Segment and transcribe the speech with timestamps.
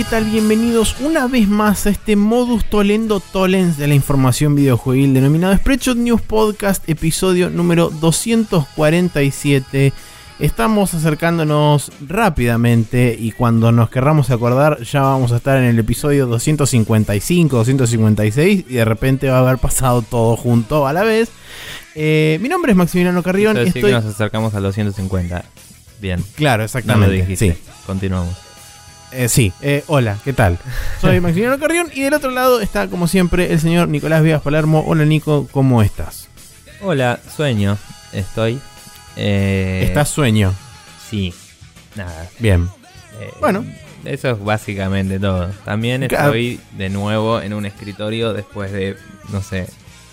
[0.00, 0.24] ¿qué tal?
[0.24, 5.98] Bienvenidos una vez más a este modus tolendo tolens de la información videojuegil denominado Spreadshot
[5.98, 9.92] News Podcast, episodio número 247.
[10.38, 16.26] Estamos acercándonos rápidamente y cuando nos querramos acordar ya vamos a estar en el episodio
[16.26, 21.28] 255, 256 y de repente va a haber pasado todo junto a la vez.
[21.94, 23.58] Eh, mi nombre es Maximiliano Carrión.
[23.58, 25.44] Esto decir que nos acercamos al 250.
[26.00, 26.24] Bien.
[26.36, 27.36] Claro, exactamente.
[27.36, 27.52] Sí.
[27.84, 28.49] Continuamos.
[29.12, 30.58] Eh, sí, eh, hola, ¿qué tal?
[31.00, 34.84] Soy Maximiliano Carrión y del otro lado está, como siempre, el señor Nicolás Vías Palermo.
[34.86, 36.28] Hola, Nico, ¿cómo estás?
[36.80, 37.76] Hola, sueño.
[38.12, 38.60] Estoy.
[39.16, 40.54] Eh, ¿Estás sueño?
[41.08, 41.34] Sí,
[41.96, 42.28] nada.
[42.38, 42.68] Bien.
[43.40, 43.64] bueno.
[44.04, 45.48] Eso es básicamente todo.
[45.64, 48.96] También estoy de nuevo en un escritorio después de,
[49.28, 49.66] no sé,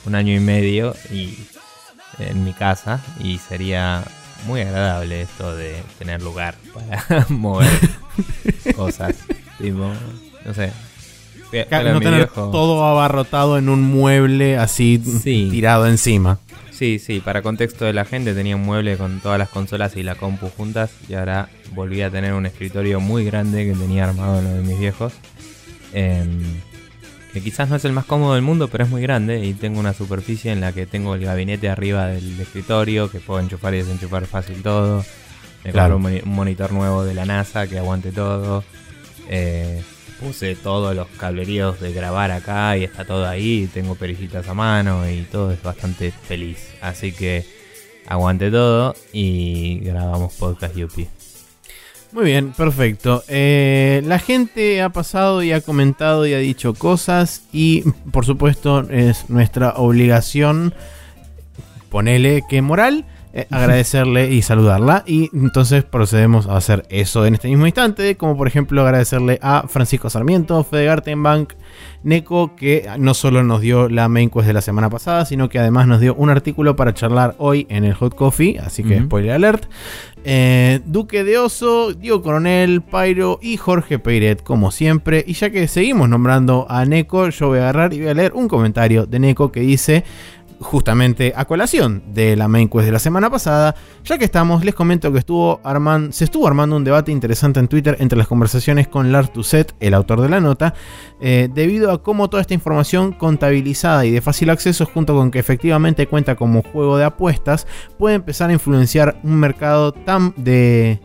[0.05, 1.37] un año y medio y
[2.19, 4.03] en mi casa y sería
[4.45, 7.69] muy agradable esto de tener lugar para mover
[8.75, 9.15] cosas.
[9.57, 9.91] Tipo,
[10.45, 10.71] no sé.
[11.71, 16.39] no tener todo abarrotado en un mueble así tirado encima.
[16.71, 20.03] Sí, sí, para contexto de la gente tenía un mueble con todas las consolas y
[20.03, 24.43] la compu juntas y ahora volví a tener un escritorio muy grande que tenía armado
[24.43, 25.13] lo de mis viejos.
[25.93, 26.39] Em,
[27.33, 29.79] que quizás no es el más cómodo del mundo, pero es muy grande y tengo
[29.79, 33.77] una superficie en la que tengo el gabinete arriba del escritorio, que puedo enchufar y
[33.77, 35.03] desenchufar fácil todo.
[35.63, 35.97] Me claro.
[35.97, 38.63] un monitor nuevo de la NASA que aguante todo.
[39.29, 39.81] Eh,
[40.19, 43.69] puse todos los cableríos de grabar acá y está todo ahí.
[43.73, 46.73] Tengo perillitas a mano y todo es bastante feliz.
[46.81, 47.45] Así que
[48.07, 51.09] aguante todo y grabamos podcast Yuppie.
[52.13, 53.23] Muy bien, perfecto.
[53.27, 58.89] Eh, la gente ha pasado y ha comentado y ha dicho cosas y por supuesto
[58.89, 60.73] es nuestra obligación,
[61.89, 63.05] ponele que moral,
[63.37, 65.03] eh, agradecerle y saludarla.
[65.05, 69.67] Y entonces procedemos a hacer eso en este mismo instante, como por ejemplo agradecerle a
[69.67, 71.53] Francisco Sarmiento, Fede Gartenbank,
[72.01, 75.59] Neko, que no solo nos dio la main quest de la semana pasada, sino que
[75.59, 79.33] además nos dio un artículo para charlar hoy en el Hot Coffee, así que spoiler
[79.33, 79.65] alert.
[80.23, 85.23] Eh, Duque de Oso, Diego Coronel, Pyro y Jorge Peiret, como siempre.
[85.25, 88.33] Y ya que seguimos nombrando a Neko, yo voy a agarrar y voy a leer
[88.33, 90.03] un comentario de Neko que dice
[90.59, 93.75] justamente a colación de la main quest de la semana pasada.
[94.03, 95.61] Ya que estamos, les comento que estuvo
[96.11, 99.31] se estuvo armando un debate interesante en Twitter entre las conversaciones con Lars
[99.79, 100.73] el autor de la nota,
[101.21, 105.39] eh, debido a cómo toda esta información contabilizada y de fácil acceso, junto con que
[105.39, 110.99] efectivamente cuenta como juego de apuestas, puede empezar a influenciar un mercado tan de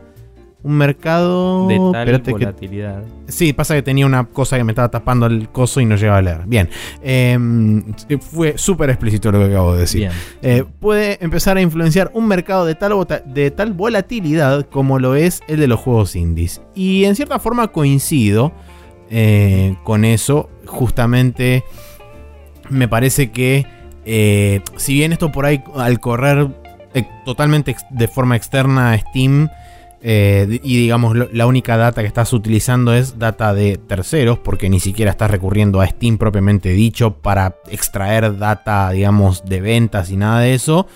[0.65, 3.03] un mercado de tal volatilidad.
[3.27, 6.19] sí, pasa que tenía una cosa que me estaba tapando el coso y no llegaba
[6.19, 6.41] a leer.
[6.47, 6.69] Bien,
[7.03, 7.83] em,
[8.21, 10.11] fue súper explícito lo que acabo de decir.
[10.41, 15.41] Eh, puede empezar a influenciar un mercado de tal, de tal volatilidad como lo es
[15.49, 16.63] el de los juegos indies.
[16.75, 18.53] Y en cierta forma coincido
[19.11, 20.49] eh, con eso.
[20.65, 21.65] Justamente
[22.71, 23.67] me parece que
[24.07, 26.49] eh, si bien esto por ahí al correr
[27.25, 29.49] totalmente de forma externa a Steam
[30.05, 34.81] eh, y digamos, la única data que estás utilizando es data de terceros, porque ni
[34.81, 40.41] siquiera estás recurriendo a Steam propiamente dicho para extraer data, digamos, de ventas y nada
[40.41, 40.89] de eso.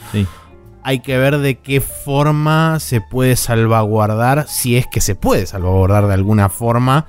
[0.83, 6.09] Hay que ver de qué forma se puede salvaguardar, si es que se puede salvaguardar
[6.09, 7.07] de alguna forma,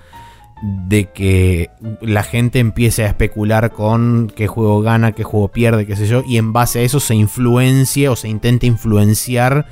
[0.62, 1.72] de que
[2.02, 6.24] la gente empiece a especular con qué juego gana, qué juego pierde, qué sé yo,
[6.28, 9.68] y en base a eso se influencie o se intente influenciar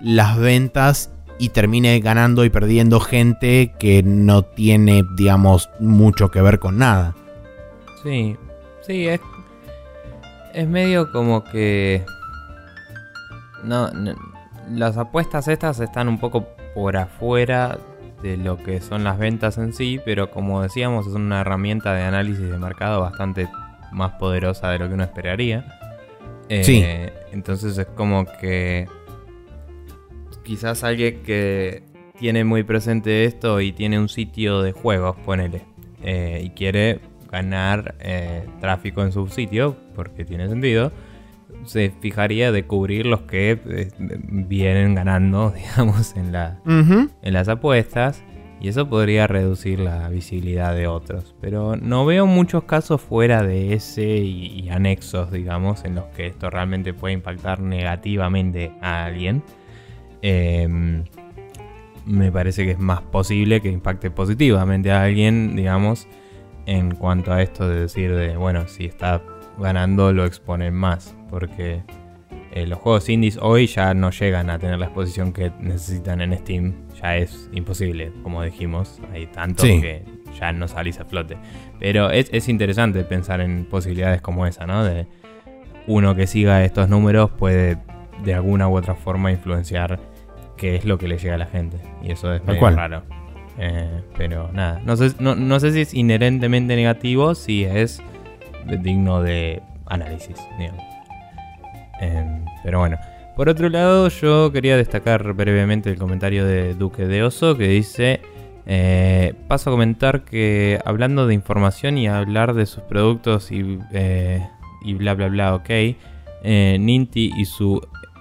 [0.00, 6.58] las ventas y termine ganando y perdiendo gente que no tiene, digamos, mucho que ver
[6.58, 7.14] con nada.
[8.02, 8.36] Sí,
[8.82, 9.20] sí, es,
[10.54, 12.04] es medio como que...
[13.64, 13.90] No,
[14.70, 17.78] las apuestas estas están un poco por afuera
[18.22, 22.02] de lo que son las ventas en sí, pero como decíamos es una herramienta de
[22.02, 23.48] análisis de mercado bastante
[23.92, 25.64] más poderosa de lo que uno esperaría.
[26.48, 26.82] sí.
[26.84, 28.88] Eh, entonces es como que
[30.48, 31.82] quizás alguien que
[32.18, 35.60] tiene muy presente esto y tiene un sitio de juegos, ponele,
[36.02, 37.00] eh, y quiere
[37.30, 40.90] ganar eh, tráfico en su sitio, porque tiene sentido,
[41.64, 48.24] se fijaría de cubrir los que eh, vienen ganando, digamos, en, la, en las apuestas.
[48.60, 51.36] Y eso podría reducir la visibilidad de otros.
[51.40, 56.50] Pero no veo muchos casos fuera de ese y anexos, digamos, en los que esto
[56.50, 59.44] realmente puede impactar negativamente a alguien.
[60.22, 61.04] Em,
[62.06, 66.08] me parece que es más posible que impacte positivamente a alguien, digamos,
[66.66, 69.22] en cuanto a esto de decir de, bueno, si está
[69.58, 71.82] ganando lo exponen más, porque
[72.52, 76.36] eh, los juegos indies hoy ya no llegan a tener la exposición que necesitan en
[76.38, 76.74] Steam.
[77.00, 79.00] Ya es imposible, como dijimos.
[79.12, 80.02] Hay tanto que
[80.38, 81.36] ya no salís a flote.
[81.78, 84.82] Pero es, es, interesante pensar en posibilidades como esa, ¿no?
[84.82, 85.06] De
[85.86, 87.76] uno que siga estos números puede
[88.24, 89.98] de alguna u otra forma influenciar
[90.56, 91.78] qué es lo que le llega a la gente.
[92.02, 93.02] Y eso es muy raro.
[93.60, 98.00] Eh, pero nada, no sé, no, sé si es inherentemente negativo, si es
[98.82, 100.84] digno de análisis, digamos.
[102.00, 102.98] Em, pero bueno.
[103.34, 108.20] Por otro lado, yo quería destacar brevemente el comentario de Duque de Oso que dice,
[108.66, 114.44] eh, paso a comentar que hablando de información y hablar de sus productos y, eh,
[114.82, 115.70] y bla bla bla, ok,
[116.42, 117.80] Ninti y su,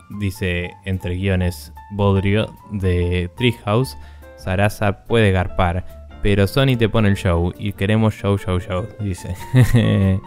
[0.09, 3.97] dice entre guiones, Bodrio de Treehouse,
[4.37, 9.35] Sarasa puede garpar, pero Sony te pone el show y queremos show, show, show, dice.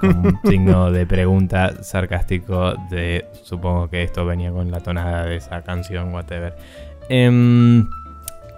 [0.00, 5.36] con un signo de pregunta sarcástico de supongo que esto venía con la tonada de
[5.36, 6.54] esa canción, whatever.
[7.08, 7.88] Em,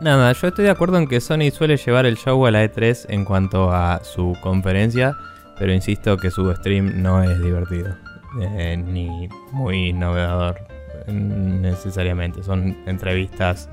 [0.00, 3.06] nada, yo estoy de acuerdo en que Sony suele llevar el show a la E3
[3.08, 5.16] en cuanto a su conferencia,
[5.58, 7.94] pero insisto que su stream no es divertido.
[8.40, 10.56] Eh, ni muy novedador
[11.06, 12.42] necesariamente.
[12.42, 13.68] Son entrevistas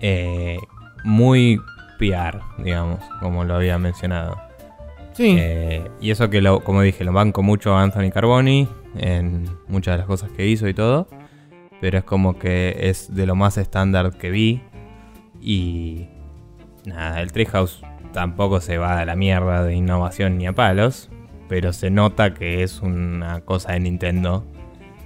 [0.00, 0.58] eh,
[1.04, 1.60] muy
[1.98, 4.36] PR, digamos, como lo había mencionado.
[5.12, 5.36] Sí.
[5.38, 9.94] Eh, y eso que, lo, como dije, lo banco mucho a Anthony Carboni en muchas
[9.94, 11.08] de las cosas que hizo y todo.
[11.80, 14.62] Pero es como que es de lo más estándar que vi.
[15.40, 16.08] Y
[16.84, 17.82] nada, el Treehouse
[18.12, 21.10] tampoco se va a la mierda de innovación ni a palos.
[21.50, 24.46] Pero se nota que es una cosa de Nintendo.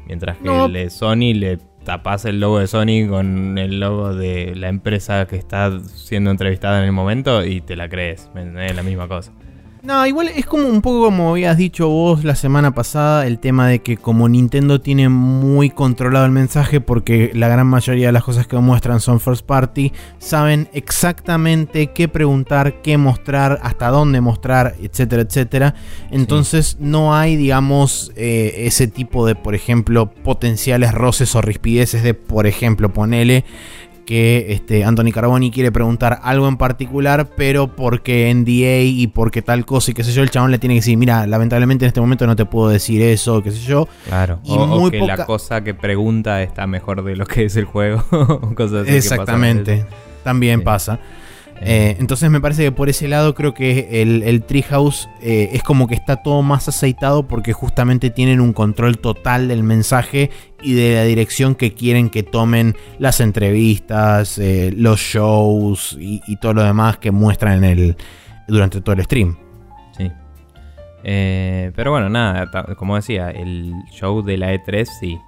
[0.07, 4.55] Mientras que el de Sony le tapas el logo de Sony con el logo de
[4.55, 8.31] la empresa que está siendo entrevistada en el momento y te la crees.
[8.37, 9.33] Es la misma cosa.
[9.85, 13.69] No, igual es como un poco como habías dicho vos la semana pasada, el tema
[13.69, 18.25] de que como Nintendo tiene muy controlado el mensaje porque la gran mayoría de las
[18.25, 24.75] cosas que muestran son first party, saben exactamente qué preguntar, qué mostrar, hasta dónde mostrar,
[24.81, 25.75] etcétera, etcétera.
[26.11, 32.15] Entonces no hay, digamos, eh, ese tipo de, por ejemplo, potenciales roces o rispideces de,
[32.15, 33.45] por ejemplo, ponele
[34.05, 39.65] que este, Anthony Carboni quiere preguntar algo en particular, pero porque NDA y porque tal
[39.65, 42.01] cosa y qué sé yo, el chabón le tiene que decir, mira, lamentablemente en este
[42.01, 43.89] momento no te puedo decir eso, qué sé yo.
[44.07, 47.65] Claro, y o, que la cosa que pregunta está mejor de lo que es el
[47.65, 48.03] juego,
[48.55, 49.87] cosas así Exactamente,
[50.23, 50.99] también pasa.
[51.61, 55.87] Eh, entonces me parece que por ese lado creo que el, Treehouse eh, es como
[55.87, 60.31] que está todo más aceitado porque justamente tienen un control total del mensaje
[60.63, 66.55] y de la dirección que quieren que tomen las entrevistas, eh, los shows y, todo
[66.55, 67.97] lo demás que muestran en el,
[68.49, 69.37] durante todo el stream.
[69.97, 70.11] Sí.
[71.03, 75.19] pero bueno, nada, como decía, el show de la E3 sí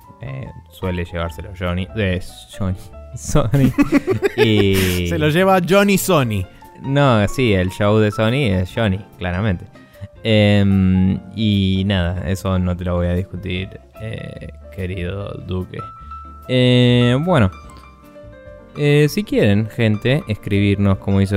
[0.70, 1.86] suele llevárselo Johnny.
[2.58, 2.76] Johnny.
[3.16, 3.72] Sony.
[4.36, 5.06] y...
[5.08, 6.44] Se lo lleva Johnny Sony.
[6.82, 9.64] No, sí, el show de Sony es Johnny, claramente.
[10.22, 13.68] Em, y nada, eso no te lo voy a discutir,
[14.00, 15.78] eh, querido Duque.
[16.48, 17.50] Eh, bueno,
[18.76, 21.36] eh, si quieren, gente, escribirnos como hizo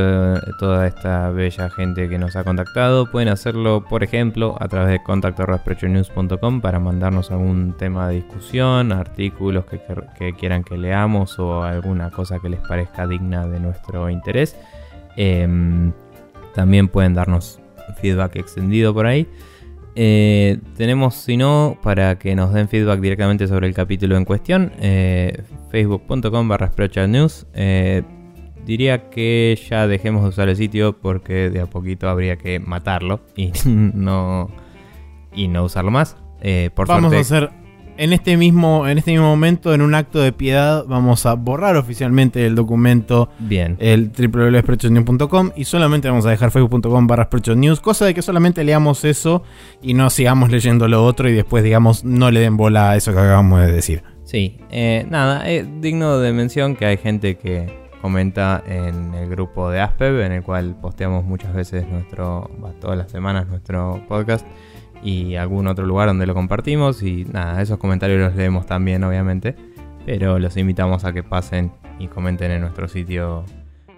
[0.60, 5.04] toda esta bella gente que nos ha contactado, pueden hacerlo, por ejemplo, a través de
[5.04, 12.40] contacto.sprechonews.com para mandarnos algún tema de discusión, artículos que, quieran que leamos o alguna cosa
[12.40, 14.56] que les parezca digna de nuestro interés.
[15.16, 15.92] Em,
[16.54, 17.60] también pueden darnos
[18.02, 19.28] feedback extendido por ahí.
[19.96, 24.72] Eh, tenemos, si no, para que nos den feedback directamente sobre el capítulo en cuestión,
[24.80, 26.72] eh, facebook.com barra
[27.08, 27.48] news.
[27.54, 28.04] Eh,
[28.66, 33.22] diría que ya dejemos de usar el sitio porque de a poquito habría que matarlo
[33.36, 34.50] y no,
[35.34, 36.16] y no usarlo más.
[36.76, 37.50] por Vamos a hacer
[38.00, 41.76] en este mismo, en este mismo momento, en un acto de piedad, vamos a borrar
[41.76, 43.30] oficialmente el documento.
[43.40, 43.76] Bien.
[43.78, 47.28] El www.sprechonews.com y solamente vamos a dejar facebook.com barra
[47.58, 49.44] news, cosa de que solamente leamos eso
[49.82, 53.12] y no sigamos leyendo lo otro y después, digamos, no le den bola a eso
[53.12, 54.04] que acabamos de decir.
[54.24, 57.68] Sí, eh, nada, es digno de mención que hay gente que
[58.02, 63.12] comenta en el grupo de Aspev, en el cual posteamos muchas veces nuestro, todas las
[63.12, 64.48] semanas nuestro podcast
[65.04, 67.04] y algún otro lugar donde lo compartimos.
[67.04, 69.56] Y nada, esos comentarios los leemos también, obviamente.
[70.06, 73.46] Pero los invitamos a que pasen y comenten en nuestro sitio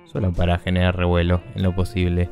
[0.05, 2.29] solo para generar revuelo en lo posible.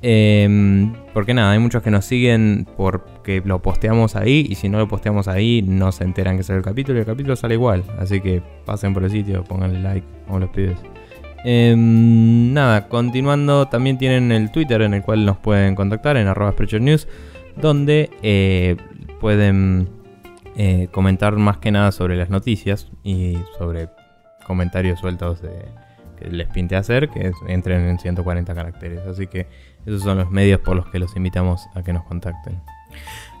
[0.00, 4.78] Em, porque nada, hay muchos que nos siguen porque lo posteamos ahí y si no
[4.78, 7.82] lo posteamos ahí no se enteran que sale el capítulo y el capítulo sale igual.
[7.98, 10.78] Así que pasen por el sitio, pónganle like como los pibes.
[11.44, 16.54] Em, nada, continuando, también tienen el Twitter en el cual nos pueden contactar en arroba
[16.80, 17.08] News
[17.60, 18.76] donde eh,
[19.20, 19.88] pueden
[20.56, 23.88] eh, comentar más que nada sobre las noticias y sobre
[24.46, 25.40] comentarios sueltos
[26.18, 29.00] que les pinte hacer, que entren en 140 caracteres.
[29.06, 29.46] Así que
[29.86, 32.60] esos son los medios por los que los invitamos a que nos contacten.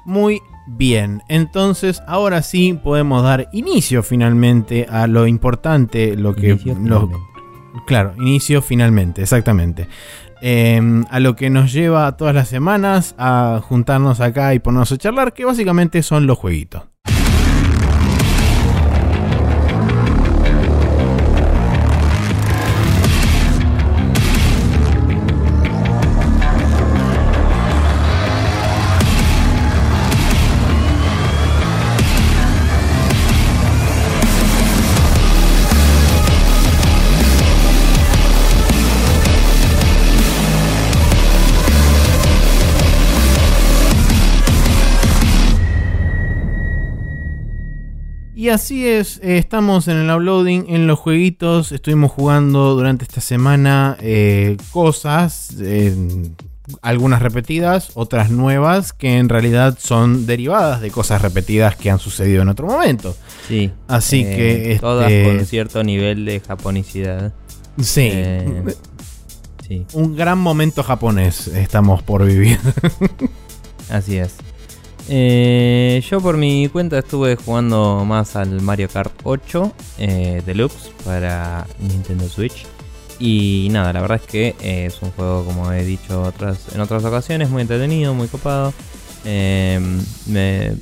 [0.04, 6.58] Muy bien, entonces ahora sí podemos dar inicio finalmente a lo importante, lo que...
[7.86, 9.86] claro, inicio finalmente, exactamente.
[10.40, 14.98] Em, a lo que nos lleva todas las semanas a juntarnos acá y ponernos a
[14.98, 16.82] charlar, que básicamente son los jueguitos.
[48.48, 53.20] Y así es, eh, estamos en el uploading, en los jueguitos, estuvimos jugando durante esta
[53.20, 55.54] semana eh, cosas,
[56.80, 62.40] algunas repetidas, otras nuevas, que en realidad son derivadas de cosas repetidas que han sucedido
[62.40, 63.14] en otro momento.
[63.46, 63.70] Sí.
[63.86, 64.78] Así eh, que...
[64.80, 67.34] Todas este, con cierto nivel de japonicidad.
[67.78, 68.10] Sí.
[69.68, 69.84] sí.
[69.92, 72.58] Un gran momento japonés estamos por vivir.
[73.90, 74.36] Así es.
[75.10, 81.66] Eh, yo por mi cuenta estuve jugando más al Mario Kart 8 eh, Deluxe para
[81.80, 82.66] Nintendo Switch.
[83.20, 86.80] Y nada, la verdad es que eh, es un juego, como he dicho otras, en
[86.80, 88.72] otras ocasiones, muy entretenido, muy copado.
[89.24, 90.74] Em, me,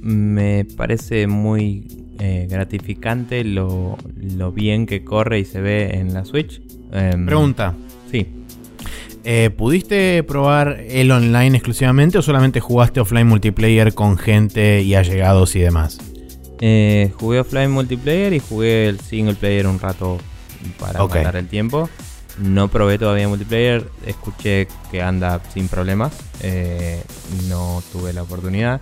[0.00, 1.86] me, parece muy
[2.18, 6.60] eh, gratificante lo, lo, bien que corre y se ve en la Switch.
[6.90, 7.74] Em, Pregunta.
[8.10, 8.26] Sí.
[9.30, 15.54] Eh, ¿Pudiste probar el online exclusivamente o solamente jugaste offline multiplayer con gente y allegados
[15.54, 15.98] y demás?
[16.62, 20.16] Eh, jugué offline multiplayer y jugué el single player un rato
[20.80, 21.90] para matar el tiempo.
[22.38, 27.02] No probé todavía multiplayer, escuché que anda sin problemas, eh,
[27.50, 28.80] no tuve la oportunidad.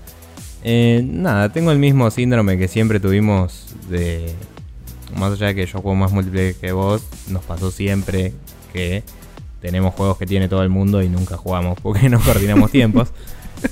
[0.62, 4.32] nada, tengo el mismo síndrome que siempre tuvimos de...
[5.16, 8.32] Más allá de que yo juego más multiplayer que vos, nos pasó siempre
[8.72, 9.02] que
[9.66, 13.08] tenemos juegos que tiene todo el mundo y nunca jugamos porque no coordinamos tiempos.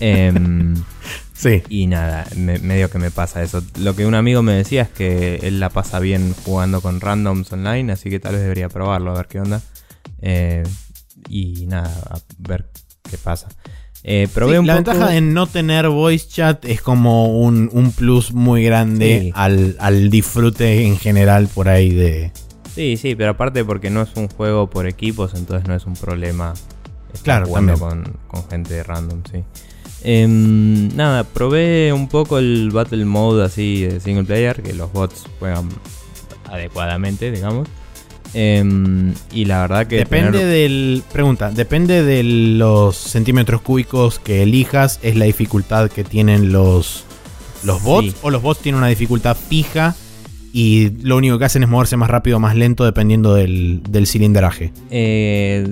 [0.01, 0.75] Em,
[1.33, 1.63] sí.
[1.69, 3.63] Y nada, medio que me pasa eso.
[3.79, 7.53] Lo que un amigo me decía es que él la pasa bien jugando con randoms
[7.53, 9.63] online, así que tal vez debería probarlo, a ver qué onda.
[10.21, 10.65] Eh,
[11.29, 12.67] y nada, a ver
[13.09, 13.47] qué pasa.
[14.03, 19.77] Eh, la ventaja de no tener voice chat es como un, plus muy grande al,
[19.79, 22.33] al disfrute en general por ahí de,
[22.75, 25.95] Sí, sí, pero aparte porque no es un juego por equipos, entonces no es un
[25.95, 26.55] problema
[27.13, 29.45] estar claro, jugando con, con, gente random, sí.
[30.03, 35.25] Em, nada, probé un poco el Battle Mode así de single player, que los bots
[35.39, 35.69] juegan
[36.51, 37.69] adecuadamente, digamos.
[38.35, 39.97] Em, y la verdad que...
[39.99, 41.05] Depende del...
[41.13, 47.05] Pregunta, depende de los centímetros cúbicos que elijas, es la dificultad que tienen los,
[47.63, 49.95] los bots o los bots tienen una dificultad fija
[50.57, 54.73] y lo único que hacen es moverse más rápido o más lento dependiendo del, cilindraje.
[54.89, 55.67] Eh,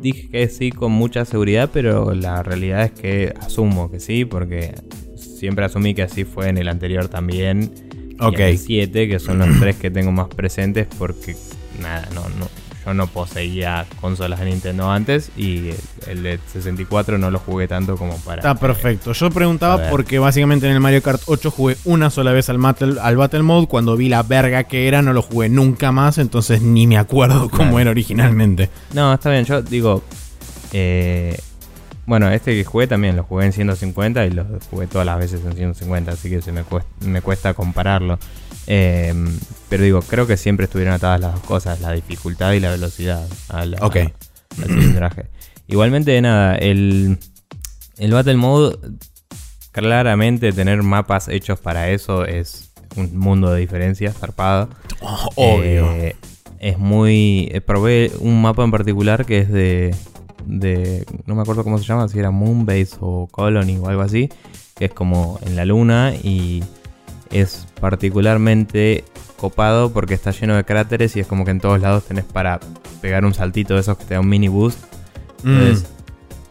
[0.00, 4.74] dije que sí con mucha seguridad, pero la realidad es que asumo que sí, porque
[5.16, 7.70] siempre asumí que así fue en el anterior también.
[8.20, 8.38] Ok.
[8.38, 11.36] Y el 7, que son los tres que tengo más presentes, porque
[11.78, 12.48] nada, no, no,
[12.84, 15.70] yo no poseía consolas de Nintendo antes y
[16.06, 18.40] el, de 64 no lo jugué tanto como para.
[18.40, 19.12] Está perfecto.
[19.12, 23.00] Yo preguntaba porque básicamente en el Mario Kart 8 jugué una sola vez al Battle,
[23.00, 23.66] al Battle Mode.
[23.66, 26.18] Cuando vi la verga que era, no lo jugué nunca más.
[26.18, 28.70] Entonces ni me acuerdo cómo era originalmente.
[28.94, 29.44] No, está bien.
[29.44, 30.02] Yo digo.
[30.72, 31.38] Eh,
[32.06, 35.44] bueno, este que jugué también lo jugué en 150 y lo jugué todas las veces
[35.44, 36.64] en 150, así que se me
[37.02, 38.18] me cuesta compararlo.
[38.72, 39.12] Eh,
[39.68, 43.26] pero digo, creo que siempre estuvieron atadas las dos cosas, la dificultad y la velocidad
[43.48, 43.76] al,
[44.54, 45.26] cilindraje.
[45.66, 47.18] Igualmente, nada, el,
[47.98, 48.78] el Battle Mode,
[49.72, 54.68] claramente tener mapas hechos para eso es un mundo de diferencias, zarpado.
[55.00, 55.90] Oh, obvio.
[55.90, 56.14] Eh,
[56.60, 57.48] es muy...
[57.50, 59.96] Eh, probé un mapa en particular que es de,
[60.46, 61.04] de...
[61.26, 64.28] No me acuerdo cómo se llama, si era Moonbase o Colony o algo así.
[64.76, 66.62] Que es como en la luna y
[67.30, 69.04] es particularmente
[69.36, 72.60] copado porque está lleno de cráteres y es como que en todos lados tenés para
[73.00, 74.78] pegar un saltito de esos que te da un mini boost.
[75.42, 75.50] Mm.
[75.50, 75.86] Entonces,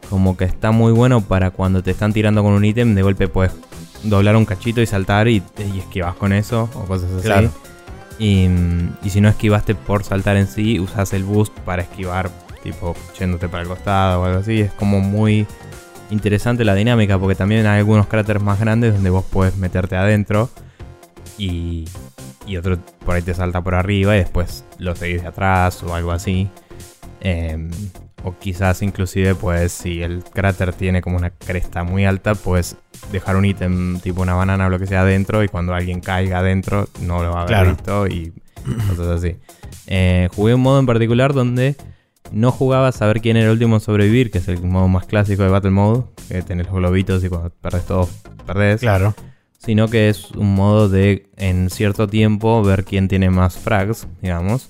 [0.09, 3.27] como que está muy bueno para cuando te están tirando con un ítem, de golpe
[3.27, 3.51] puedes
[4.03, 5.43] doblar un cachito y saltar y,
[5.73, 7.49] y esquivas con eso o cosas así.
[8.17, 8.49] Y,
[9.01, 12.29] y, si no esquivaste por saltar en sí, usas el boost para esquivar,
[12.63, 14.59] tipo yéndote para el costado o algo así.
[14.59, 15.47] Es como muy
[16.09, 20.49] interesante la dinámica porque también hay algunos cráteres más grandes donde vos puedes meterte adentro
[21.39, 21.85] y,
[22.45, 25.95] y otro por ahí te salta por arriba y después lo seguís de atrás o
[25.95, 26.47] algo así.
[27.21, 27.71] Em,
[28.23, 32.75] o quizás inclusive pues si el cráter tiene como una cresta muy alta, puedes
[33.11, 36.39] dejar un ítem tipo una banana o lo que sea adentro y cuando alguien caiga
[36.39, 38.33] adentro no lo va a haber visto y
[38.89, 39.37] cosas así.
[39.87, 41.75] Eh, jugué un modo en particular donde
[42.31, 45.05] no jugabas a ver quién era el último en sobrevivir, que es el modo más
[45.05, 48.09] clásico de Battle Mode, que tenés los globitos y cuando perdés todo,
[48.45, 48.81] perdés.
[48.81, 49.15] Claro.
[49.59, 54.69] Sino que es un modo de en cierto tiempo ver quién tiene más frags, digamos.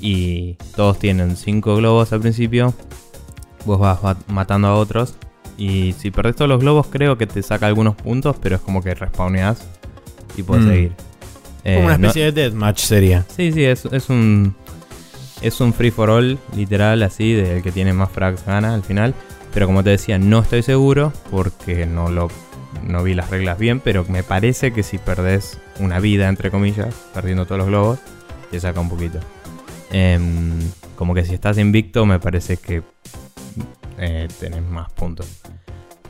[0.00, 2.74] Y todos tienen 5 globos al principio.
[3.64, 5.14] Vos vas matando a otros.
[5.56, 8.82] Y si perdés todos los globos, creo que te saca algunos puntos, pero es como
[8.82, 9.64] que respawneás
[10.36, 10.68] y puedes mm.
[10.68, 10.92] seguir.
[11.62, 13.24] Como una eh, especie de deathmatch sería.
[13.28, 14.54] Sí, sí, es, es un.
[15.40, 19.12] Es un free for all, literal, así, del que tiene más frags gana al final.
[19.52, 22.30] Pero como te decía, no estoy seguro porque no lo
[22.82, 26.94] no vi las reglas bien, pero me parece que si perdés una vida, entre comillas,
[27.14, 27.98] perdiendo todos los globos,
[28.50, 29.18] te saca un poquito.
[29.90, 30.58] Em,
[30.96, 32.82] como que si estás invicto, me parece que
[33.98, 35.42] eh, tenés más puntos.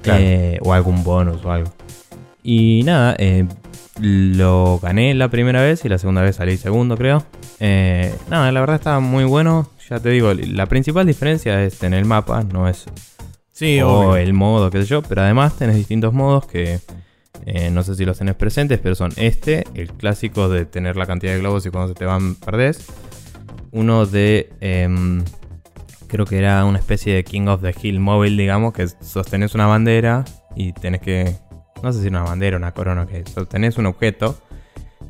[0.04, 1.72] Eh, o algún bonus o algo.
[2.42, 3.46] Y nada, eh,
[4.00, 7.24] lo gané la primera vez y la segunda vez salí segundo, creo.
[7.60, 9.68] Eh, nada, la verdad estaba muy bueno.
[9.88, 12.86] Ya te digo, la principal diferencia es tener el mapa, no es
[13.52, 15.02] sí, o el modo, qué sé yo.
[15.02, 16.80] Pero además tenés distintos modos que
[17.46, 21.06] eh, no sé si los tenés presentes, pero son este, el clásico de tener la
[21.06, 22.86] cantidad de globos y cuando se te van perdés.
[23.70, 24.52] Uno de...
[24.60, 25.24] Em,
[26.08, 29.66] creo que era una especie de King of the Hill móvil, digamos, que sostenés una
[29.66, 31.36] bandera y tenés que
[31.82, 34.38] no sé si una bandera, una corona, que tenés un objeto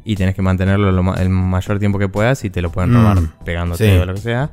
[0.05, 3.33] y tenés que mantenerlo el mayor tiempo que puedas y te lo pueden robar mm,
[3.45, 4.51] pegándote o lo que sea.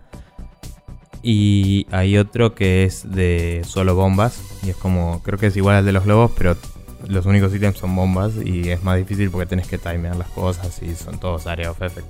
[1.21, 5.77] Y hay otro que es de solo bombas y es como, creo que es igual
[5.77, 6.55] al de los globos, pero
[7.07, 10.81] los únicos ítems son bombas y es más difícil porque tenés que timear las cosas
[10.81, 12.07] y son todos area of effect.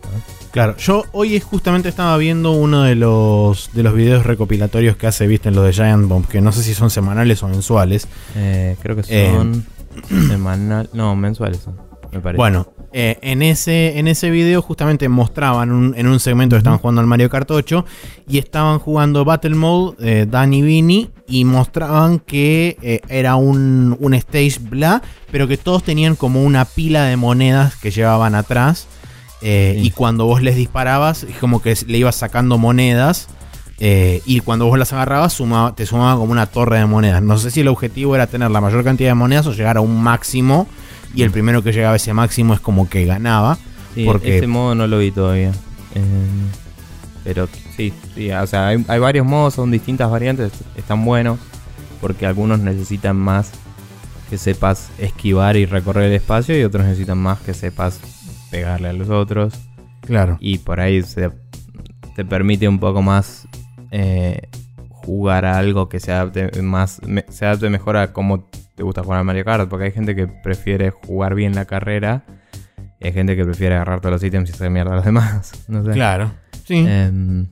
[0.51, 5.27] Claro, yo hoy justamente estaba viendo uno de los de los videos recopilatorios que hace,
[5.27, 8.07] viste, en los de Giant Bomb, que no sé si son semanales o mensuales.
[8.35, 9.65] Eh, creo que son...
[9.65, 10.89] Eh, Semanal.
[10.93, 11.67] No, mensuales
[12.11, 12.37] me parece.
[12.37, 17.01] Bueno, eh, en, ese, en ese video justamente mostraban en un segmento que estaban jugando
[17.01, 17.85] al Mario Kart 8
[18.27, 24.13] y estaban jugando Battle Mode, eh, Danny Vini, y mostraban que eh, era un, un,
[24.15, 28.87] stage bla, pero que todos tenían como una pila de monedas que llevaban atrás.
[29.41, 33.29] Y cuando vos les disparabas, es como que le ibas sacando monedas.
[33.81, 37.21] Eh, y cuando vos las agarrabas, sumaba, te sumaba como una torre de monedas.
[37.21, 39.81] No sé si el objetivo era tener la mayor cantidad de monedas o llegar a
[39.81, 40.67] un máximo.
[41.13, 43.57] Y el primero que llegaba a ese máximo es como que ganaba.
[43.95, 44.37] Sí, porque...
[44.37, 45.51] ese modo no lo vi todavía.
[45.95, 46.01] Eh,
[47.23, 51.39] pero sí, sí, o sea, hay, varios modos, son distintas variantes, están buenos.
[52.01, 53.51] Porque algunos necesitan más
[54.29, 56.57] que sepas esquivar y recorrer el espacio.
[56.57, 57.99] Y otros necesitan más que sepas
[58.49, 59.53] pegarle a los otros.
[60.01, 60.37] Claro.
[60.39, 61.31] Y por ahí se,
[62.15, 63.47] te permite un poco más
[63.91, 64.47] eh,
[64.89, 68.47] jugar a algo que se adapte más, se adapte mejor a cómo
[68.79, 72.23] te gusta jugar a Mario Kart, porque hay gente que prefiere jugar bien la carrera
[72.97, 75.51] y hay gente que prefiere agarrar todos los ítems y hacer mierda a los demás.
[75.93, 76.31] Claro,
[76.63, 76.85] sí.
[76.87, 77.47] Em,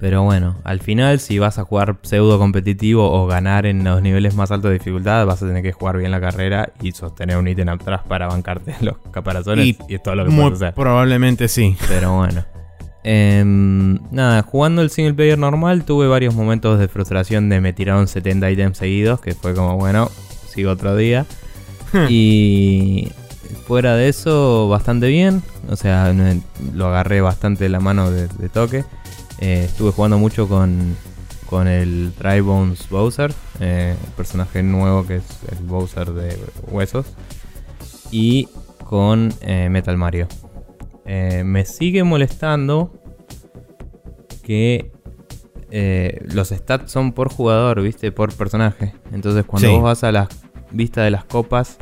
[0.00, 4.34] pero bueno, al final, si vas a jugar pseudo competitivo o ganar en los niveles
[4.34, 7.48] más altos de dificultad, vas a tener que jugar bien la carrera y sostener un
[7.48, 9.66] ítem atrás para bancarte los caparazones.
[9.66, 10.72] Y, es todo lo que puedes hacer.
[10.72, 11.76] Probablemente sí.
[11.86, 12.42] Pero bueno.
[13.04, 18.08] Em, nada, jugando el single player normal tuve varios momentos de frustración de me tiraron
[18.08, 20.10] 70 ítems seguidos, que fue como, bueno,
[20.56, 21.26] sigo otro día.
[21.92, 22.06] Hmm.
[22.08, 23.12] y
[23.66, 25.42] fuera de eso, bastante bien.
[25.68, 26.14] O sea,
[26.74, 28.84] lo agarré bastante la mano de, toque.
[29.40, 30.96] Eh, estuve jugando mucho con,
[31.46, 36.38] con el Bones Bowser, eh, el personaje nuevo que es el Bowser de
[36.70, 37.06] huesos.
[38.10, 38.48] Y
[38.84, 40.28] con eh, Metal Mario.
[41.04, 42.92] Eh, me sigue molestando
[44.42, 44.92] que
[46.28, 48.10] los stats son por jugador, ¿viste?
[48.10, 48.94] Por personaje.
[49.12, 50.28] Entonces cuando vos vas a la
[50.70, 51.78] vista de las copas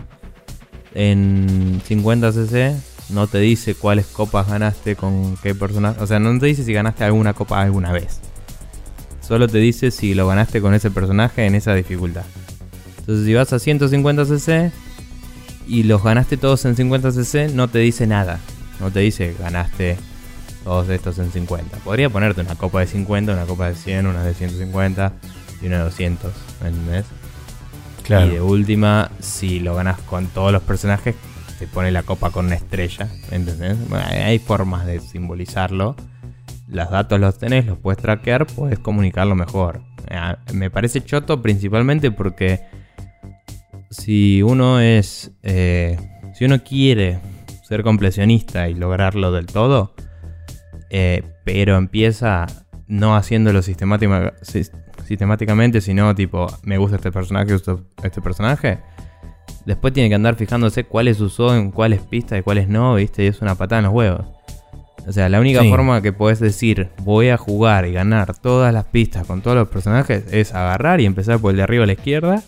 [0.94, 2.74] en 50cc,
[3.10, 6.00] no te dice cuáles copas ganaste con qué personaje.
[6.02, 8.20] O sea, no te dice si ganaste alguna copa alguna vez.
[9.20, 12.24] Solo te dice si lo ganaste con ese personaje en esa dificultad.
[13.00, 14.70] Entonces si vas a 150cc
[15.66, 18.40] y los ganaste todos en 50cc, no te dice nada.
[18.80, 19.96] No te dice ganaste
[20.64, 21.78] todos estos en 50.
[21.78, 25.12] Podría ponerte una copa de 50, una copa de 100, una de 150
[25.62, 26.32] y una de 200,
[26.64, 27.04] ¿entendés?
[28.06, 31.14] Y de última, si lo ganas con todos los personajes,
[31.58, 33.76] te pone la copa con una estrella, ¿entendés?
[33.92, 35.96] hay formas de simbolizarlo.
[36.68, 39.82] Los datos los tenés, los puedes traquear, puedes comunicarlo mejor.
[40.08, 42.60] Eh, me parece choto principalmente porque
[43.90, 45.30] si uno es.
[45.42, 45.98] Eh,
[46.34, 47.20] si uno quiere
[47.62, 49.94] ser completionista y lograrlo del todo,
[50.90, 52.46] eh, pero empieza
[52.86, 53.62] no haciéndolo
[55.04, 57.54] sistemáticamente, sino tipo, me gusta este personaje,
[58.02, 58.78] este personaje.
[59.66, 63.24] Después tiene que andar fijándose cuáles usó en cuáles pistas y cuáles no, ¿viste?
[63.24, 64.26] Y es una patada en los huevos.
[65.06, 68.84] O sea, la única forma que puedes decir voy a jugar y ganar todas las
[68.86, 71.92] pistas con todos los personajes es agarrar y empezar por el de arriba a la
[71.92, 72.42] izquierda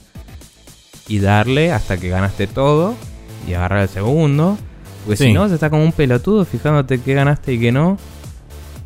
[1.07, 2.95] y darle hasta que ganaste todo
[3.47, 4.59] y agarrar el segundo.
[5.05, 7.99] Porque si no, se está como un pelotudo fijándote qué ganaste y qué no.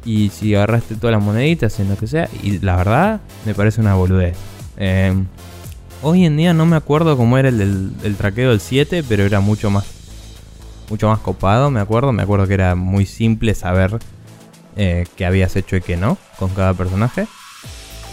[0.05, 2.29] Y si agarraste todas las moneditas en lo que sea.
[2.43, 4.37] Y la verdad, me parece una boludez.
[4.77, 5.27] Em,
[6.03, 9.41] hoy en día no me acuerdo cómo era el del traqueo del 7, pero era
[9.41, 9.85] mucho más
[10.91, 12.13] mucho más copado, me acuerdo.
[12.13, 13.99] Me acuerdo que era muy simple saber
[14.77, 17.27] eh, qué habías hecho y qué no con cada personaje.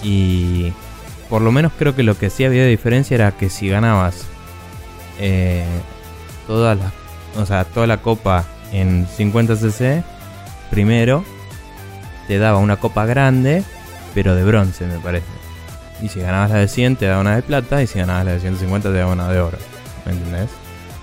[0.03, 0.71] Y
[1.29, 4.25] por lo menos creo que lo que sí había de diferencia era que si ganabas
[5.19, 5.65] eh,
[6.45, 6.77] toda
[7.35, 10.03] o sea, toda la copa en 50cc,
[10.69, 11.23] primero
[12.27, 13.63] te daba una copa grande,
[14.13, 15.25] pero de bronce, me parece.
[16.01, 18.31] Y si ganabas la de 100, te daba una de plata, y si ganabas la
[18.33, 19.57] de 150, te daba una de oro.
[20.05, 20.49] ¿Me entendés?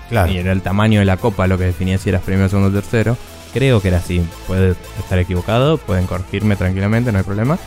[0.09, 0.31] Claro.
[0.31, 2.81] Y era el tamaño de la copa lo que definía si eras primero, segundo o
[2.81, 3.17] tercero.
[3.53, 4.25] Creo que era así.
[4.47, 7.57] Puede estar equivocado, pueden corregirme tranquilamente, no hay problema.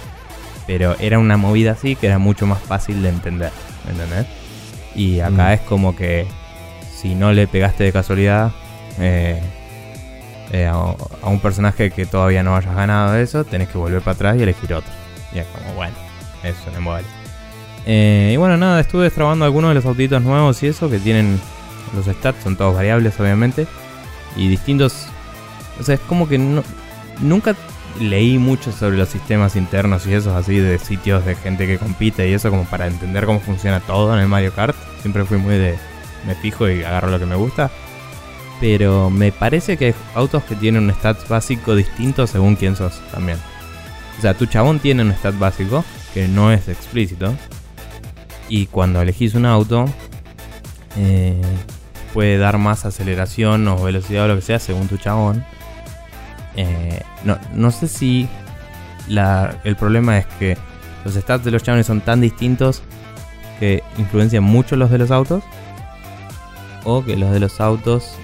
[0.67, 3.51] Pero era una movida así que era mucho más fácil de entender.
[3.87, 4.27] ¿Me entendés?
[4.95, 5.53] Y acá mm.
[5.53, 6.27] es como que
[6.95, 8.53] si no le pegaste de casualidad
[8.99, 9.41] eh,
[10.53, 10.95] eh, a,
[11.27, 14.75] un personaje que todavía no hayas ganado eso, tenés que volver para atrás y elegir
[14.75, 14.93] otro.
[15.33, 15.95] Y es como, bueno,
[16.43, 17.07] eso no vale.
[17.87, 21.41] Eh, y bueno, nada, estuve destrabando algunos de los autitos nuevos y eso que tienen
[21.95, 23.67] los stats, son todos variables obviamente.
[24.37, 25.07] Y distintos...
[25.81, 26.63] O sea, es como que no,
[27.21, 27.55] nunca
[28.01, 32.29] leí mucho sobre los sistemas internos y esos así de sitios de gente que compite
[32.29, 34.77] y eso como para entender cómo funciona todo en el Mario Kart.
[35.01, 35.77] Siempre fui muy de
[36.27, 37.71] me fijo y agarro lo que me gusta.
[38.61, 43.01] Pero me parece que hay autos que tienen un stat básico distinto según quién sos
[43.13, 43.39] también.
[44.19, 47.35] O sea, tu chabón tiene un stat básico que no es explícito.
[48.49, 49.85] Y cuando elegís un auto,
[50.97, 51.41] eh,
[52.13, 55.45] puede dar más aceleración o velocidad o lo que sea según tu chabón.
[56.57, 58.29] Eh, no, no, sé si
[59.65, 60.57] el problema es que
[61.05, 62.83] los stats de los chabones son tan distintos
[63.61, 65.45] que influencian mucho los de los autos.
[66.85, 68.17] O que los de los autos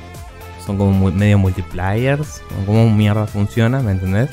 [0.65, 2.43] son como medio multipliers.
[2.67, 4.31] Como mierda funciona, ¿me entendés?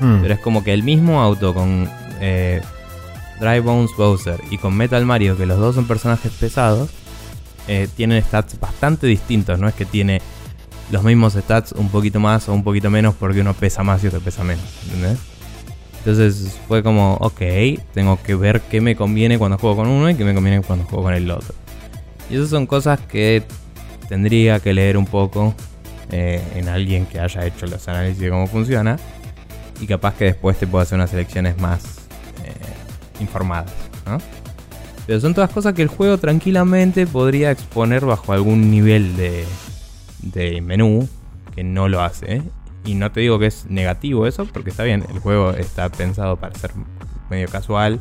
[0.00, 0.20] Hmm.
[0.22, 1.88] Pero es como que el mismo auto con
[2.20, 2.60] eh,
[3.40, 6.90] Dry Bones Bowser y con Metal Mario, que los dos son personajes pesados,
[7.68, 9.58] eh, tienen stats bastante distintos.
[9.58, 10.20] No es que tiene
[10.90, 14.08] los mismos stats un poquito más o un poquito menos porque uno pesa más y
[14.08, 14.64] otro pesa menos.
[14.84, 15.18] ¿Entendés?
[15.98, 17.40] Entonces fue como, ok,
[17.94, 20.84] tengo que ver qué me conviene cuando juego con uno y qué me conviene cuando
[20.84, 21.54] juego con el otro.
[22.28, 23.44] Y esas son cosas que
[24.08, 25.54] tendría que leer un poco
[26.12, 28.98] eh, en alguien que haya hecho los análisis de cómo funciona.
[29.80, 31.82] Y capaz que después te pueda hacer unas selecciones más
[32.44, 32.52] eh,
[33.20, 33.72] informadas.
[35.06, 39.44] Pero son todas cosas que el juego tranquilamente podría exponer bajo algún nivel de,
[40.20, 41.08] de menú
[41.54, 42.42] que no lo hace.
[42.84, 46.36] Y no te digo que es negativo eso, porque está bien, el juego está pensado
[46.36, 46.72] para ser
[47.30, 48.00] medio casual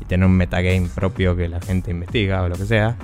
[0.00, 2.96] y tener un metagame propio que la gente investiga o lo que sea.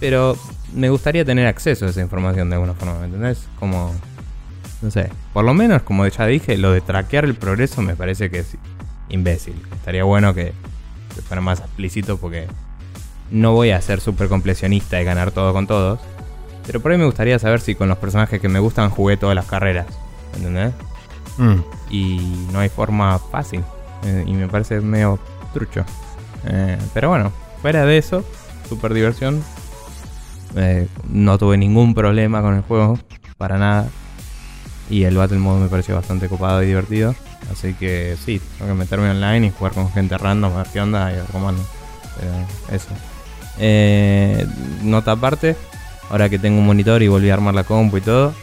[0.00, 0.36] Pero
[0.74, 3.46] me gustaría tener acceso a esa información de alguna forma, ¿me entendés?
[3.58, 3.94] Como,
[4.82, 8.30] no sé, por lo menos como ya dije, lo de traquear el progreso me parece
[8.30, 8.56] que es
[9.08, 9.54] imbécil.
[9.72, 10.52] Estaría bueno que
[11.14, 12.46] que fuera más explícito porque
[13.30, 16.00] no voy a ser súper completionista y ganar todo con todos.
[16.66, 19.34] Pero por ahí me gustaría saber si con los personajes que me gustan jugué todas
[19.34, 19.86] las carreras.
[20.34, 20.72] ¿Entendés?
[21.38, 21.60] Mm.
[21.90, 23.62] Y no hay forma fácil.
[24.04, 25.18] Eh, y me parece medio
[25.52, 25.84] trucho.
[26.46, 28.24] Eh, pero bueno, fuera de eso,
[28.68, 29.42] super diversión.
[30.56, 32.98] Eh, no tuve ningún problema con el juego.
[33.36, 33.88] Para nada.
[34.90, 37.14] Y el Battle Mode me pareció bastante copado y divertido.
[37.50, 40.80] Así que sí, tengo que meterme online y jugar con gente random, a ver qué
[40.80, 41.62] onda y a ver cómo ando.
[42.70, 42.88] eso.
[43.58, 44.46] Eh,
[44.82, 45.56] nota aparte,
[46.10, 48.34] ahora que tengo un monitor y volví a armar la compu y todo,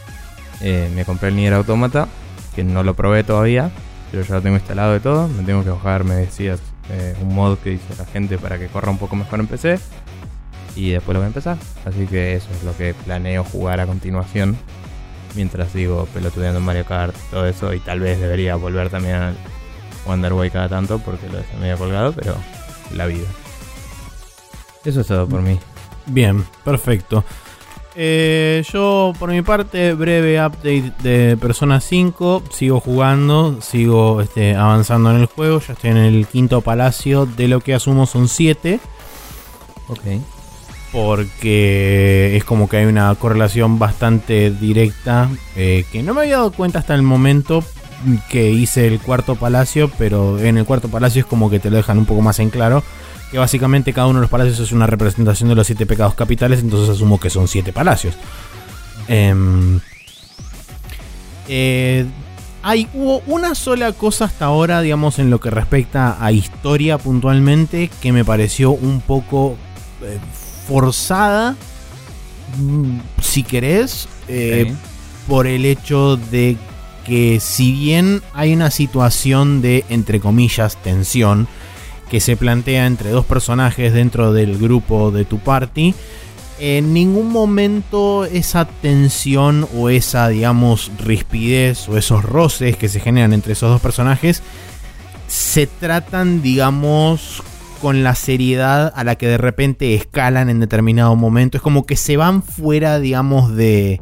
[0.60, 2.08] eh, me compré el Nier Automata,
[2.54, 3.70] que no lo probé todavía,
[4.10, 5.28] pero ya lo tengo instalado y todo.
[5.28, 8.66] Me tengo que bajar, me decías, eh, un mod que dice la gente para que
[8.66, 9.78] corra un poco mejor en PC.
[10.74, 11.58] Y después lo voy a empezar.
[11.84, 14.56] Así que eso es lo que planeo jugar a continuación
[15.34, 19.36] mientras sigo pelotudeando en Mario Kart, todo eso, y tal vez debería volver también al
[20.06, 22.36] Wonderway cada tanto porque lo dejé medio colgado, pero
[22.94, 23.26] la vida.
[24.84, 25.58] Eso es todo por mí.
[26.06, 27.24] Bien, perfecto.
[27.94, 32.44] Eh, yo, por mi parte, breve update de Persona 5.
[32.50, 35.60] Sigo jugando, sigo este, avanzando en el juego.
[35.60, 38.80] Ya estoy en el quinto palacio de lo que asumo son 7.
[39.88, 40.00] Ok.
[40.92, 46.52] Porque es como que hay una correlación bastante directa eh, que no me había dado
[46.52, 47.64] cuenta hasta el momento
[48.28, 51.76] que hice el cuarto palacio, pero en el cuarto palacio es como que te lo
[51.76, 52.82] dejan un poco más en claro,
[53.30, 56.60] que básicamente cada uno de los palacios es una representación de los siete pecados capitales,
[56.60, 58.14] entonces asumo que son siete palacios.
[59.08, 59.80] Em,
[61.48, 62.04] eh,
[62.62, 67.90] hay, hubo una sola cosa hasta ahora, digamos, en lo que respecta a historia puntualmente,
[68.00, 69.56] que me pareció un poco
[70.02, 70.18] eh,
[70.72, 71.54] forzada,
[72.56, 74.72] mm, si querés, eh,
[75.28, 76.56] por el hecho de
[77.04, 81.46] que si bien hay una situación de, entre comillas, tensión,
[82.08, 85.94] que se plantea entre dos personajes dentro del grupo de tu party,
[86.58, 93.34] en ningún momento esa tensión o esa, digamos, rispidez o esos roces que se generan
[93.34, 94.42] entre esos dos personajes
[95.26, 97.42] se tratan, digamos,
[97.82, 101.56] con la seriedad a la que de repente escalan en determinado momento.
[101.56, 104.00] Es como que se van fuera, digamos, de,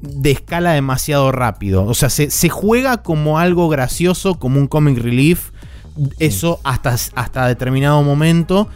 [0.00, 1.84] de escala demasiado rápido.
[1.84, 5.50] O sea, se, se juega como algo gracioso, como un comic relief.
[6.18, 8.68] Eso hasta, hasta determinado momento.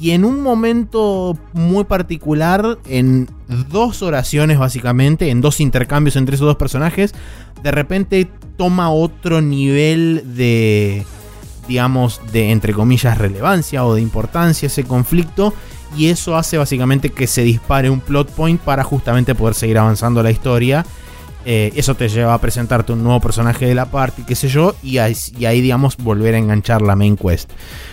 [0.00, 3.28] Y en un momento muy particular, en
[3.70, 7.14] dos oraciones básicamente, en dos intercambios entre esos dos personajes,
[7.62, 11.04] de repente toma otro nivel de,
[11.72, 15.54] digamos, de entre comillas relevancia o de importancia ese conflicto.
[15.96, 20.22] Y eso hace básicamente que se dispare un plot point para justamente poder seguir avanzando
[20.22, 20.86] la historia
[21.44, 24.76] eh, eso te lleva a presentarte un nuevo personaje de la party, qué sé yo,
[24.82, 27.50] y ahí, digamos, volver a enganchar la main quest.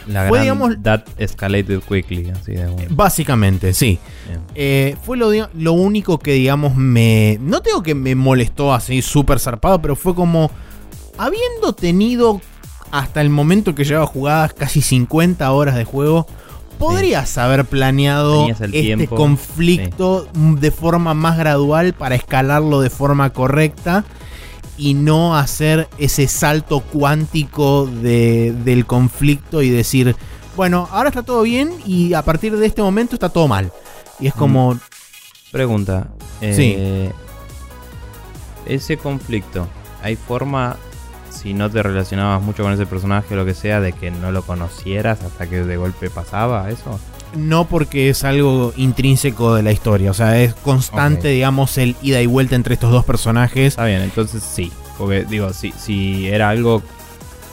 [0.08, 3.98] La fue, digamos, that escalated quickly, así de Básicamente, sí.
[4.54, 7.38] Eh, fue lo, lo único que, digamos, me.
[7.42, 10.52] No tengo que me molestó así súper zarpado, pero fue como.
[11.18, 12.39] Habiendo tenido
[12.91, 16.28] hasta el momento que llevaba jugadas casi 50 horas de juego
[16.80, 24.06] podrías haber planeado este conflicto de forma más gradual para escalarlo de forma correcta
[24.78, 30.15] y no hacer ese salto cuántico del conflicto y decir,
[30.56, 33.71] bueno, ahora está todo bien y a partir de este momento está todo mal.
[34.19, 34.75] Y es como...
[34.75, 34.80] Mm.
[35.52, 36.08] Pregunta.
[36.39, 36.75] sí.
[36.78, 37.12] Eh,
[38.65, 39.67] ese conflicto,
[40.04, 40.78] ¿hay forma
[41.30, 44.32] si no te relacionabas mucho con ese personaje o lo que sea, de que no
[44.32, 47.00] lo conocieras hasta que de golpe pasaba eso?
[47.36, 52.22] No porque es algo intrínseco de la historia, o sea, es constante, digamos, el ida
[52.22, 53.68] y vuelta entre estos dos personajes.
[53.74, 56.82] Está bien, entonces sí, porque digo, si, si era algo,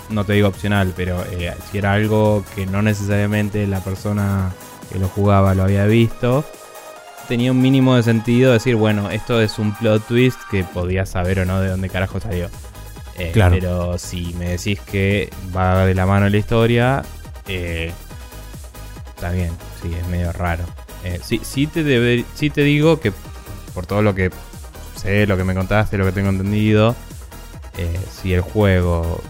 [0.08, 4.52] no te digo opcional, pero eh, si era algo que no necesariamente la persona
[4.90, 6.44] que lo jugaba lo había visto,
[7.26, 11.40] tenía un mínimo de sentido decir, bueno, esto es un plot twist que podías saber
[11.40, 12.48] o no de dónde carajo salió.
[13.18, 17.02] Eh, pero si me decís que va de la mano la historia,
[17.48, 17.90] eh,
[19.14, 20.64] está bien, sí, es medio raro.
[21.02, 23.12] Eh, sí, sí, te te digo que
[23.74, 24.30] por todo lo que
[24.96, 26.94] sé, lo que me contaste, lo que tengo entendido,
[28.10, 29.20] si el juego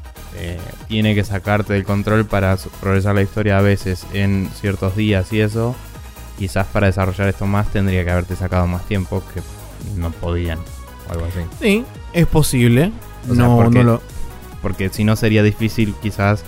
[0.87, 5.41] tiene que sacarte del control para progresar la historia a veces en ciertos días y
[5.41, 5.75] eso,
[6.39, 9.41] quizás para desarrollar esto más tendría que haberte sacado más tiempo que
[9.99, 10.59] no podían
[11.09, 11.41] o algo así.
[11.61, 12.93] Sí, es posible
[13.29, 14.03] no, porque, no lo...
[14.63, 16.45] Porque si no sería difícil quizás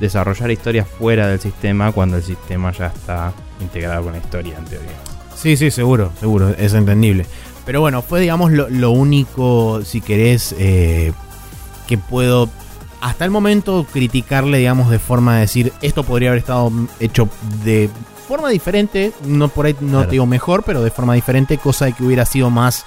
[0.00, 4.64] desarrollar historias fuera del sistema cuando el sistema ya está integrado con la historia, en
[4.64, 4.90] teoría.
[5.36, 7.26] Sí, sí, seguro, seguro, es entendible.
[7.64, 11.12] Pero bueno, fue digamos lo, único, si querés, eh,
[11.86, 12.48] que puedo
[13.00, 16.70] hasta el momento criticarle, digamos, de forma de decir, esto podría haber estado
[17.00, 17.28] hecho
[17.64, 17.90] de
[18.28, 21.92] forma diferente, no por ahí no te digo mejor, pero de forma diferente, cosa de
[21.92, 22.86] que hubiera sido más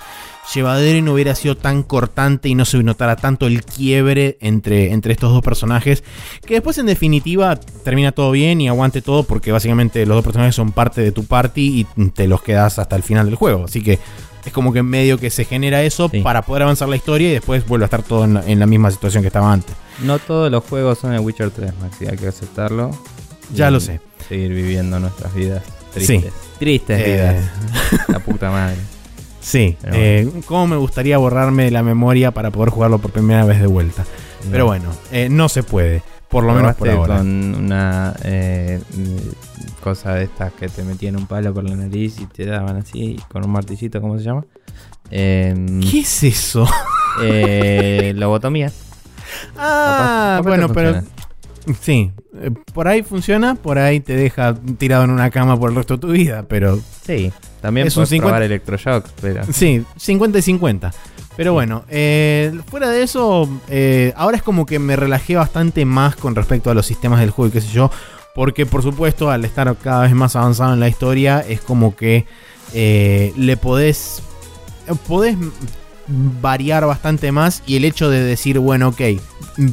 [0.54, 4.92] llevadero y no hubiera sido tan cortante y no se notara tanto el quiebre entre,
[4.92, 6.04] entre estos dos personajes.
[6.46, 10.56] Que después, en definitiva, termina todo bien y aguante todo porque básicamente los dos personajes
[10.56, 13.66] son parte de tu party y te los quedas hasta el final del juego.
[13.66, 14.00] Así que
[14.46, 17.34] es como que en medio que se genera eso para poder avanzar la historia y
[17.34, 19.76] después vuelve a estar todo en la, misma situación que estaba antes.
[20.02, 22.92] No todos los juegos son el Witcher 3, Maxi, hay que aceptarlo.
[23.54, 24.02] Ya lo sé.
[24.28, 26.34] Seguir viviendo nuestras vidas tristes.
[26.60, 28.08] Tristes eh, vidas.
[28.10, 28.78] La puta madre.
[29.46, 33.68] Sí, eh, cómo me gustaría borrarme la memoria para poder jugarlo por primera vez de
[33.68, 34.04] vuelta.
[34.50, 37.18] Pero bueno, eh, no se puede, por lo menos por ahora.
[37.18, 38.82] con una eh,
[39.84, 43.20] cosa de estas que te metían un palo por la nariz y te daban así,
[43.32, 44.46] con un martillito, ¿cómo se llama?
[45.12, 46.68] Em, ¿Qué es eso?
[48.16, 48.72] lobotomía.
[49.60, 51.04] Ah, bueno, pero...
[51.82, 52.12] Sí,
[52.74, 56.00] por ahí funciona, por ahí te deja tirado en una cama por el resto de
[56.00, 56.80] tu vida, pero...
[57.04, 57.32] Sí,
[57.66, 58.28] también es un 50...
[58.28, 59.42] probar electroshock, pero...
[59.52, 60.94] Sí, 50 y 50.
[61.36, 66.16] Pero bueno, eh, fuera de eso, eh, ahora es como que me relajé bastante más
[66.16, 67.90] con respecto a los sistemas del juego y qué sé yo.
[68.36, 72.28] Porque por supuesto, al estar cada vez más avanzado en la historia, es como que
[72.76, 74.22] eh, le podés...
[75.08, 75.36] Podés
[76.08, 79.02] variar bastante más y el hecho de decir, bueno, ok,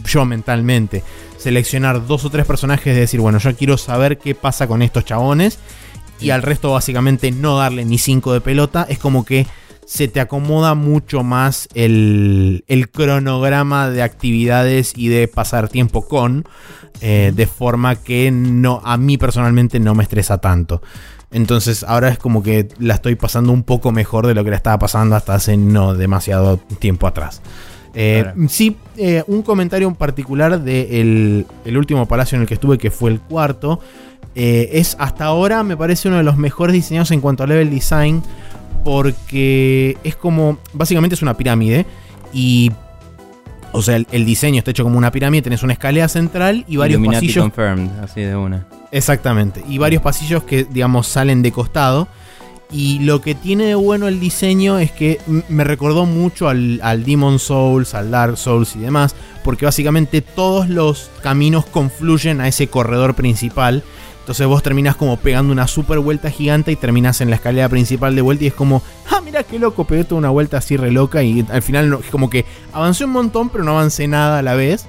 [0.07, 1.05] yo mentalmente
[1.37, 5.05] seleccionar dos o tres personajes de decir, bueno, yo quiero saber qué pasa con estos
[5.05, 5.59] chabones
[6.23, 9.47] y al resto básicamente no darle ni cinco de pelota, es como que
[9.85, 16.45] se te acomoda mucho más el, el cronograma de actividades y de pasar tiempo con,
[17.01, 20.83] eh, de forma que no, a mí personalmente no me estresa tanto.
[21.31, 24.57] Entonces ahora es como que la estoy pasando un poco mejor de lo que la
[24.57, 27.43] estaba pasando hasta hace no demasiado tiempo atrás.
[27.95, 32.55] Eh, sí, eh, un comentario en particular del de el último palacio en el que
[32.55, 33.81] estuve, que fue el cuarto.
[34.35, 37.71] Eh, es hasta ahora, me parece uno de los mejores diseñados en cuanto a level
[37.71, 38.23] design.
[38.85, 40.59] Porque es como.
[40.73, 41.87] Básicamente es una pirámide.
[42.33, 42.71] Y.
[43.75, 45.43] O sea, el, diseño está hecho como una pirámide.
[45.43, 47.43] Tenés una escalera central y varios pasillos.
[47.43, 48.67] Confirmed, así de una.
[48.91, 49.65] Exactamente.
[49.67, 52.09] Y varios pasillos que, digamos, salen de costado.
[52.71, 57.05] Y lo que tiene de bueno el diseño es que me recordó mucho al, al,
[57.05, 59.15] Demon Souls, al Dark Souls y demás,
[59.45, 63.83] porque básicamente todos los caminos confluyen a ese corredor principal.
[64.23, 68.15] Entonces vos terminás como pegando una super vuelta gigante y terminás en la escalera principal
[68.15, 68.81] de vuelta y es como,
[69.11, 72.11] ah, mira qué loco, pegué toda una vuelta así re loca y al final es
[72.11, 74.87] como que avancé un montón pero no avancé nada a la vez.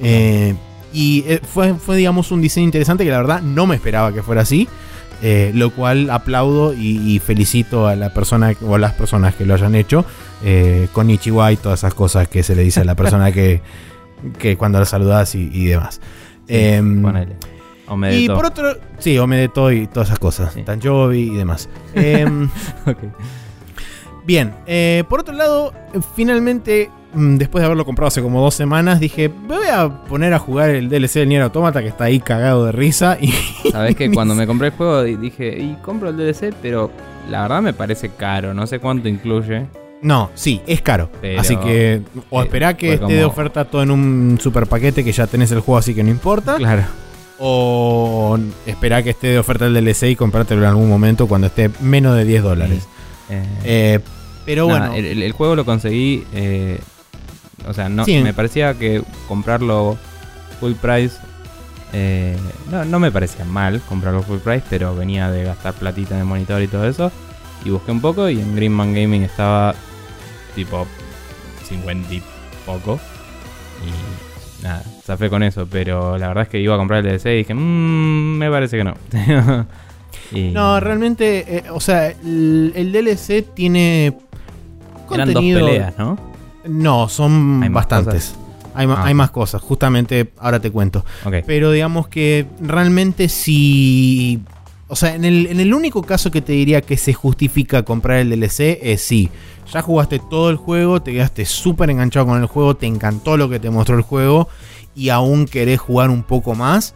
[0.00, 0.54] Eh,
[0.92, 4.22] y eh, fue, fue, digamos, un diseño interesante que la verdad no me esperaba que
[4.22, 4.68] fuera así.
[5.20, 9.54] Eh, lo cual aplaudo y, felicito a la persona o a las personas que lo
[9.54, 10.04] hayan hecho.
[10.44, 13.60] Eh, con Ichiwa y todas esas cosas que se le dice a la persona que,
[14.38, 16.00] que cuando la saludas y, demás.
[16.46, 16.80] Eh,
[18.10, 20.52] y por otro, sí, Omedeto y todas esas cosas.
[20.54, 20.62] Sí.
[20.62, 21.68] Tanjovi y demás.
[21.94, 22.48] Em,
[24.24, 25.72] bien, eh, por otro lado,
[26.14, 30.34] finalmente Mm, después de haberlo comprado hace como dos semanas, dije, me voy a poner
[30.34, 33.16] a jugar el DLC del Nier Automata que está ahí cagado de risa.
[33.20, 33.32] Y
[33.72, 36.90] Sabes que cuando me compré el juego dije, y compro el DLC, pero
[37.30, 39.66] la verdad me parece caro, no sé cuánto incluye.
[40.00, 41.10] No, sí, es caro.
[41.38, 45.26] así que o esperá que esté de oferta todo en un super paquete que ya
[45.26, 46.56] tenés el juego así que no importa.
[46.56, 46.84] Claro.
[47.38, 51.70] O esperá que esté de oferta el DLC y comprártelo en algún momento cuando esté
[51.80, 52.88] menos de 10 dólares.
[53.30, 54.00] Eh, eh,
[54.44, 54.94] pero bueno.
[54.94, 56.80] El, juego lo conseguí eh,
[57.66, 59.98] o sea, no, me parecía que comprarlo
[60.60, 61.16] full price.
[61.92, 62.36] Eh,
[62.70, 66.26] no, no me parecía mal comprarlo full price, pero venía de gastar platita en el
[66.26, 67.10] monitor y todo eso.
[67.64, 69.74] Y busqué un poco y en Greenman Gaming estaba
[70.54, 70.86] tipo
[71.68, 72.22] 50 y
[72.64, 73.00] poco.
[73.84, 74.27] Y
[74.62, 75.66] nada, zafé con eso.
[75.70, 78.76] Pero la verdad es que iba a comprar el DLC y dije, mmm, me parece
[78.78, 78.94] que no.
[80.32, 84.18] No, realmente, eh, o sea, el, el DLC tiene.
[85.06, 86.18] Contenido, Eran dos peleas, ¿no?
[86.66, 88.36] No, son bastantes.
[88.74, 91.04] Hay, ah, hay, más cosas, justamente ahora te cuento.
[91.46, 94.42] Pero digamos que realmente si...
[94.88, 98.18] O sea, en el, en el, único caso que te diría que se justifica comprar
[98.18, 99.28] el DLC es si
[99.72, 103.50] ya jugaste todo el juego, te quedaste súper enganchado con el juego, te encantó lo
[103.50, 104.48] que te mostró el juego
[104.96, 106.94] y aún querés jugar un poco más.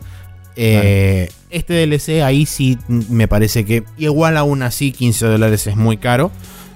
[0.57, 5.99] Eh, este DLC ahí sí me parece que igual aún así 15 dólares es muy
[5.99, 6.31] caro.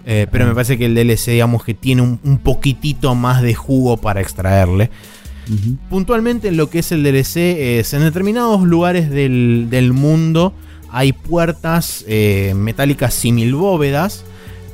[0.09, 3.97] Eh, pero me parece que el DLC, digamos que tiene un, poquitito más de jugo
[3.97, 4.89] para extraerle.
[5.91, 7.37] Puntualmente en lo que es el DLC
[7.81, 10.55] es en determinados lugares del, mundo
[10.97, 14.25] hay puertas eh, metálicas simil bóvedas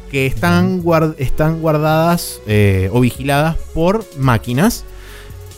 [0.08, 0.80] que están,
[1.18, 4.84] están guardadas eh, o vigiladas por máquinas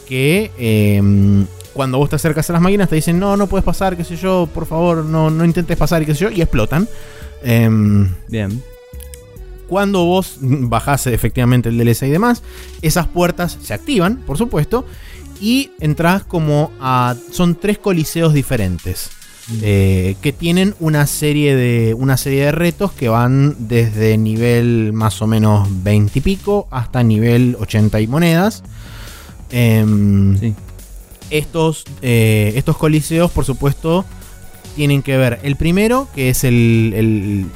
[0.08, 3.94] que em, cuando vos te acercas a las máquinas te dicen no, no puedes pasar,
[3.94, 6.88] qué sé yo, por favor, no, no intentes pasar y qué sé yo, y explotan.
[7.42, 8.62] Em, Bien
[9.68, 12.42] cuando vos bajás efectivamente el DLC y demás,
[12.80, 14.86] esas puertas se activan, por supuesto,
[15.40, 17.16] y entras como a...
[17.32, 19.10] Son tres coliseos diferentes.
[19.62, 25.20] Eh, que tienen una serie de una serie de retos que van desde nivel más
[25.20, 28.62] o menos 20 y pico hasta nivel 80 y monedas.
[29.50, 30.54] Em,
[31.30, 34.04] estos, eh, estos coliseos, por supuesto,
[34.76, 35.40] tienen que ver.
[35.42, 37.50] El primero, que es el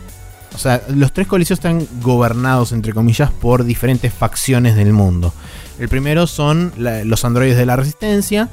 [0.55, 5.33] o sea, los tres coliseos están gobernados, entre comillas, por diferentes facciones del mundo.
[5.79, 8.49] El primero son los androides de la resistencia.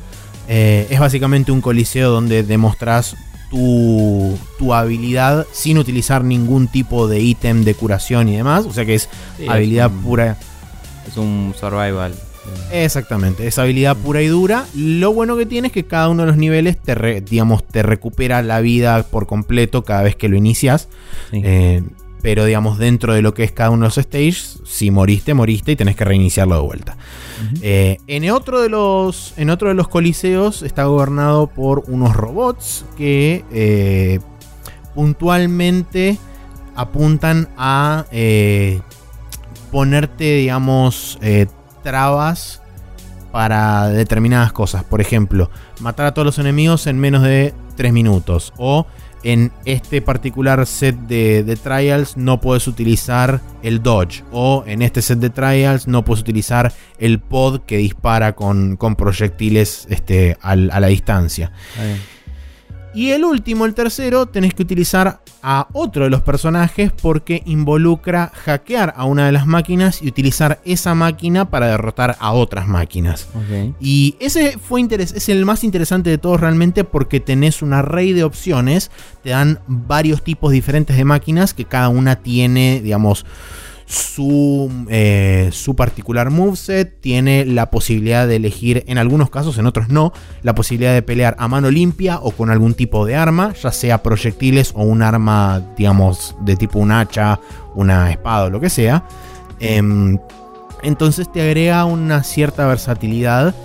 [0.47, 3.15] Eh, es básicamente un coliseo donde demostras
[3.49, 4.37] tu,
[4.73, 8.65] habilidad sin utilizar ningún tipo de ítem de curación y demás.
[8.65, 9.09] O sea que es
[9.47, 10.37] habilidad pura.
[11.07, 12.13] Es un survival.
[12.71, 14.65] Exactamente, es habilidad pura y dura.
[14.75, 18.41] Lo bueno que tiene es que cada uno de los niveles te, digamos, te recupera
[18.43, 20.87] la vida por completo cada vez que lo inicias.
[21.31, 21.81] Eh,
[22.25, 25.73] pero digamos dentro de lo que es cada uno de los stages, si moriste, moriste
[25.73, 26.97] y tenés que reiniciarlo de vuelta.
[27.61, 32.83] Eh, en, otro de los, en otro de los coliseos está gobernado por unos robots
[32.97, 34.21] que eh,
[34.95, 36.17] puntualmente
[36.75, 38.81] apuntan a eh,
[39.71, 41.19] ponerte, digamos,
[41.83, 42.59] trabas
[43.31, 44.83] para determinadas cosas.
[44.83, 48.51] Por ejemplo, matar a todos los enemigos en menos de 3 minutos.
[48.57, 48.87] O
[49.25, 54.23] en este particular set de, trials no puedes utilizar el dodge.
[54.31, 59.87] O en este set de trials no puedes utilizar el pod que dispara con, proyectiles
[59.89, 61.51] este, a la distancia.
[62.95, 68.31] Y el último, el tercero, tenés que utilizar a otro de los personajes porque involucra
[68.33, 73.27] hackear a una de las máquinas y utilizar esa máquina para derrotar a otras máquinas.
[73.79, 78.23] Y ese fue es el más interesante de todos realmente porque tenés un array de
[78.23, 78.89] opciones,
[79.23, 83.25] te dan varios tipos diferentes de máquinas que cada una tiene, digamos,
[83.85, 89.89] su, eh, su particular moveset, tiene la posibilidad de elegir, en algunos casos, en otros
[89.89, 90.11] no,
[90.41, 94.01] la posibilidad de pelear a mano limpia o con algún tipo de arma, ya sea
[94.01, 97.39] proyectiles o un arma, digamos, de tipo un hacha,
[97.75, 99.05] una espada o lo que sea.
[99.59, 100.17] Em,
[100.81, 103.55] entonces te agrega una cierta versatilidad.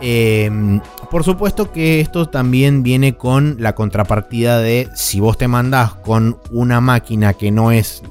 [0.00, 0.80] Em,
[1.10, 6.38] por supuesto que esto también viene con la contrapartida de si vos te mandás con
[6.50, 8.02] una máquina que no es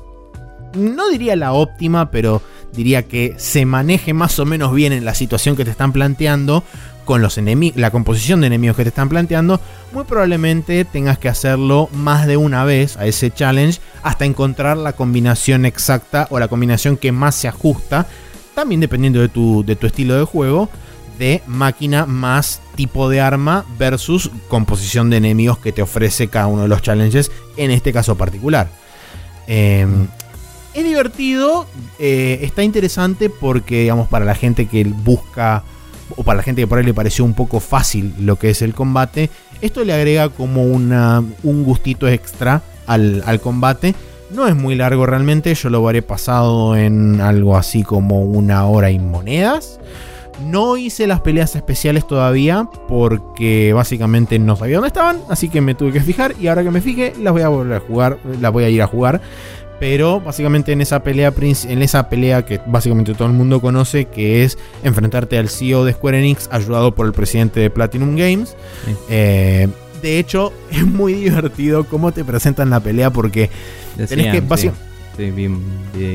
[0.73, 2.41] no diría la óptima, pero
[2.73, 6.63] diría que se maneje más o menos bien en la situación que te están planteando,
[7.09, 7.39] con los
[7.75, 9.59] la composición de enemigos que te están planteando,
[9.93, 14.93] muy probablemente tengas que hacerlo más de una vez a ese challenge hasta encontrar la
[14.93, 18.05] combinación exacta o la combinación que más se ajusta,
[18.53, 20.69] también dependiendo de tu, de tu estilo de juego,
[21.17, 26.61] de máquina más tipo de arma versus composición de enemigos que te ofrece cada uno
[26.61, 28.69] de los challenges, en este caso particular.
[29.47, 29.87] Eh,
[30.79, 31.67] es divertido,
[31.99, 35.63] eh, está interesante porque, digamos, para la gente que busca,
[36.15, 38.61] o para la gente que por ahí le pareció un poco fácil lo que es
[38.61, 39.29] el combate,
[39.61, 43.93] esto le agrega como un gustito extra al, combate.
[44.31, 48.91] No es muy largo realmente, yo lo habré pasado en algo así como una hora
[48.91, 49.79] y monedas.
[50.45, 55.75] No hice las peleas especiales todavía porque básicamente no sabía dónde estaban, así que me
[55.75, 58.53] tuve que fijar y ahora que me fije las voy a volver a jugar, las
[58.53, 59.19] voy a ir a jugar.
[59.79, 64.43] Pero básicamente en esa pelea en esa pelea que básicamente todo el mundo conoce, que
[64.43, 68.55] es enfrentarte al CEO de Square Enix, ayudado por el presidente de Platinum Games.
[69.09, 69.67] Eh,
[70.01, 73.49] de hecho, es muy divertido cómo te presentan la pelea porque
[73.95, 74.41] tenés que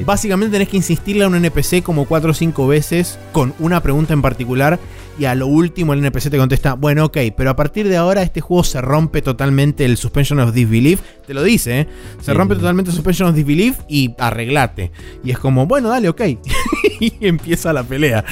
[0.05, 4.15] Básicamente tenés que insistirle a un NPC como 4 o 5 veces con una pregunta
[4.15, 4.79] en particular
[5.19, 8.23] y a lo último el NPC te contesta, bueno, ok, pero a partir de ahora
[8.23, 11.01] este juego se rompe totalmente el Suspension of Disbelief.
[11.27, 11.89] Te lo dice, ¿eh?
[12.21, 14.91] Se rompe totalmente el Suspension of Disbelief y arreglate.
[15.23, 16.23] Y es como, bueno, dale, ok.
[17.01, 18.25] y empieza la pelea.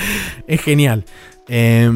[0.46, 1.04] Es genial.
[1.48, 1.90] Eh,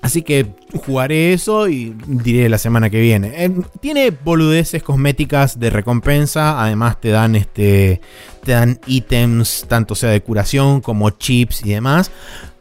[0.00, 0.46] Así que
[0.86, 3.44] jugaré eso y diré la semana que viene.
[3.44, 3.50] Eh,
[3.80, 6.62] tiene boludeces cosméticas de recompensa.
[6.62, 8.00] Además te dan este.
[8.44, 12.12] Te dan ítems, tanto sea de curación como chips y demás.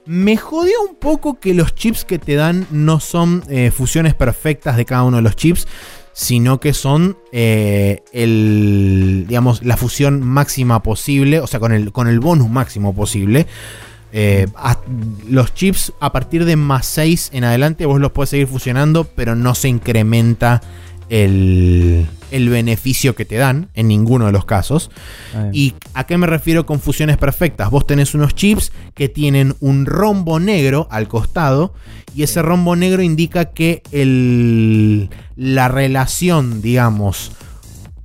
[0.07, 4.77] Me jodió un poco que los chips que te dan no son eh, fusiones perfectas
[4.77, 5.67] de cada uno de los chips.
[6.13, 9.25] Sino que son eh, el.
[9.27, 11.41] digamos, la fusión máxima posible.
[11.41, 13.45] O sea, con el, con el bonus máximo posible.
[14.13, 14.47] Eh,
[15.29, 19.35] los chips a partir de más 6 en adelante vos los puedes seguir fusionando, pero
[19.35, 20.61] no se incrementa
[21.09, 24.91] el, beneficio que te dan en ninguno de los casos.
[25.53, 27.69] ¿Y a qué me refiero con fusiones perfectas?
[27.69, 31.73] Vos tenés unos chips que tienen un rombo negro al costado
[32.15, 37.31] y ese rombo negro indica que el, la relación, digamos,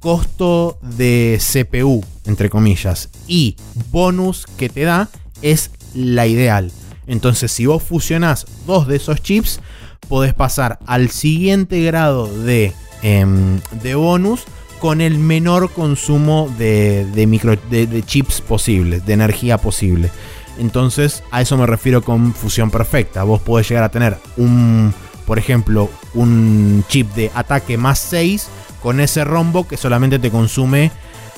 [0.01, 3.57] costo de CPU, entre comillas, y
[3.91, 5.09] bonus que te da
[5.43, 6.73] es la ideal.
[7.07, 9.61] Entonces, si vos fusionás dos de esos chips,
[10.09, 12.73] podés pasar al siguiente grado de,
[13.03, 14.45] em, de bonus
[14.81, 20.11] con el menor consumo de, micro, de, chips posibles, de energía posible.
[20.59, 23.23] Entonces, a eso me refiero con fusión perfecta.
[23.23, 24.93] Vos podés llegar a tener un,
[25.25, 28.49] por ejemplo, un chip de ataque más 6
[28.83, 30.91] con ese rombo que solamente te consume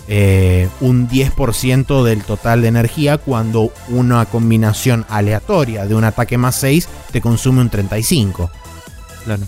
[0.08, 6.56] eh, un 10% del total de energía cuando una combinación aleatoria de un ataque más
[6.56, 8.50] 6 te consume un 35.
[9.24, 9.42] Claro.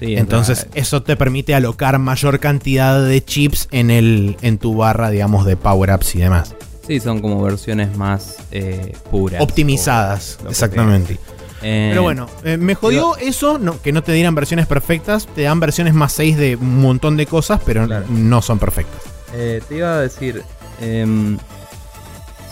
[0.00, 5.44] Entonces eso te permite alocar mayor cantidad de chips en, el, en tu barra, digamos,
[5.44, 6.54] de power-ups y demás.
[6.86, 9.42] Sí, son como versiones más eh, puras.
[9.42, 11.18] Optimizadas, exactamente.
[11.62, 12.28] Eh, Pero bueno,
[12.58, 16.56] me jodió eso, que no te dieran versiones perfectas, te dan versiones más 6 de
[16.56, 19.02] un montón de cosas, pero no son perfectas.
[19.34, 20.42] Eh, te iba a decir,
[20.80, 21.36] em,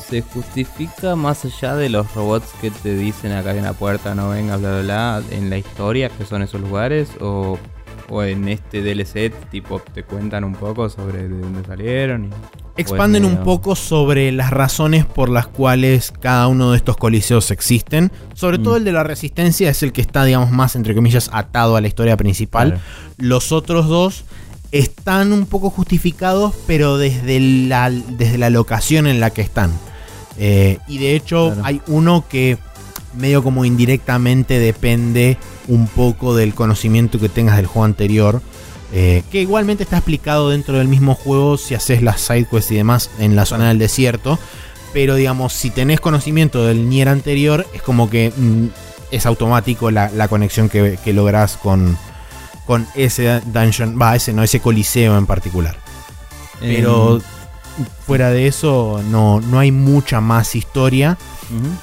[0.09, 4.31] ¿se justifica más allá de los robots que te dicen acá en la puerta, no
[4.31, 7.09] venga, bla, bla, bla, en la historia que son esos lugares?
[7.21, 7.59] ¿O,
[8.09, 12.27] o en este DLC, tipo, te cuentan un poco sobre de dónde salieron?
[12.27, 12.31] Y,
[12.81, 18.13] Expanden un poco sobre las razones por las cuales cada uno de estos coliseos existen.
[18.35, 18.77] Sobre todo mm.
[18.77, 21.89] el de la resistencia es el que está, digamos, más, entre comillas, atado a la
[21.89, 22.81] historia principal.
[23.17, 24.25] Los otros dos
[24.73, 29.73] están un poco justificados, pero desde la, desde la locación en la que están.
[30.39, 32.59] Eh, y de hecho hay uno que
[33.15, 38.43] medio como indirectamente depende un poco del conocimiento que tengas del juego anterior.
[38.93, 43.11] Eh, que igualmente está explicado dentro del mismo juego si haces las sidequests y demás
[43.19, 44.39] en la zona del desierto.
[44.93, 48.67] Pero digamos, si tenés conocimiento del Nier anterior, es como que mm,
[49.11, 51.99] es automático la, conexión que, que lográs con,
[52.67, 55.77] con ese dungeon, va, ese no, ese coliseo en particular.
[56.61, 57.21] Pero
[58.07, 61.19] fuera de eso, no, no hay mucha más historia.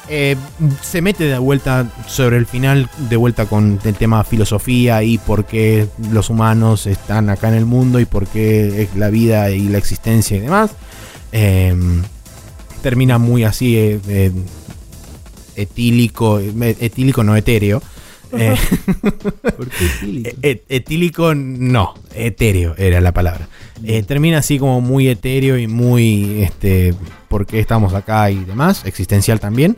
[0.10, 0.36] Eh,
[0.82, 5.46] se mete de vuelta sobre el final, de vuelta con el tema filosofía y por
[5.46, 9.70] qué los humanos están acá en el mundo y por qué es la vida y
[9.70, 10.72] la existencia y demás.
[11.32, 12.04] Em,
[12.82, 14.32] termina muy así, eh, eh,
[15.56, 17.82] etílico, etílico no etéreo.
[19.58, 20.30] ¿Por qué etílico?
[20.42, 23.48] etílico no, etéreo era la palabra.
[23.84, 26.94] Eh, termina así como muy etéreo y muy, este,
[27.28, 29.78] porque estamos acá y demás, existencial también.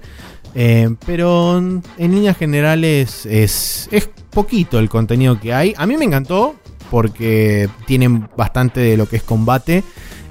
[0.54, 5.74] Eh, pero en líneas generales es, es poquito el contenido que hay.
[5.78, 6.56] A mí me encantó
[6.90, 9.84] porque tienen bastante de lo que es combate.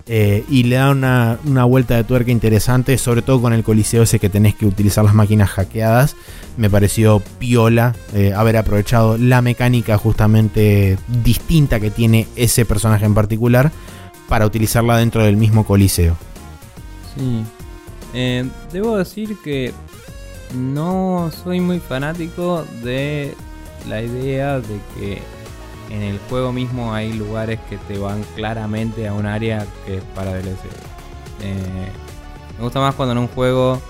[0.06, 4.18] Eh, y le da una, vuelta de tuerca interesante, sobre todo con el coliseo ese
[4.18, 6.14] que tenés que utilizar las máquinas hackeadas.
[6.58, 13.14] Me pareció piola eh, haber aprovechado la mecánica justamente distinta que tiene ese personaje en
[13.14, 13.72] particular
[14.28, 16.16] para utilizarla dentro del mismo coliseo.
[17.16, 17.42] Sí.
[18.12, 19.72] Eh, debo decir que
[20.54, 23.34] no soy muy fanático de
[23.88, 25.22] la idea de que
[25.90, 30.04] en el juego mismo hay lugares que te van claramente a un área que es
[30.14, 30.64] para DLC.
[31.42, 31.88] Eh,
[32.58, 33.80] me gusta más cuando en un juego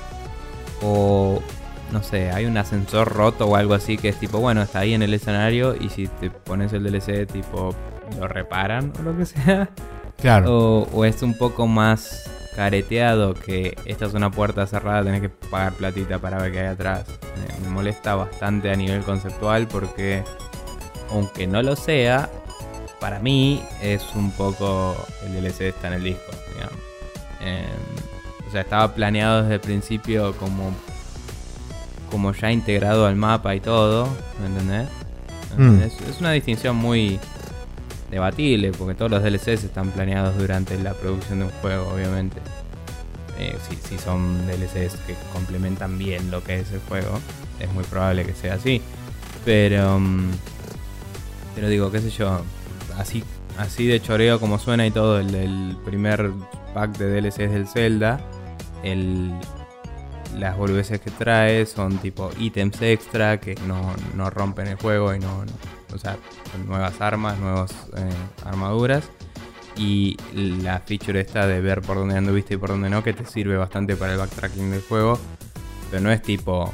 [0.83, 1.41] o
[1.93, 4.95] no sé, hay un ascensor roto o algo así que es tipo, bueno, está ahí
[4.95, 7.75] en el escenario y si te pones el DLC tipo
[8.19, 9.69] lo reparan o lo que sea.
[10.21, 10.87] Claro.
[10.93, 15.73] O, es un poco más careteado que esta es una puerta cerrada, tenés que pagar
[15.75, 17.05] platita para ver qué hay atrás.
[17.63, 20.23] me molesta bastante a nivel conceptual porque
[21.15, 22.29] aunque no lo sea,
[23.01, 26.33] para mí es un poco el DLC está en el disco,
[27.41, 27.67] em,
[28.47, 30.75] o sea, estaba planeado desde el principio como,
[32.11, 34.09] como ya integrado al mapa y todo,
[34.41, 34.89] ¿me entendés?
[35.57, 35.83] Mm.
[35.83, 37.21] Es, una distinción muy
[38.11, 42.39] debatible, porque todos los DLCs están planeados durante la producción de un juego, obviamente.
[43.39, 43.57] Eh,
[43.89, 47.21] si, son DLCs que complementan bien lo que es el juego,
[47.61, 48.83] es muy probable que sea así.
[49.45, 49.97] Pero...
[49.97, 50.31] Em,
[51.55, 52.41] pero digo, qué sé yo,
[52.99, 53.23] así,
[53.59, 56.31] así de choreo como suena y todo, el, primer
[56.75, 58.21] pack de DLCs del Zelda,
[58.83, 59.33] el,
[60.39, 65.45] las boludeces que trae son tipo ítems extra que no, rompen el juego y no,
[65.95, 66.17] o sea,
[66.67, 68.11] nuevas armas, nuevas eh,
[68.45, 69.05] armaduras.
[69.77, 73.27] Y la feature esta de ver por dónde anduviste y por dónde no, que te
[73.27, 75.19] sirve bastante para el backtracking del juego.
[75.91, 76.73] Pero no es tipo,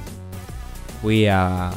[1.01, 1.70] fui a,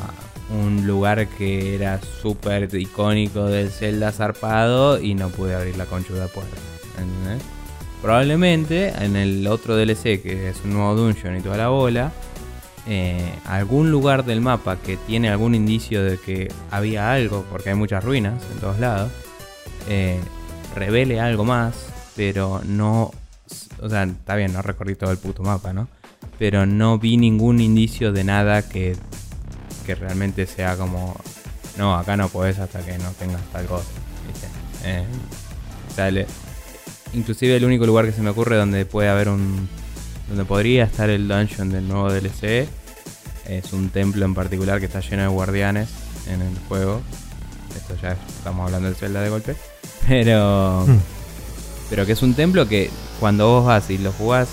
[0.49, 6.27] un lugar que era súper icónico del Zelda zarpado y no pude abrir la conchuda
[6.27, 6.57] puerta.
[8.01, 12.11] Probablemente en el otro DLC, que es un nuevo dungeon y toda la bola,
[12.85, 17.75] eh, algún lugar del mapa que tiene algún indicio de que había algo, porque hay
[17.75, 19.09] muchas ruinas en todos lados,
[19.87, 20.19] eh,
[20.75, 23.11] revele algo más, pero no.
[23.81, 25.87] O sea, está bien, no recorrí todo el puto mapa, ¿no?
[26.37, 28.97] Pero no vi ningún indicio de nada que
[29.83, 31.15] que realmente sea como,
[31.77, 33.85] no, acá no podés hasta que no tengas tal cosa.
[34.85, 35.05] Eh,
[37.13, 39.69] inclusive el único lugar que se me ocurre donde puede haber un,
[40.27, 42.67] donde podría estar el dungeon del nuevo DLC
[43.47, 45.89] es un templo en particular que está lleno de guardianes
[46.27, 47.01] en el juego.
[47.75, 49.55] Esto ya estamos hablando del Zelda de golpe.
[50.07, 50.85] Pero.
[50.85, 50.99] Hmm.
[51.89, 54.47] Pero que es un templo que cuando vos vas y lo jugás,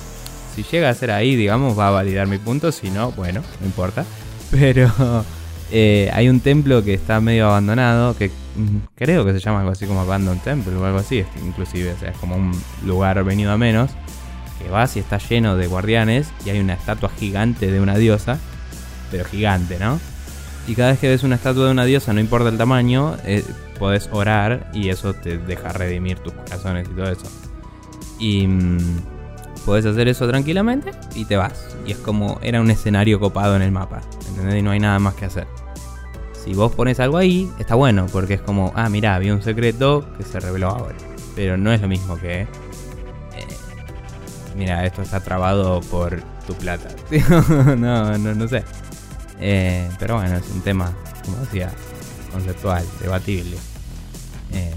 [0.55, 2.73] si llega a ser ahí, digamos, va a validar mi punto.
[2.73, 4.05] Si no, bueno, no importa.
[4.51, 5.25] Pero
[5.71, 9.73] eh, hay un templo que está medio abandonado, que mm, creo que se llama algo
[9.73, 12.53] así como Abandoned Temple o algo así, inclusive, o sea, es como un
[12.85, 13.91] lugar venido a menos,
[14.61, 18.39] que vas y está lleno de guardianes y hay una estatua gigante de una diosa,
[19.11, 20.01] pero gigante, ¿no?
[20.67, 23.45] Y cada vez que ves una estatua de una diosa, no importa el tamaño, eh,
[23.79, 27.27] podés orar y eso te deja redimir tus corazones y todo eso.
[28.19, 28.79] Y mm,
[29.65, 31.77] podés hacer eso tranquilamente y te vas.
[31.87, 34.57] Y es como era un escenario copado en el mapa, ¿entendés?
[34.57, 35.47] Y no hay nada más que hacer.
[36.45, 40.07] Si vos pones algo ahí, está bueno, porque es como, ah, mira, había un secreto
[40.17, 40.97] que se reveló ahora.
[41.37, 42.43] Pero no es lo mismo que...
[42.43, 42.47] eh,
[44.57, 46.89] mira, esto está trabado por tu plata.
[47.77, 48.65] no, no, no sé.
[49.39, 50.93] Eh, pero bueno, es un tema,
[51.25, 51.71] como decía,
[52.33, 53.57] conceptual, debatible.
[54.53, 54.75] Eh,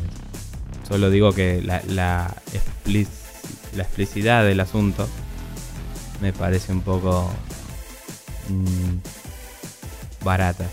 [0.87, 2.35] solo digo que la, la,
[3.75, 5.07] la explicidad del asunto
[6.21, 7.29] me parece un poco
[8.49, 10.65] mm, barata.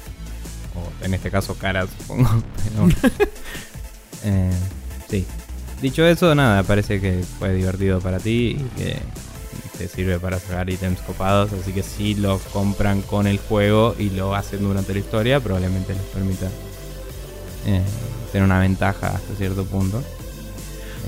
[0.75, 2.29] O en este caso cara, supongo.
[2.65, 2.89] Pero,
[4.25, 4.53] eh,
[5.09, 5.27] sí.
[5.83, 8.99] Dicho eso, nada, parece que fue divertido para ti y que
[9.79, 11.53] te sirve para sacar ítems copados.
[11.53, 15.95] Así que si lo compran con el juego y lo hacen durante la historia, probablemente
[15.95, 16.47] les permita
[17.67, 17.83] eh,
[18.31, 20.03] tener una ventaja hasta cierto punto.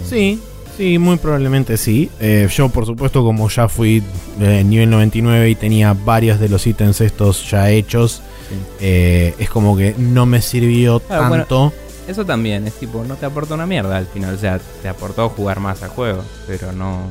[0.08, 0.40] Sí,
[0.76, 2.10] sí, muy probablemente sí.
[2.20, 4.02] Eh, yo, por supuesto, como ya fui
[4.40, 8.54] eh, nivel 99 y tenía varios de los ítems estos ya hechos, sí.
[8.80, 11.72] eh, es como que no me sirvió Claro, bueno, tanto.
[12.08, 14.34] Eso también, es tipo, no te aportó una mierda al final.
[14.34, 17.02] O sea, te aportó jugar más al juego, pero no.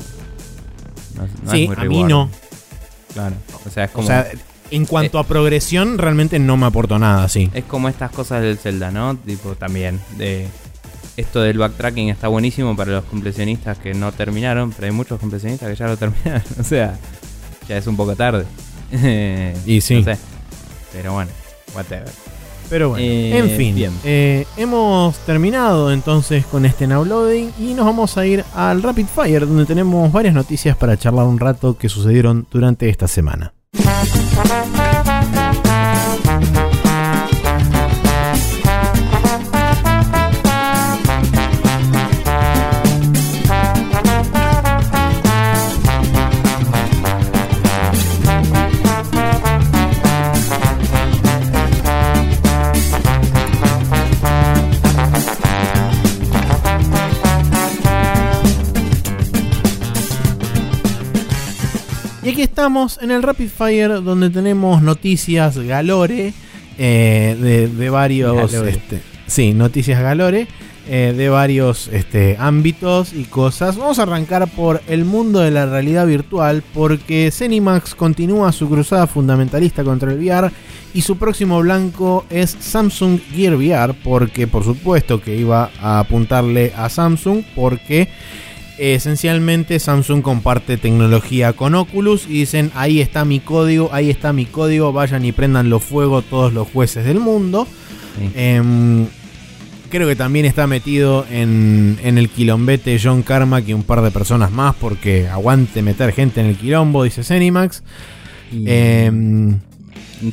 [1.15, 2.29] no, no sí, es muy a mí no.
[3.13, 3.35] Claro.
[3.65, 4.07] O sea, es O como.
[4.07, 4.27] sea,
[4.69, 7.49] en cuanto a progresión, realmente no me aportó nada, sí.
[7.53, 9.15] Es como estas cosas del Zelda, ¿no?
[9.17, 9.99] Tipo, también.
[10.17, 10.47] De
[11.17, 15.69] esto del backtracking está buenísimo para los completionistas que no terminaron, pero hay muchos completionistas
[15.69, 16.43] que ya lo terminaron.
[16.59, 16.97] O sea,
[17.67, 18.45] ya es un poco tarde.
[19.65, 19.95] Y sí.
[19.95, 20.17] No sé.
[20.93, 21.31] Pero bueno,
[21.73, 22.09] whatever.
[22.69, 27.85] Pero bueno, Eh, en fin, eh, hemos terminado entonces con este now loading y nos
[27.85, 31.89] vamos a ir al Rapid Fire donde tenemos varias noticias para charlar un rato que
[31.89, 33.53] sucedieron durante esta semana.
[62.41, 66.33] Aquí estamos en el Rapid Fire donde tenemos noticias galore
[66.79, 68.51] eh, de, de varios...
[68.51, 68.71] Galore.
[68.71, 70.47] este, sí, noticias galore
[70.87, 73.77] eh, de varios este, ámbitos y cosas.
[73.77, 79.05] Vamos a arrancar por el mundo de la realidad virtual porque Zenimax continúa su cruzada
[79.05, 80.49] fundamentalista contra el VR
[80.95, 86.73] y su próximo blanco es Samsung Gear VR porque por supuesto que iba a apuntarle
[86.75, 88.09] a Samsung porque
[88.81, 94.45] esencialmente Samsung comparte tecnología con Oculus y dicen ahí está mi código, ahí está mi
[94.45, 97.67] código, vayan y prendan los fuego todos los jueces del mundo.
[98.19, 98.31] Sí.
[98.35, 99.05] Em,
[99.89, 104.11] creo que también está metido en, en el quilombete John Carmack y un par de
[104.11, 107.21] personas más porque aguante meter gente en el quilombo, dice.
[108.51, 109.59] Y- Em,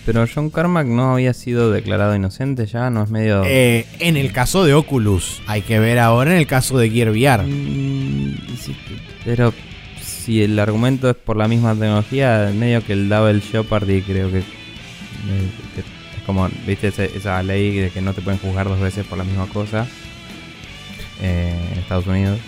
[0.05, 3.43] pero John Carmack no había sido declarado inocente ya, no es medio.
[3.47, 7.11] eh, en el caso de Oculus, hay que ver ahora en el caso de Gear
[7.11, 7.45] VR.
[7.45, 8.77] Mm, sí,
[9.25, 9.53] pero
[10.03, 14.39] si el argumento es por la misma tecnología, medio que el Double Jeopardy creo que,
[14.39, 14.43] eh,
[15.75, 15.87] que es
[16.27, 19.25] como, viste, Ese- esa ley de que no te pueden juzgar dos veces por la
[19.25, 19.87] misma cosa
[21.23, 22.39] eh, en Estados Unidos.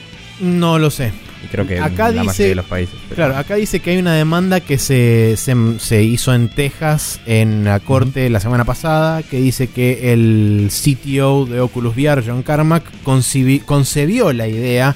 [0.40, 1.12] No lo sé.
[1.44, 2.94] Y creo que Acá en la dice- mayoría de los países.
[3.08, 7.20] pero- Claro, acá dice que hay una demanda que se, se, se hizo en Texas
[7.26, 12.42] en la corte la semana pasada que dice que el CTO de Oculus VR, John
[12.42, 12.84] Carmack,
[13.64, 14.94] concebió la idea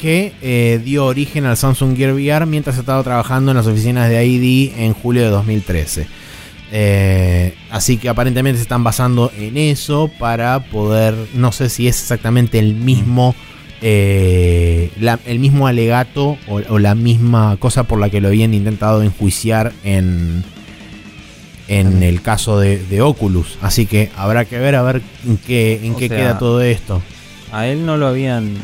[0.00, 4.26] que eh, dio origen al Samsung Gear VR mientras estaba trabajando en las oficinas de
[4.26, 6.06] ID en julio de 2013.
[6.72, 12.00] Eh, así que aparentemente se están basando en eso para poder, no sé si es
[12.00, 13.34] exactamente el mismo,
[13.82, 18.54] eh, la- el mismo alegato o, o la misma cosa por la que lo habían
[18.54, 20.42] intentado enjuiciar en,
[21.68, 23.58] en el caso de, de Oculus.
[23.62, 27.02] Así que habrá que ver a ver en qué, en qué sea, queda todo esto.
[27.52, 28.54] A él no lo habían.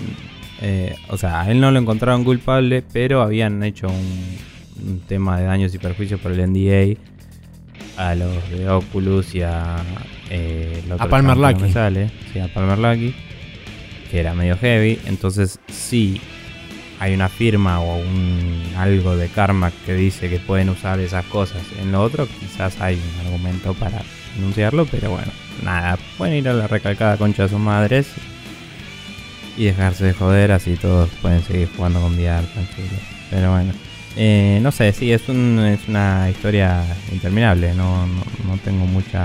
[0.63, 5.39] eh, o sea, a él no lo encontraron culpable, pero habían hecho un, un tema
[5.39, 6.97] de daños y perjuicios por el NDA
[7.97, 9.77] a los de Oculus y a.
[10.31, 11.37] eh, A Palmer
[11.73, 13.15] sale, sí, a Palmer Luckey,
[14.11, 14.99] que era medio heavy.
[15.07, 16.21] Entonces, sí,
[16.99, 21.63] hay una firma o un algo de karma que dice que pueden usar esas cosas.
[21.81, 24.03] En lo otro, quizás hay un argumento para
[24.37, 25.33] denunciarlo, pero bueno,
[25.65, 28.09] nada, pueden ir a la recalcada concha de sus madres
[29.57, 32.99] y dejarse de joder, así todos pueden seguir jugando con VR tranquilo.
[33.31, 33.73] Pero bueno,
[34.17, 39.25] Eh, no sé, sí, es, es una historia interminable, no, no, tengo mucha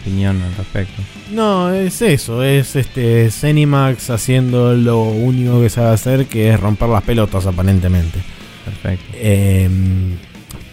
[0.00, 1.02] opinión al respecto.
[1.30, 6.88] No, es eso, es este Zenimax haciendo lo único que sabe hacer, que es romper
[6.88, 8.20] las pelotas aparentemente.
[8.64, 9.04] Perfecto.
[9.14, 10.16] Em,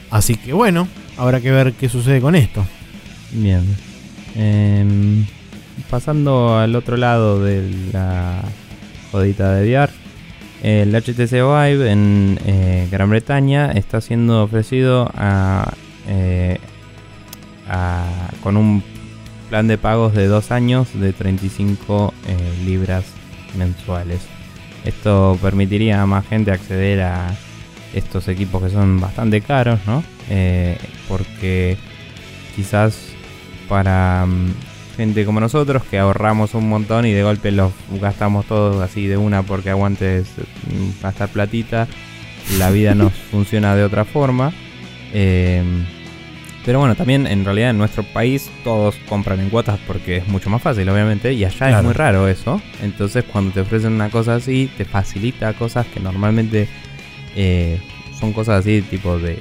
[0.09, 0.87] así que bueno,
[1.17, 2.65] habrá que ver qué sucede con esto.
[3.31, 3.63] Bien.
[4.35, 5.25] Em,
[5.89, 8.41] pasando al otro lado de la
[9.11, 10.03] jodita de VR
[10.63, 15.11] el HTC Vive en eh, Gran Bretaña está siendo ofrecido
[16.07, 16.57] eh,
[18.41, 18.81] con un
[19.53, 23.05] plan de pagos de dos años de 35 eh, libras
[23.55, 24.21] mensuales.
[24.83, 27.35] Esto permitiría a más gente acceder a
[27.93, 30.03] estos equipos que son bastante caros, ¿no?
[31.07, 31.77] porque
[32.55, 33.09] quizás
[33.69, 34.53] para mm,
[34.97, 39.17] gente como nosotros que ahorramos un montón y de golpe los gastamos todos así de
[39.17, 40.29] una porque aguantes
[40.71, 41.87] mm, gastar platita.
[42.57, 44.51] La vida nos funciona de otra forma.
[45.13, 45.85] Em,
[46.65, 50.49] pero bueno, también en realidad en nuestro país todos compran en cuotas porque es mucho
[50.49, 52.61] más fácil, obviamente, y allá es muy raro eso.
[52.81, 56.67] Entonces cuando te ofrecen una cosa así, te facilita cosas que normalmente
[57.35, 57.79] eh,
[58.19, 59.37] son cosas así tipo de,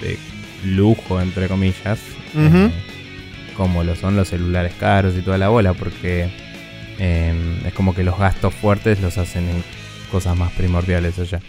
[0.00, 0.18] de
[0.64, 2.00] lujo, entre comillas
[3.56, 6.28] como lo son los celulares caros y toda la bola, porque
[6.98, 9.62] em, es como que los gastos fuertes los hacen en
[10.10, 11.40] cosas más primordiales allá.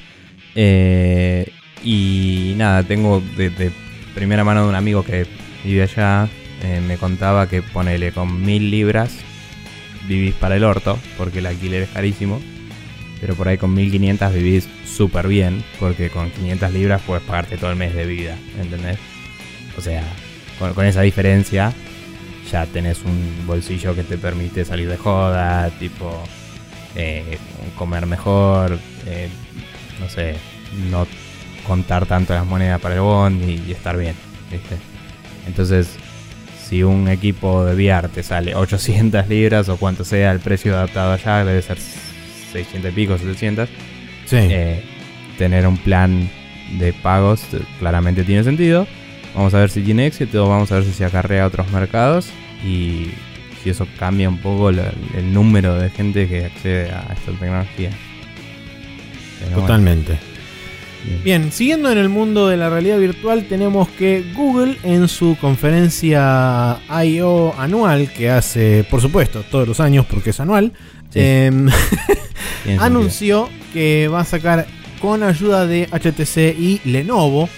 [0.55, 1.51] Eh,
[1.83, 3.71] y nada, tengo de,
[4.13, 5.25] primera mano de un amigo que
[5.63, 6.29] vive allá,
[6.61, 9.15] eh, me contaba que ponele con mil libras
[10.07, 12.41] vivís para el orto, porque el alquiler es carísimo.
[13.21, 17.71] Pero por ahí con 1500 vivís súper bien, porque con 500 libras puedes pagarte todo
[17.71, 18.97] el mes de vida, ¿entendés?
[19.77, 20.03] O sea,
[20.59, 21.73] con esa diferencia
[22.51, 26.21] ya tenés un bolsillo que te permite salir de joda, tipo
[26.95, 27.37] eh,
[27.77, 29.29] comer mejor, eh,
[29.99, 30.35] no sé,
[30.91, 31.07] no
[31.67, 34.15] contar tanto las monedas para el bond y, estar bien,
[35.47, 35.97] Entonces,
[36.67, 41.13] si un equipo de VR te sale 800 libras o cuanto sea el precio adaptado
[41.13, 41.77] allá, debe ser
[42.51, 43.69] 600 y pico, 700.
[44.31, 44.83] Eh,
[45.37, 46.29] tener un plan
[46.79, 47.45] de pagos
[47.79, 48.87] claramente tiene sentido.
[49.35, 52.29] Vamos a ver si tiene éxito, vamos a ver si se acarrea a otros mercados
[52.63, 53.09] y
[53.61, 57.91] si eso cambia un poco el número de gente que accede a esta tecnología.
[59.53, 60.32] Totalmente.
[61.23, 61.51] Bien.
[61.51, 67.53] siguiendo en el mundo de la realidad virtual, tenemos que Google en su conferencia I.O.
[67.57, 70.73] anual, que hace, por supuesto, todos los años porque es anual,
[71.13, 71.69] em,
[72.79, 74.67] anunció que va a sacar
[75.01, 77.49] con ayuda de HTC y Lenovo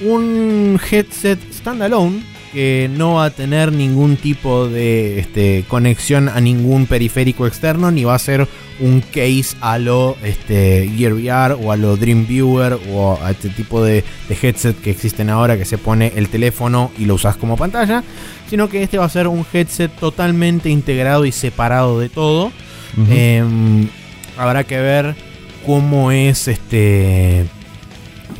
[0.00, 6.86] un headset standalone que no va a tener ningún tipo de este, conexión a ningún
[6.86, 8.48] periférico externo, ni va a ser
[8.78, 13.82] un case a lo este, Gear VR o a lo Dreamviewer o a este tipo
[13.82, 18.04] de, headset que existen ahora que se pone el teléfono y lo usas como pantalla,
[18.48, 22.52] sino que este va a ser un headset totalmente integrado y separado de todo.
[23.10, 23.88] Em,
[24.38, 25.16] habrá que ver
[25.66, 27.46] cómo es este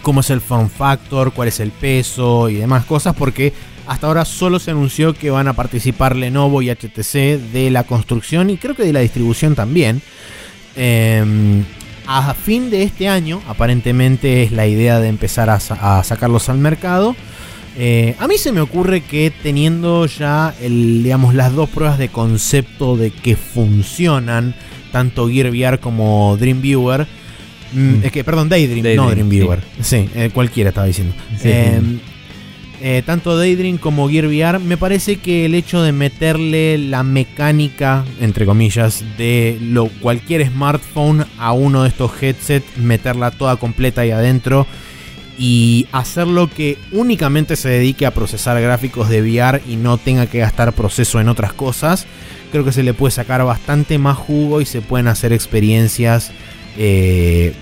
[0.02, 3.52] cómo es el form factor, cuál es el peso y demás cosas, porque
[3.86, 8.50] hasta ahora solo se anunció que van a participar Lenovo y HTC de la construcción
[8.50, 10.02] y creo que de la distribución también.
[10.76, 11.64] Em,
[12.06, 15.58] a fin de este año, aparentemente es la idea de empezar a,
[16.02, 17.16] sacarlos al mercado.
[17.76, 22.96] Eh, a mí se me ocurre que teniendo ya digamos, las dos pruebas de concepto
[22.96, 24.54] de que funcionan,
[24.92, 27.06] tanto Gear VR como Dreamviewer,
[27.72, 28.04] mm, mm.
[28.04, 29.60] es que, perdón, Daydream, no Dreamviewer.
[29.80, 31.14] Sí, eh, cualquiera estaba diciendo.
[31.42, 31.98] Em,
[32.86, 38.04] eh, tanto Daydream como Gear VR, me parece que el hecho de meterle la mecánica,
[38.20, 39.58] entre comillas, de
[40.02, 44.66] cualquier smartphone a uno de estos headsets, meterla toda completa ahí adentro
[45.38, 50.40] y hacerlo que únicamente se dedique a procesar gráficos de VR y no tenga que
[50.40, 52.06] gastar proceso en otras cosas,
[52.52, 56.32] creo que se le puede sacar bastante más jugo y se pueden hacer experiencias
[56.76, 57.54] eh,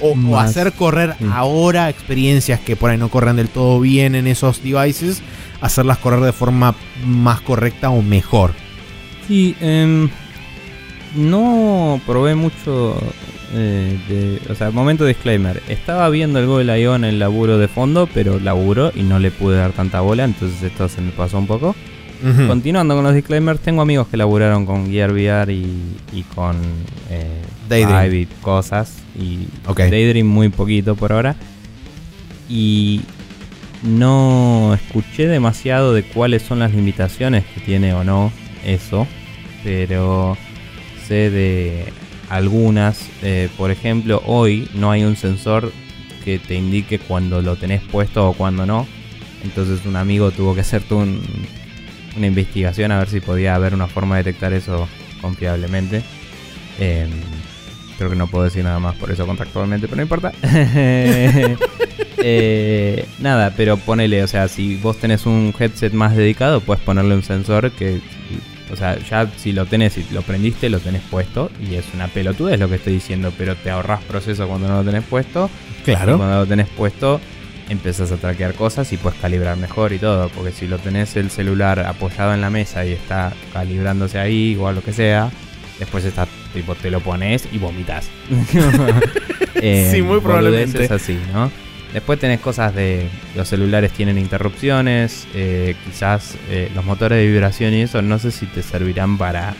[0.00, 4.62] o, hacer correr ahora experiencias que por ahí no corren del todo bien en esos
[4.62, 5.22] devices,
[5.60, 6.74] hacerlas correr de forma
[7.04, 8.52] más correcta o mejor.
[9.26, 10.08] Sí, em,
[11.14, 12.96] no probé mucho.
[13.54, 15.62] Eh, de, o sea, momento disclaimer.
[15.68, 16.96] Estaba viendo el Google I.O.
[16.96, 20.60] en el laburo de fondo, pero laburo y no le pude dar tanta bola, entonces
[20.62, 21.74] esto se me pasó un poco.
[22.46, 26.56] Continuando con los disclaimers, tengo amigos que laburaron con Gear VR y, con
[27.10, 27.42] eh,
[28.40, 29.05] cosas.
[29.18, 31.36] Y Daydream muy poquito por ahora.
[32.48, 33.00] Y
[33.82, 38.32] no escuché demasiado de cuáles son las limitaciones que tiene o no
[38.64, 39.06] eso.
[39.64, 40.36] Pero
[41.06, 41.92] sé de
[42.28, 43.08] algunas.
[43.22, 45.72] Eh, por ejemplo, hoy no hay un sensor
[46.24, 48.86] que te indique cuando lo tenés puesto o cuando no.
[49.44, 54.16] Entonces un amigo tuvo que hacer una investigación a ver si podía haber una forma
[54.16, 54.88] de detectar eso
[55.20, 56.02] confiablemente.
[56.78, 57.10] Em,
[57.96, 60.32] creo que no puedo decir nada más por eso contractualmente, pero no importa.
[62.28, 67.14] Eh, nada, pero ponele, o sea, si vos tenés un headset más dedicado, puedes ponerle
[67.14, 68.00] un sensor que
[68.72, 71.50] o sea, ya si lo tenés y lo prendiste, lo tenés puesto.
[71.60, 74.84] Y es una pelotudez lo que estoy diciendo, pero te ahorras proceso cuando no lo
[74.84, 75.48] tenés puesto.
[75.84, 76.14] Claro.
[76.14, 77.20] Y cuando lo tenés puesto,
[77.68, 80.28] empezás a traquear cosas y puedes calibrar mejor y todo.
[80.30, 84.70] Porque si lo tenés el celular apoyado en la mesa y está calibrándose ahí o
[84.72, 85.30] lo que sea,
[85.78, 86.26] después está,
[86.56, 88.08] tipo, te lo pones y vomitas.
[89.56, 90.84] eh, sí, muy probablemente.
[90.84, 91.50] Es así, ¿no?
[91.92, 97.74] Después tenés cosas de los celulares tienen interrupciones, eh, quizás eh, los motores de vibración
[97.74, 99.54] y eso no sé si te servirán para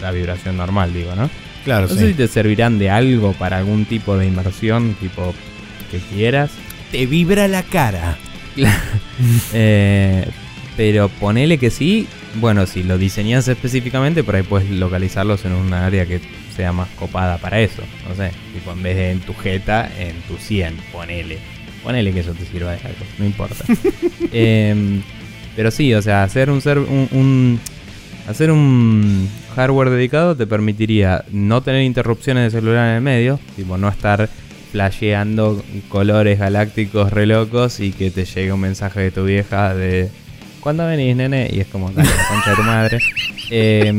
[0.00, 1.28] la vibración normal, digo, ¿no?
[1.64, 5.34] Claro, no sé si te servirán de algo para algún tipo de inmersión, tipo
[5.90, 6.50] que quieras.
[6.92, 8.18] Te vibra la cara.
[9.52, 10.28] eh,
[10.76, 12.06] pero ponele que sí.
[12.36, 16.20] Bueno, si lo diseñas específicamente, por ahí puedes localizarlos en un área que
[16.54, 17.82] sea más copada para eso.
[18.08, 21.38] No sé, tipo en vez de en tu jeta, en tu 100, ponele.
[21.82, 23.64] Ponele que eso te sirva de algo, no importa.
[24.32, 25.02] Em,
[25.54, 27.60] pero sí, o sea, hacer un, ser, un,
[28.26, 33.78] hacer un hardware dedicado te permitiría no tener interrupciones de celular en el medio, tipo
[33.78, 34.28] no estar
[34.72, 40.10] flasheando colores galácticos re locos y que te llegue un mensaje de tu vieja de
[40.64, 41.50] ¿cuándo venís, nene?
[41.52, 42.98] Y es como, dale, la concha de tu madre.
[43.50, 43.92] Eh,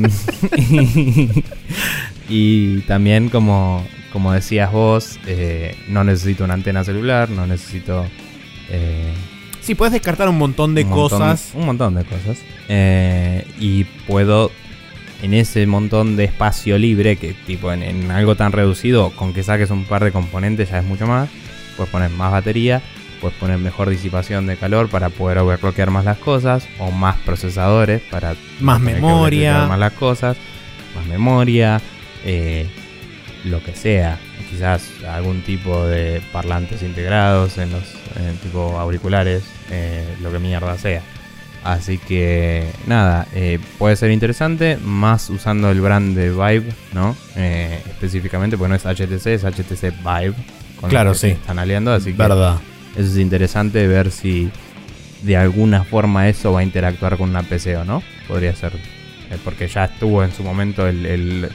[2.27, 8.07] y también, como, como decías vos, eh, no necesito una antena celular, no necesito...
[8.71, 9.13] Eh,
[9.61, 11.51] sí, puedes descartar un montón de cosas.
[11.53, 12.39] un montón de cosas.
[12.69, 14.49] Eh, y puedo,
[15.21, 19.43] en ese montón de espacio libre, que tipo en, en algo tan reducido, con que
[19.43, 21.29] saques un par de componentes ya es mucho más,
[21.77, 22.81] puedes poner más batería
[23.25, 27.99] puedes poner mejor disipación de calor para poder overclockear más las cosas, o más procesadores
[28.11, 30.37] para más memoria, más las cosas,
[30.95, 31.81] más memoria,
[32.23, 32.67] eh,
[33.43, 34.19] lo que sea,
[34.51, 37.83] quizás algún tipo de parlantes integrados en los
[38.43, 41.01] tipo auriculares, eh, lo que mierda sea.
[41.63, 47.17] Así que nada, eh, puede ser interesante, más usando el brand de Vibe, ¿no?
[47.35, 50.35] específicamente, porque no es HTC, es HTC Vibe.
[50.89, 51.29] claro, sí.
[51.29, 52.59] Están aliando, así que Verdad.
[52.95, 54.49] Eso es interesante ver si
[55.23, 58.03] de alguna forma eso va a interactuar con una PC o no.
[58.27, 58.73] Podría ser.
[58.73, 61.49] Eh, porque ya estuvo en su momento el, el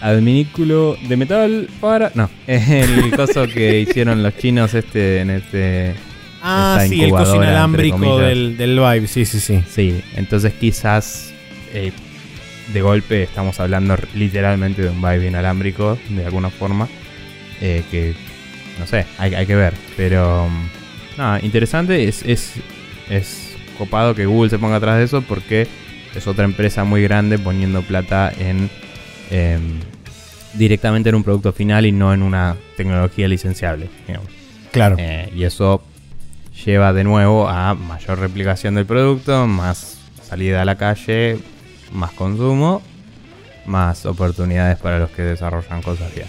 [0.00, 2.10] adminículo de metal para.
[2.14, 5.94] No, el coso que hicieron los chinos este en este.
[6.42, 9.62] Ah, sí, el coso inalámbrico del, del Vibe, sí, sí, sí.
[9.66, 11.32] Sí, entonces quizás
[11.72, 11.90] eh,
[12.72, 16.86] de golpe estamos hablando literalmente de un Vibe inalámbrico, de alguna forma,
[17.62, 18.14] eh, que
[18.78, 19.74] no sé, hay, hay que ver.
[19.96, 20.48] Pero
[21.16, 22.08] nada, interesante.
[22.08, 22.54] Es, es,
[23.08, 25.66] es copado que Google se ponga atrás de eso porque
[26.14, 28.70] es otra empresa muy grande poniendo plata en
[29.30, 29.80] em,
[30.54, 33.88] directamente en un producto final y no en una tecnología licenciable.
[34.70, 34.96] Claro.
[34.98, 35.82] Eh, y eso
[36.64, 41.38] lleva de nuevo a mayor replicación del producto, más salida a la calle,
[41.92, 42.82] más consumo,
[43.66, 46.26] más oportunidades para los que desarrollan cosas ya.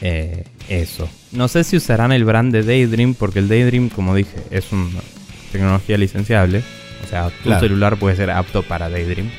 [0.00, 1.08] Eh, eso.
[1.32, 5.00] No sé si usarán el brand de Daydream, porque el Daydream, como dije, es una
[5.52, 6.62] tecnología licenciable.
[7.04, 9.30] O sea, tu celular puede ser apto para Daydream.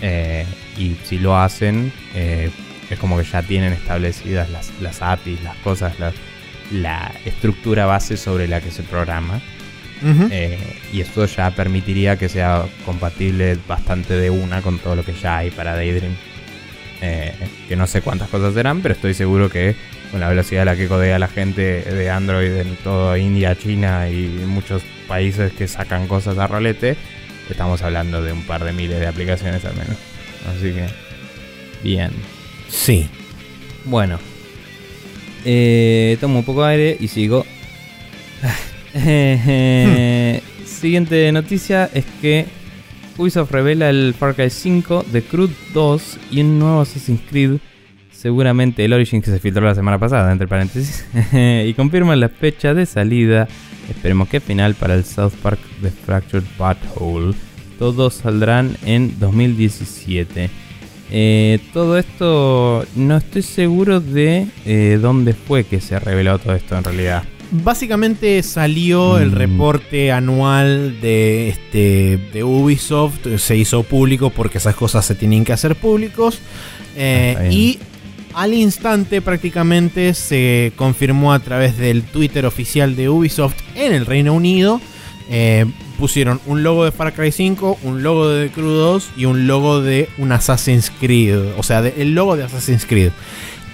[0.00, 2.50] Eh, y si lo hacen, eh,
[2.88, 5.94] es como que ya tienen establecidas las, las APIs, las cosas,
[6.70, 9.40] la estructura base sobre la que se programa.
[10.30, 10.58] Eh,
[10.92, 15.38] y esto ya permitiría que sea compatible bastante de una con todo lo que ya
[15.38, 16.14] hay para Daydream.
[17.00, 19.76] Que no sé cuántas cosas serán, pero estoy seguro que
[20.10, 24.08] con la velocidad a la que codea la gente de Android en todo India, China
[24.08, 26.96] y muchos países que sacan cosas a rolete,
[27.48, 29.96] estamos hablando de un par de miles de aplicaciones al menos.
[30.48, 30.86] Así que,
[31.82, 32.10] bien.
[32.68, 33.08] Sí.
[33.84, 34.18] Bueno,
[35.44, 37.46] eh, tomo un poco de aire y sigo.
[40.64, 42.46] Siguiente noticia es que
[43.18, 47.58] Ubisoft revela el Far Cry 5, The Crew 2 y un nuevo Assassin's Creed
[48.18, 52.74] seguramente el Origin que se filtró la semana pasada, entre paréntesis, y confirman la fecha
[52.74, 53.46] de salida.
[53.88, 57.34] Esperemos que final para el South Park The Fractured Butthole.
[57.78, 60.50] Todos saldrán en 2017.
[61.10, 66.76] Eh, todo esto no estoy seguro de eh, dónde fue que se reveló todo esto
[66.76, 67.22] en realidad.
[67.50, 69.34] Básicamente salió el mm.
[69.34, 75.52] reporte anual de, este, de Ubisoft, se hizo público porque esas cosas se tienen que
[75.52, 76.40] hacer públicos.
[76.96, 77.78] Eh, y
[78.34, 84.34] al instante prácticamente se confirmó a través del Twitter oficial de Ubisoft en el Reino
[84.34, 84.80] Unido.
[85.30, 85.66] Eh,
[85.98, 89.46] pusieron un logo de Far Cry 5, un logo de The Crew 2 y un
[89.46, 91.36] logo de un Assassin's Creed.
[91.56, 93.10] O sea, el logo de Assassin's Creed.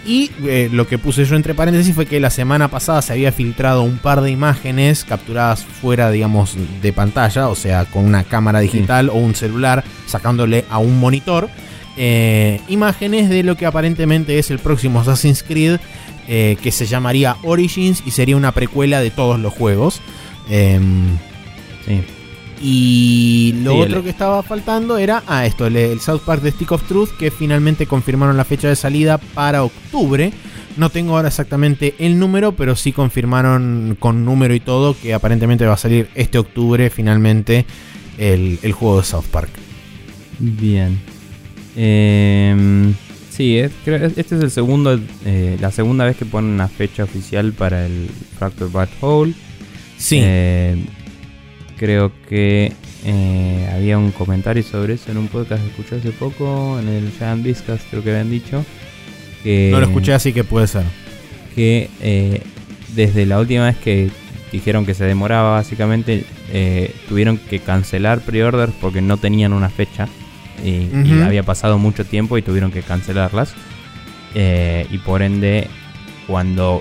[0.06, 3.32] Y eh, lo que puse yo entre paréntesis fue que la semana pasada se había
[3.32, 8.60] filtrado un par de imágenes capturadas fuera, digamos, de pantalla, o sea, con una cámara
[8.60, 11.48] digital o un celular sacándole a un monitor.
[11.96, 15.78] Eh, imágenes de lo que aparentemente es el próximo Assassin's Creed,
[16.28, 20.00] eh, que se llamaría Origins y sería una precuela de todos los juegos.
[20.50, 21.16] Em,
[21.86, 22.02] sí.
[22.66, 26.88] Y lo otro que estaba faltando era, ah, esto, el, South Park de Stick of
[26.88, 30.32] Truth, que finalmente confirmaron la fecha de salida para octubre.
[30.78, 35.66] No tengo ahora exactamente el número, pero sí confirmaron con número y todo que aparentemente
[35.66, 37.66] va a salir este octubre finalmente
[38.16, 39.50] el, juego de South Park.
[40.38, 40.98] Bien.
[41.76, 42.94] Em,
[43.28, 47.84] sí, este es el segundo, eh, la segunda vez que ponen una fecha oficial para
[47.84, 48.08] el
[48.38, 49.34] Fracture Bad Hole.
[49.98, 50.20] Sí.
[50.22, 50.82] Eh,
[51.78, 52.72] Creo que
[53.04, 57.10] eh, había un comentario sobre eso en un podcast que escuché hace poco, en el
[57.10, 58.64] Giant Discast creo que habían dicho.
[59.42, 60.84] Que, no lo escuché así que puede ser.
[61.54, 62.42] Que eh,
[62.94, 64.10] desde la última vez que
[64.52, 70.08] dijeron que se demoraba básicamente, eh, tuvieron que cancelar pre-orders porque no tenían una fecha.
[70.64, 73.54] Y, y, había pasado mucho tiempo y tuvieron que cancelarlas.
[74.34, 75.68] y por ende,
[76.26, 76.80] cuando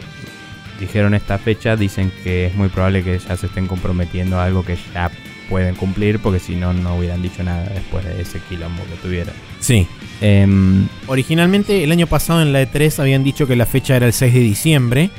[0.79, 4.63] dijeron esta fecha, dicen que es muy probable que ya se estén comprometiendo a algo
[4.63, 5.11] que ya
[5.49, 9.33] pueden cumplir, porque si no, no hubieran dicho nada después de ese quilombo que tuvieron.
[9.59, 9.87] Sí.
[10.21, 14.13] Em, Originalmente, el año pasado en la E3 habían dicho que la fecha era el
[14.13, 15.09] 6 de diciembre.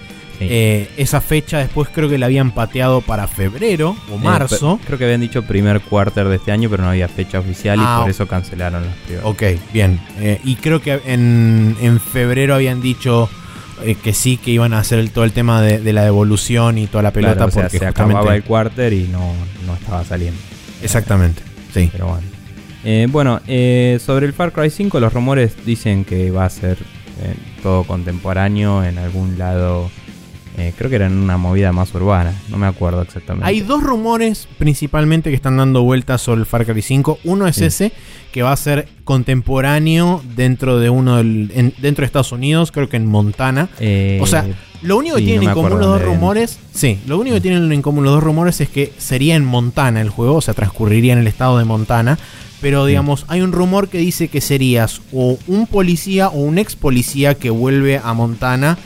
[0.41, 4.81] Eh, esa fecha después creo que la habían pateado para febrero o eh, marzo.
[4.85, 7.83] creo que habían dicho primer quarter de este año, pero no había fecha oficial y
[7.85, 9.27] ah, por eso cancelaron las primeras.
[9.27, 9.43] Ok,
[9.73, 10.01] bien.
[10.19, 13.31] Eh, y creo que en, en febrero habían dicho
[13.83, 17.03] eh, que sí que iban a hacer todo el tema de, la devolución y toda
[17.03, 19.35] la pelota porque se acababa el quarter y no,
[19.75, 20.41] estaba saliendo.
[20.83, 21.89] Exactamente, sí.
[21.93, 22.27] Pero bueno.
[22.85, 26.79] Eh, bueno, eh, sobre el Far Cry 5 los rumores dicen que va a ser
[27.63, 29.91] todo contemporáneo en algún lado
[30.57, 33.47] eh, creo que era en una movida más urbana, no me acuerdo exactamente.
[33.47, 37.19] Hay dos rumores principalmente que están dando vueltas sobre el Far Cry 5.
[37.25, 37.91] Uno es ese,
[38.31, 43.07] que va a ser contemporáneo dentro de uno dentro de Estados Unidos, creo que en
[43.07, 43.69] Montana.
[43.81, 44.47] Eh, o sea,
[44.83, 47.83] lo único que tienen en común los dos rumores, sí, lo único que tienen en
[47.83, 51.19] común los dos rumores es que sería en Montana el juego, o sea, transcurriría en
[51.19, 52.17] el estado de Montana.
[52.61, 56.77] Pero digamos, hay un rumor que dice que serías o un policía o un ex
[56.77, 58.79] policía que vuelve a Montana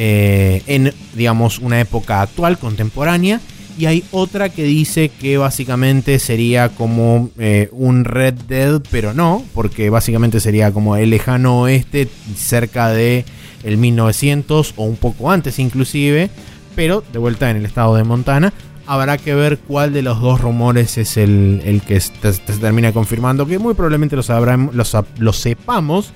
[0.00, 3.40] eh, en, digamos, una época actual, contemporánea.
[3.76, 9.42] Y hay otra que dice que básicamente sería como eh, un Red Dead, pero no,
[9.54, 13.24] porque básicamente sería como el lejano oeste, cerca de
[13.64, 16.30] el 1900 o un poco antes inclusive,
[16.76, 18.52] pero de vuelta en el estado de Montana.
[18.86, 22.12] Habrá que ver cuál de los dos rumores es el, que se
[22.60, 26.12] termina confirmando, que muy probablemente lo, sabrán, lo sepamos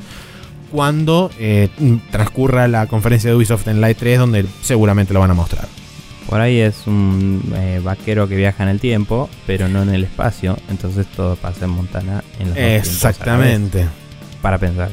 [0.73, 1.69] cuando eh,
[2.11, 5.69] transcurra la conferencia de Ubisoft en Light 3, donde seguramente lo van a mostrar.
[6.29, 10.05] Por ahí es un eh, vaquero que viaja en el tiempo, pero no en el
[10.05, 13.87] espacio, entonces todo pasa en Montana en los Exactamente.
[14.41, 14.91] para pensar.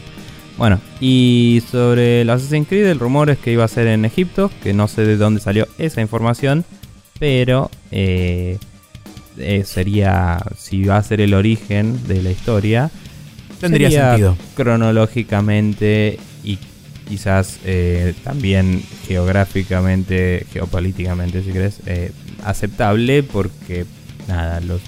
[0.58, 4.52] Bueno, y sobre el Assassin's Creed, el rumor es que iba a ser en Egipto,
[4.62, 6.66] que no sé de dónde salió esa información,
[7.20, 8.58] pero eh,
[9.64, 12.92] sería, si va a ser el origen de la historia,
[13.60, 14.38] Tendría sentido.
[14.56, 16.58] Cronológicamente y
[17.08, 22.12] quizás eh, también geográficamente, geopolíticamente, si crees, eh,
[22.44, 23.86] aceptable porque
[24.28, 24.82] nada, los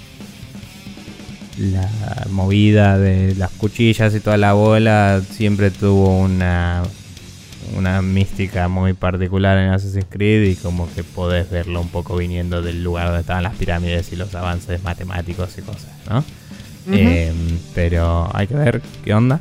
[1.58, 1.90] la
[2.30, 6.82] movida de las cuchillas y toda la bola siempre tuvo una
[7.76, 12.62] una mística muy particular en Assassin's Creed y como que podés verlo un poco viniendo
[12.62, 16.24] del lugar donde estaban las pirámides y los avances matemáticos y cosas, ¿no?
[16.90, 19.40] Em, pero hay que ver qué onda.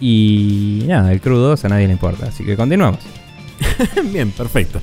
[0.00, 3.00] Y nada, el crudo 2 a nadie le importa, así que continuamos.
[4.12, 4.80] Bien, perfecto.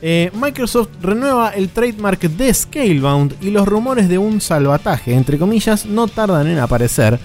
[0.00, 5.86] Eh, Microsoft renueva el trademark de Scalebound y los rumores de un salvataje, entre comillas,
[5.86, 7.18] no tardan en aparecer.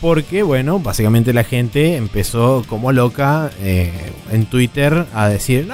[0.00, 3.90] Porque, bueno, básicamente la gente empezó como loca eh,
[4.30, 5.68] en Twitter a decir: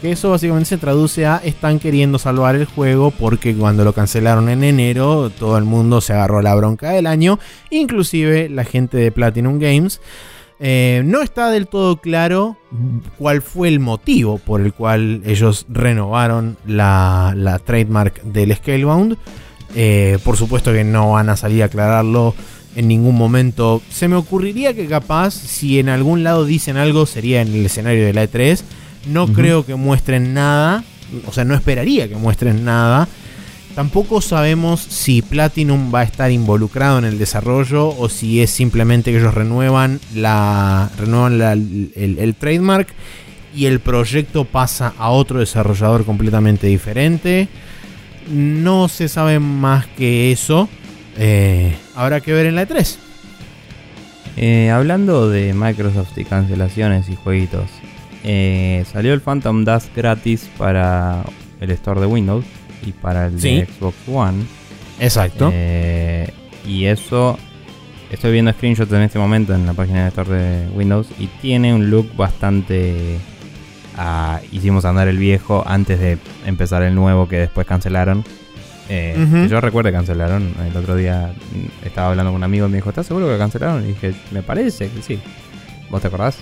[0.00, 4.48] que eso básicamente se traduce a están queriendo salvar el juego porque cuando lo cancelaron
[4.48, 7.38] en enero todo el mundo se agarró la bronca del año,
[7.70, 10.00] inclusive la gente de Platinum Games.
[10.62, 12.58] Eh, no está del todo claro
[13.16, 19.16] cuál fue el motivo por el cual ellos renovaron la, trademark del Scalebound.
[19.74, 22.34] Eh, por supuesto que no van a salir a aclararlo
[22.76, 23.80] en ningún momento.
[23.90, 28.04] Se me ocurriría que capaz, si en algún lado dicen algo, sería en el escenario
[28.04, 28.62] de la E3.
[29.06, 30.84] No creo que muestren nada.
[31.26, 33.08] O sea, no esperaría que muestren nada.
[33.74, 39.12] Tampoco sabemos si Platinum va a estar involucrado en el desarrollo o si es simplemente
[39.12, 42.88] que ellos renuevan la renuevan el, trademark
[43.54, 47.48] y el proyecto pasa a otro desarrollador completamente diferente.
[48.28, 50.68] No se sabe más que eso.
[51.16, 52.96] Eh, habrá que ver en la E3.
[54.36, 57.68] Eh, hablando de Microsoft y cancelaciones y jueguitos,
[58.24, 61.24] eh, salió el Phantom Dust gratis para
[61.60, 62.44] el store de Windows
[62.84, 64.44] y para el de Xbox One.
[64.98, 65.52] Exacto.
[66.66, 67.38] y eso,
[68.10, 71.74] estoy viendo screenshots en este momento en la página de store de Windows y tiene
[71.74, 73.18] un look bastante...
[73.96, 76.16] Ah, hicimos andar el viejo antes de
[76.46, 78.24] empezar el nuevo que después cancelaron.
[78.88, 80.54] Eh, yo recuerdo que cancelaron.
[80.66, 81.32] El otro día
[81.84, 83.84] estaba hablando con un amigo y me dijo, ¿estás seguro que cancelaron?
[83.84, 85.20] Y dije, me parece que sí.
[85.90, 86.38] ¿Vos te acordás?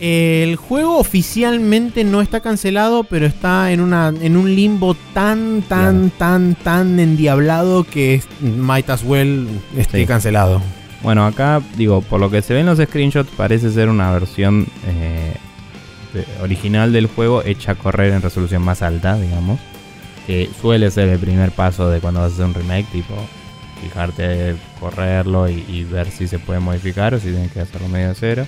[0.00, 6.10] El juego oficialmente no está cancelado, pero está en, una, en un limbo tan, tan,
[6.10, 10.60] tan, tan endiablado que might as well esté cancelado.
[11.02, 15.34] Bueno, acá, digo, por lo que se ven los screenshots, parece ser una versión eh,
[16.42, 19.60] original del juego hecha a correr en resolución más alta, digamos
[20.26, 23.14] que suele ser el primer paso de cuando vas a hacer un remake, tipo
[23.80, 28.14] fijarte, correrlo y, ver si se puede modificar o si tienes que hacerlo medio de
[28.14, 28.46] cero.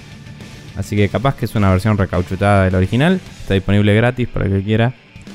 [0.79, 4.53] Así que capaz que es una versión recauchutada del original, está disponible gratis para el
[4.53, 4.95] que quiera.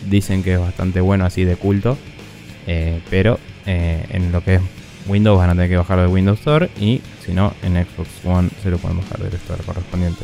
[0.09, 1.97] Dicen que es bastante bueno así de culto,
[2.65, 4.61] eh, pero eh, en lo que es
[5.05, 8.49] Windows van a tener que bajarlo de Windows Store y si no en Xbox One
[8.63, 10.23] se lo pueden bajar del store correspondiente.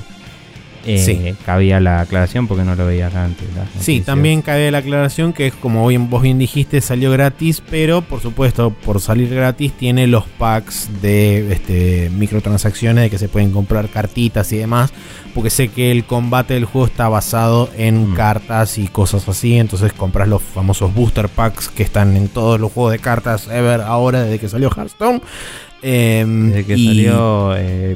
[0.85, 3.47] Eh, cabía la aclaración porque no lo veía acá antes.
[3.79, 8.21] Sí, también cabía la aclaración que es como vos bien dijiste, salió gratis, pero por
[8.21, 13.89] supuesto, por salir gratis, tiene los packs de este, microtransacciones de que se pueden comprar
[13.89, 14.91] cartitas y demás.
[15.35, 18.15] Porque sé que el combate del juego está basado en mm.
[18.15, 19.57] cartas y cosas así.
[19.57, 23.81] Entonces compras los famosos booster packs que están en todos los juegos de cartas ever
[23.81, 25.21] ahora desde que salió Hearthstone.
[25.81, 27.95] Em, desde que salió eh,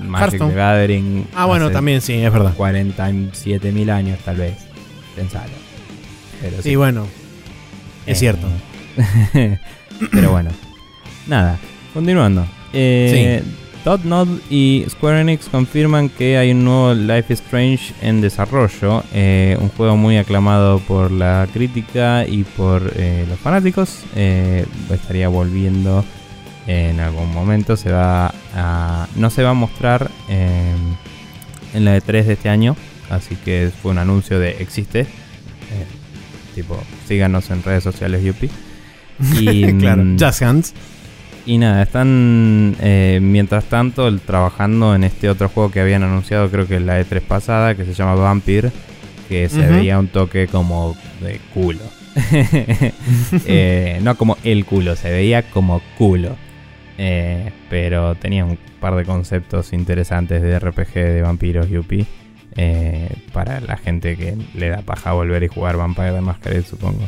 [0.00, 1.26] Magic the Gathering.
[1.34, 2.54] Ah, bueno, también sí, es verdad.
[2.56, 4.54] 47 mil años, tal vez.
[5.16, 5.52] Pensalo.
[6.40, 6.76] Pero sí.
[6.76, 7.06] bueno.
[8.06, 8.46] Es eh, cierto.
[10.12, 10.50] pero bueno.
[11.26, 11.58] Nada.
[11.92, 12.46] Continuando.
[12.72, 13.54] Eh, sí.
[14.04, 19.56] Node y Square Enix confirman que hay un nuevo Life is Strange en desarrollo, eh,
[19.58, 24.04] un juego muy aclamado por la crítica y por eh, los fanáticos.
[24.14, 26.04] estaría volviendo
[26.68, 30.10] en algún momento se va a, no se va a mostrar
[31.74, 32.76] en la E3 de este año,
[33.10, 35.00] así que fue un anuncio de existe.
[35.00, 35.86] Eh,
[36.54, 38.50] tipo, síganos en redes sociales Yupi.
[39.40, 40.74] Y, claro, mm, Just Hands.
[41.44, 46.68] Y nada, están eh, mientras tanto trabajando en este otro juego que habían anunciado, creo
[46.68, 48.70] que en la E3 pasada, que se llama Vampire,
[49.28, 51.80] que se veía un toque como de culo.
[53.46, 56.36] Eh, no como el culo, se veía como culo.
[56.98, 62.06] Eh, pero tenía un par de conceptos interesantes de RPG de vampiros Yuppie.
[62.56, 67.04] Eh, para la gente que le da paja volver y jugar Vampire de Masquerade, supongo.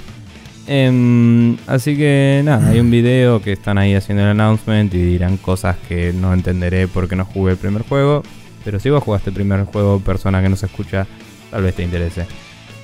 [0.69, 5.37] Em, así que nada, hay un video que están ahí haciendo el announcement y dirán
[5.39, 8.23] cosas que no entenderé porque no jugué el primer juego.
[8.65, 11.07] Pero si vos jugaste el primer juego, persona que no se escucha,
[11.51, 12.27] tal vez te interese.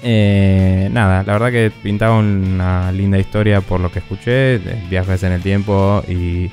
[0.02, 4.58] Eh, nada, la verdad que pintaba una linda historia por lo que escuché,
[4.90, 6.50] viajes en el tiempo y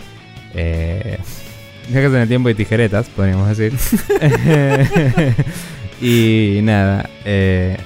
[0.53, 1.17] eh,
[1.89, 3.73] viajes en el tiempo y tijeretas, podríamos decir.
[6.01, 7.77] y nada, eh,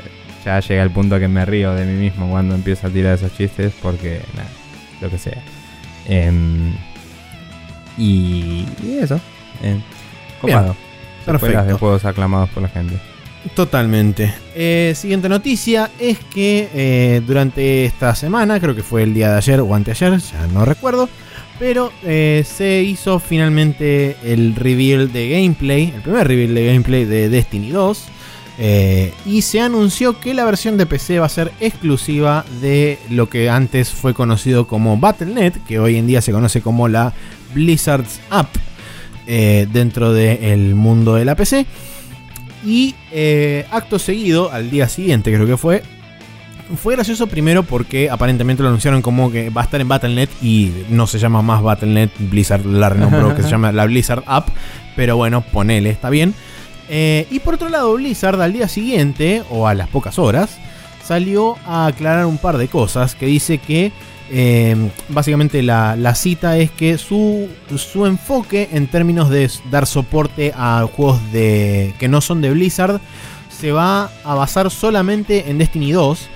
[0.46, 3.36] ya llega el punto que me río de mí mismo cuando empiezo a tirar esos
[3.36, 4.50] chistes porque, nada,
[5.02, 5.42] lo que sea.
[6.08, 6.74] Em,
[7.98, 8.66] y,
[9.00, 9.20] eso.
[9.62, 9.82] Eh,
[10.40, 10.76] copado.
[11.26, 11.64] Perfecto.
[11.66, 12.98] de juegos aclamados por la gente.
[13.56, 14.34] Totalmente.
[14.56, 19.38] Eh, siguiente noticia es que eh, durante esta semana, creo que fue el día de
[19.38, 21.10] ayer o anteayer, ya no recuerdo,
[21.60, 27.30] pero eh, se hizo finalmente el reveal de gameplay, el primer reveal de gameplay de
[27.30, 28.04] Destiny 2.
[28.60, 33.30] Eh, y se anunció que la versión de PC va a ser exclusiva de lo
[33.30, 37.14] que antes fue conocido como Battle.net, que hoy en día se conoce como la
[37.54, 38.50] Blizzard's App
[39.28, 41.66] eh, dentro del mundo de la PC.
[42.66, 42.96] Y
[43.72, 45.84] acto seguido, al día siguiente creo que fue,
[46.76, 50.72] fue gracioso primero porque aparentemente lo anunciaron como que va a estar en Battle.net y
[50.90, 54.50] no se llama más Battle.net, Blizzard la renombró, que se llama la Blizzard App,
[54.96, 56.34] pero bueno, ponele, está bien.
[56.90, 60.58] Eh, y por otro lado, Blizzard al día siguiente, o a las pocas horas,
[61.04, 63.92] salió a aclarar un par de cosas que dice que
[64.30, 64.76] Eh,
[65.08, 71.22] básicamente la, cita es que su, su, enfoque en términos de dar soporte a juegos
[71.32, 73.00] de, que no son de Blizzard
[73.58, 76.28] se va a basar solamente en Destiny 2.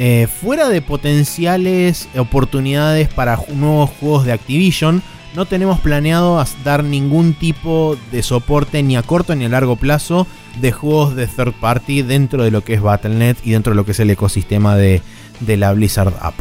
[0.00, 5.02] Eh, fuera de potenciales oportunidades para nuevos juegos de Activision,
[5.34, 10.26] no tenemos planeado dar ningún tipo de soporte ni a corto ni a largo plazo
[10.60, 13.84] de juegos de third party dentro de lo que es Battle.net y dentro de lo
[13.84, 15.02] que es el ecosistema de,
[15.46, 16.34] la Blizzard App.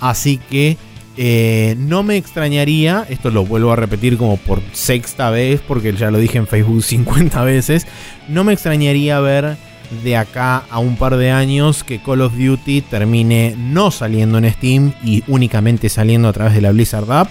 [0.00, 0.76] Así que
[1.16, 6.10] eh, no me extrañaría, esto lo vuelvo a repetir como por sexta vez, porque ya
[6.10, 7.86] lo dije en Facebook 50 veces,
[8.28, 9.56] no me extrañaría ver
[10.02, 14.50] de acá a un par de años que Call of Duty termine no saliendo en
[14.52, 17.28] Steam y únicamente saliendo a través de la Blizzard App.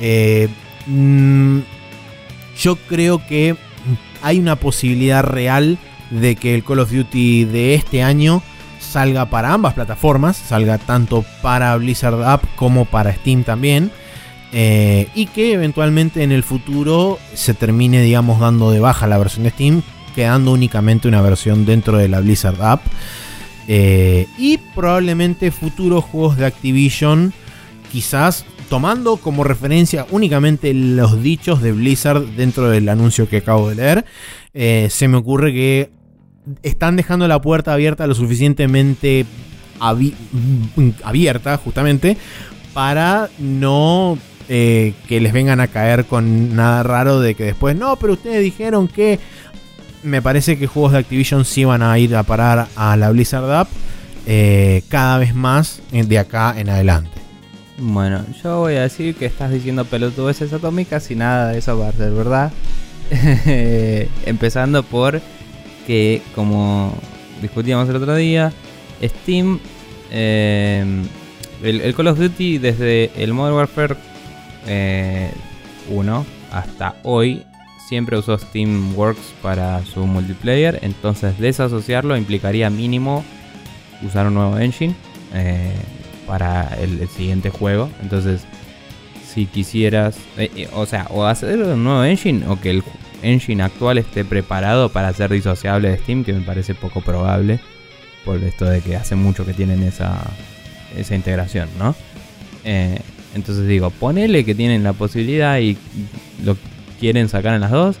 [0.00, 0.48] Eh,
[0.86, 1.58] mm,
[2.60, 3.56] yo creo que
[4.22, 5.78] hay una posibilidad real
[6.10, 8.42] de que el Call of Duty de este año
[8.80, 13.90] salga para ambas plataformas, salga tanto para Blizzard App como para Steam también.
[14.52, 19.44] Eh, y que eventualmente en el futuro se termine, digamos, dando de baja la versión
[19.44, 19.82] de Steam,
[20.18, 22.82] quedando únicamente una versión dentro de la Blizzard App.
[23.68, 27.32] Eh, y probablemente futuros juegos de Activision,
[27.92, 33.76] quizás tomando como referencia únicamente los dichos de Blizzard dentro del anuncio que acabo de
[33.76, 34.04] leer,
[34.54, 35.92] eh, se me ocurre que
[36.64, 39.24] están dejando la puerta abierta lo suficientemente
[41.04, 42.16] abierta, justamente,
[42.74, 44.18] para no
[44.48, 48.42] eh, que les vengan a caer con nada raro de que después, no, pero ustedes
[48.42, 49.20] dijeron que
[50.08, 53.50] me parece que juegos de Activision sí van a ir a parar a la Blizzard
[53.50, 53.68] App
[54.26, 57.10] eh, cada vez más de acá en adelante.
[57.78, 61.88] Bueno, yo voy a decir que estás diciendo pelotudeces atómicas y nada de eso va
[61.88, 62.52] a ser verdad.
[64.26, 65.20] Empezando por
[65.86, 66.92] que como
[67.40, 68.52] discutíamos el otro día,
[69.02, 69.60] Steam,
[70.10, 70.84] eh,
[71.62, 74.00] el, Call of Duty desde el Modern Warfare 1
[74.66, 77.42] eh, hasta hoy
[77.88, 83.24] siempre usó Steamworks para su multiplayer, entonces desasociarlo implicaría mínimo
[84.06, 84.94] usar un nuevo engine
[85.32, 85.72] eh,
[86.26, 87.88] para el, siguiente juego.
[88.02, 88.42] Entonces,
[89.26, 90.18] si quisieras,
[90.74, 92.82] o sea, o hacer un nuevo engine o que el
[93.22, 97.58] engine actual esté preparado para ser disociable de Steam, que me parece poco probable,
[98.26, 100.20] por esto de que hace mucho que tienen esa,
[100.94, 101.94] esa integración, ¿no?
[102.64, 102.98] Eh,
[103.34, 105.78] entonces digo, ponele que tienen la posibilidad y
[106.44, 106.56] lo
[106.98, 107.96] quieren sacar en las dos.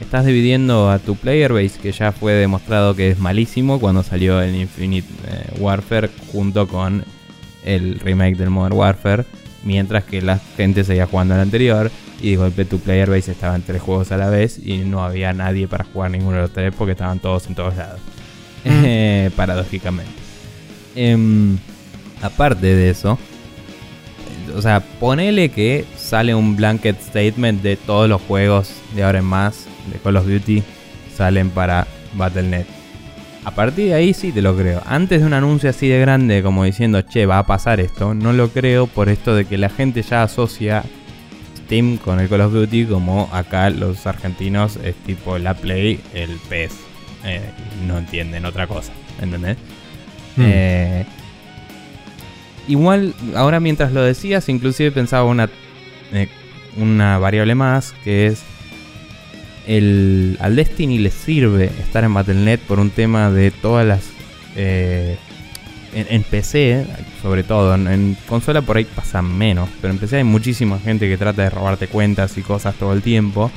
[0.00, 4.40] Estás dividiendo a tu player base, que ya fue demostrado que es malísimo cuando salió
[4.40, 7.04] el Infinite eh, Warfare junto con
[7.64, 9.24] el remake del Modern Warfare,
[9.62, 13.56] mientras que la gente seguía jugando al anterior y de golpe tu player base estaba
[13.56, 16.52] en tres juegos a la vez y no había nadie para jugar ninguno de los
[16.52, 18.00] tres porque estaban todos en todos lados.
[18.64, 18.82] Mm.
[18.84, 20.12] Eh, paradójicamente.
[20.94, 21.58] Em,
[22.20, 23.18] aparte de eso,
[24.54, 29.24] o sea, ponele que sale un blanket statement de todos los juegos de ahora en
[29.24, 30.62] más de Call of Duty
[31.16, 32.66] salen para Battle.net.
[33.46, 34.82] A partir de ahí sí te lo creo.
[34.84, 38.34] Antes de un anuncio así de grande como diciendo, che, va a pasar esto, no
[38.34, 40.84] lo creo por esto de que la gente ya asocia
[42.04, 46.72] con el Call of Duty, como acá los argentinos es tipo la Play, el PES.
[47.24, 47.40] Eh,
[47.86, 49.56] no entienden otra cosa, ¿entendés?
[50.36, 50.42] Hmm.
[50.44, 51.06] Eh,
[52.68, 55.48] igual, ahora mientras lo decías, inclusive pensaba una,
[56.12, 56.28] eh,
[56.76, 58.42] una variable más, que es
[59.66, 64.10] el, al Destiny le sirve estar en Battle.net por un tema de todas las
[65.94, 66.86] en, PC,
[67.20, 71.16] sobre todo, en, consola por ahí pasa menos, pero en PC hay muchísima gente que
[71.16, 73.50] trata de robarte cuentas y cosas todo el tiempo.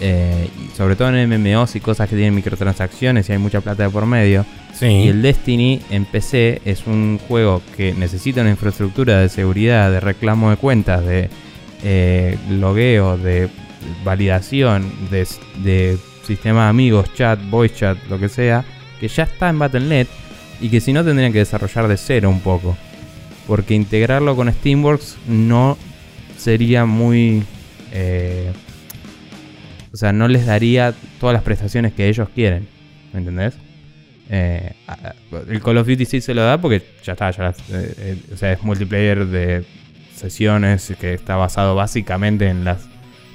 [0.00, 3.90] Eh, sobre todo en MMOs y cosas que tienen microtransacciones y hay mucha plata de
[3.90, 4.44] por medio.
[4.80, 10.00] Y el Destiny en PC es un juego que necesita una infraestructura de seguridad, de
[10.00, 11.30] reclamo de cuentas, de
[11.84, 13.48] eh, logueo, de
[14.04, 15.26] validación, de,
[15.62, 18.64] de sistema de amigos, chat, voice chat, lo que sea,
[18.98, 20.06] que ya está en Battle.net
[20.60, 22.76] y que si no tendrían que desarrollar de cero un poco.
[23.46, 25.76] Porque integrarlo con Steamworks no
[26.38, 27.44] sería muy...
[27.92, 28.50] Eh,
[29.92, 32.66] o sea, no les daría todas las prestaciones que ellos quieren.
[33.12, 33.54] ¿Me entendés?
[34.30, 34.72] Eh,
[35.48, 38.52] el Call of Duty sí se lo da porque ya está, ya, eh, o sea,
[38.52, 39.64] es multiplayer de
[40.14, 42.88] sesiones que está basado básicamente en las,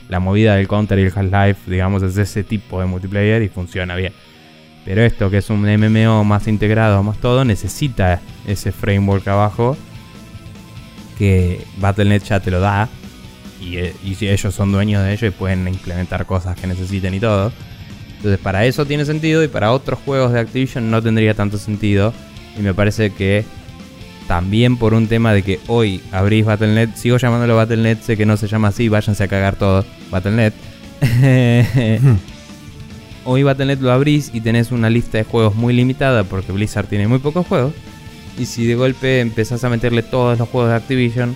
[0.07, 3.95] la movida del Counter y el Half-Life, digamos, es ese tipo de multiplayer y funciona
[3.95, 4.13] bien.
[4.85, 9.77] Pero esto que es un MMO más integrado, más todo, necesita ese framework abajo
[11.17, 12.89] que Battle.net ya te lo da.
[13.61, 17.19] Y, eh, y ellos son dueños de ello y pueden implementar cosas que necesiten y
[17.19, 17.51] todo.
[18.15, 22.13] Entonces para eso tiene sentido y para otros juegos de Activision no tendría tanto sentido.
[22.57, 23.45] Y me parece que
[24.29, 28.37] también por un tema de que hoy abrís Battle.net, sigo llamándolo Battle.net, sé que no
[28.37, 30.53] se llama así, váyanse a cagar todos, Battle.net.
[33.25, 37.07] hoy Battle.net lo abrís y tenés una lista de juegos muy limitada porque Blizzard tiene
[37.07, 37.73] muy pocos juegos.
[38.37, 41.35] Y si de golpe empezás a meterle todos los juegos de Activision,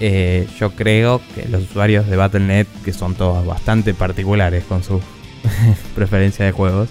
[0.00, 5.00] eh, yo creo que los usuarios de Battle.net, que son todos bastante particulares con su
[5.94, 6.88] preferencia de juegos,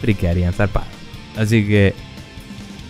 [0.00, 0.88] friquearían zarpados.
[1.36, 1.94] Así que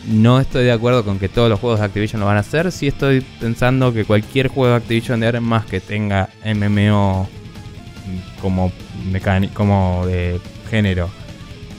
[0.08, 2.70] no estoy de acuerdo con que todos los juegos de Activision lo van a hacer.
[2.72, 7.28] Sí estoy pensando que cualquier juego de Activision de más que tenga MMO
[8.40, 8.70] como,
[10.06, 10.40] de
[10.70, 11.08] género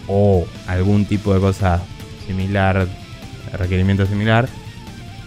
[0.08, 1.82] o algún tipo de cosa
[2.26, 2.88] similar,
[3.54, 4.48] requerimiento similar,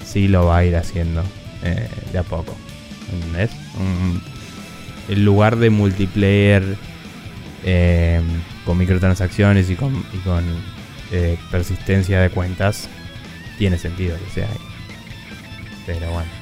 [0.04, 1.22] sí lo va a ir haciendo
[1.62, 2.54] eh, de a poco.
[3.12, 3.50] ¿Entendés?
[5.08, 6.76] el lugar de multiplayer
[7.64, 8.20] eh,
[8.66, 9.94] con microtransacciones y con
[11.12, 12.88] eh, persistencia de cuentas,
[13.58, 14.58] tiene sentido que sea ahí.
[15.86, 16.38] Pero bueno.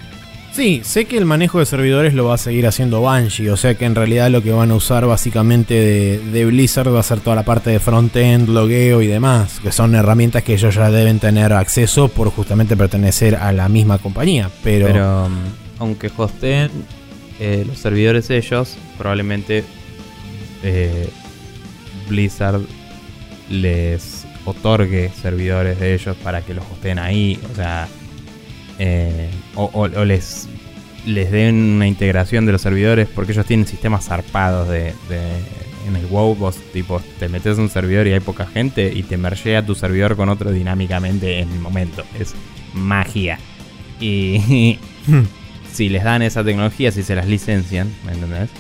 [0.57, 3.75] Sí, sé que el manejo de servidores lo va a seguir haciendo Banshee, o sea
[3.75, 5.75] que en realidad lo que van a usar básicamente
[6.19, 9.95] de, Blizzard va a ser toda la parte de frontend, logueo y demás, que son
[9.95, 14.51] herramientas que ellos ya deben tener acceso por justamente pertenecer a la misma compañía.
[14.65, 15.35] Pero, um,
[15.79, 16.71] aunque hosteen
[17.39, 19.63] eh, los servidores ellos, probablemente
[20.63, 21.11] eh,
[22.09, 22.63] Blizzard
[23.51, 24.16] les
[24.47, 27.89] otorgue servidores de ellos para que los hosteen ahí, o sea,
[28.79, 30.49] eh, o, les,
[31.05, 34.95] les den una integración de los servidores, porque ellos tienen sistemas zarpados de,
[35.87, 39.17] en el WoW, vos tipo te metes un servidor y hay poca gente y te
[39.17, 42.35] mergea tu servidor con otro dinámicamente en el momento, es
[42.73, 43.39] magia.
[44.01, 44.79] Y
[45.73, 48.51] si les dan esa tecnología, si se las licencian, ¿me entendés?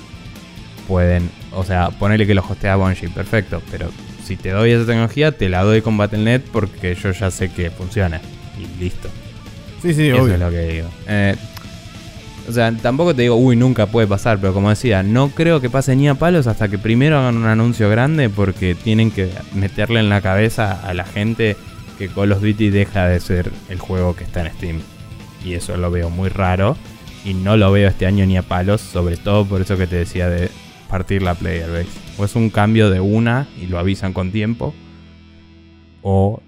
[0.89, 3.91] Pueden, o sea, ponerle que lo hostea Bungie, perfecto, pero
[4.27, 7.70] si te doy esa tecnología, te la doy con Battle.net porque yo ya sé que
[7.70, 8.20] funciona.
[8.59, 9.09] Y listo.
[9.82, 10.89] Sí, sí, Eso es lo que digo.
[11.07, 11.36] Eh,
[12.48, 15.70] o sea, tampoco te digo, uy, nunca puede pasar, pero como decía, no creo que
[15.70, 20.01] pase ni a palos hasta que primero hagan un anuncio grande porque tienen que meterle
[20.01, 21.57] en la cabeza a la gente
[21.98, 24.81] que Call of Duty deja de ser el juego que está en Steam.
[25.44, 26.77] Y eso lo veo muy raro.
[27.24, 29.97] Y no lo veo este año ni a palos, sobre todo por eso que te
[29.97, 30.48] decía de
[30.89, 32.06] partir la player base.
[32.19, 34.75] O es un cambio de una y lo avisan con tiempo.
[36.03, 36.43] O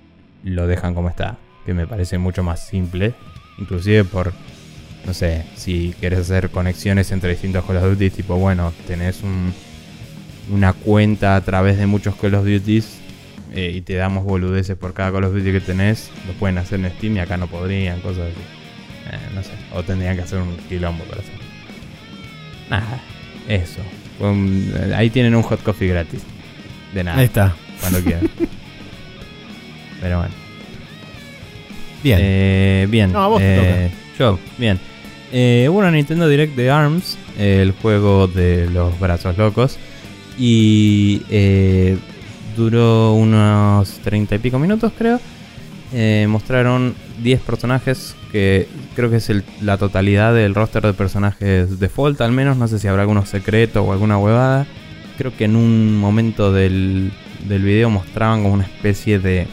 [0.44, 1.36] lo dejan como está.
[1.66, 3.14] Que me parece mucho más simple.
[3.58, 4.32] Inclusive por,
[5.04, 8.10] no sé, si quieres hacer conexiones entre distintos Call of Duty.
[8.10, 9.52] Tipo, bueno, tenés un,
[10.50, 12.82] una cuenta a través de muchos Call of Duty.
[13.54, 16.10] Eh, y te damos boludeces por cada Call of Duty que tenés.
[16.26, 18.40] Lo pueden hacer en Steam y acá no podrían, cosas así.
[19.12, 19.52] Eh, no sé.
[19.74, 21.34] O tendrían que hacer un quilombo para hacer.
[22.70, 23.00] Nada,
[23.48, 23.82] eso
[24.94, 26.22] ahí tienen un hot coffee gratis.
[26.94, 27.18] De nada.
[27.18, 27.54] Ahí está.
[27.80, 28.28] Cuando quieran.
[30.00, 30.34] Pero bueno.
[32.02, 32.18] Bien.
[32.20, 33.12] Eh, bien.
[33.12, 34.78] No, a vos eh, Yo, bien.
[35.32, 39.78] Eh, hubo una Nintendo Direct de ARMS, el juego de los brazos locos.
[40.38, 41.98] Y eh,
[42.56, 45.20] duró unos 30 y pico minutos, creo.
[45.92, 52.20] Eh, mostraron 10 personajes que creo que es la totalidad del roster de personajes default
[52.20, 52.56] al menos.
[52.56, 54.66] No sé si habrá alguno secreto o alguna huevada.
[55.16, 57.12] Creo que en un momento del,
[57.48, 59.46] del video mostraban como una especie de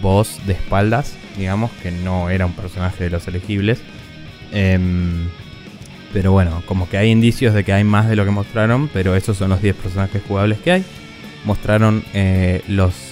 [0.00, 3.80] boss de espaldas, digamos, que no era un personaje de los elegibles.
[4.52, 5.28] Em,
[6.12, 9.14] pero bueno, como que hay indicios de que hay más de lo que mostraron, pero
[9.14, 10.84] esos son los 10 personajes jugables que hay.
[11.44, 13.09] Mostraron eh, los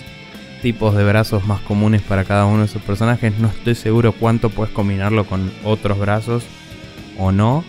[0.61, 3.39] tipos de brazos más comunes para cada uno de sus personajes.
[3.39, 6.45] No estoy seguro cuánto puedes combinarlo con otros brazos
[7.19, 7.65] o no.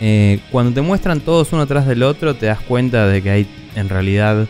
[0.00, 3.46] Eh, cuando te muestran todos uno tras del otro, te das cuenta de que hay
[3.76, 4.46] en realidad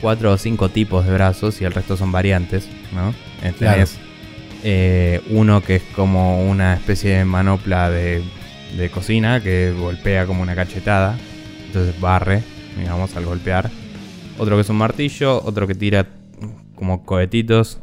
[0.00, 3.12] cuatro o cinco tipos de brazos y el resto son variantes, ¿no?
[3.58, 4.10] Tenés este
[4.62, 8.22] eh, uno que es como una especie de manopla de,
[8.76, 11.18] de cocina que golpea como una cachetada,
[11.66, 12.42] entonces barre,
[12.78, 13.70] digamos, al golpear.
[14.38, 16.06] Otro que es un martillo, otro que tira
[16.80, 17.78] como cohetitos.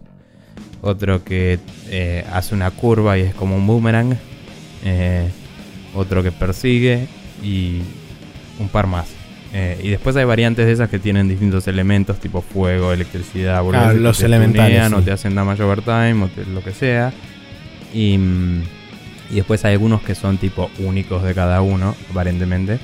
[0.82, 1.60] Otro que
[1.90, 4.18] eh, hace una curva y es como un boomerang.
[4.84, 5.30] Eh,
[5.94, 7.08] otro que persigue
[7.42, 7.82] y
[8.60, 9.08] un par más.
[9.54, 13.64] Eh, y después hay variantes de esas que tienen distintos elementos, tipo fuego, electricidad,
[13.96, 14.92] los elementales.
[14.92, 17.14] O te hacen damage overtime o lo que sea.
[17.94, 18.16] Y,
[19.30, 22.80] y, después hay algunos que son tipo únicos de cada uno, aparentemente.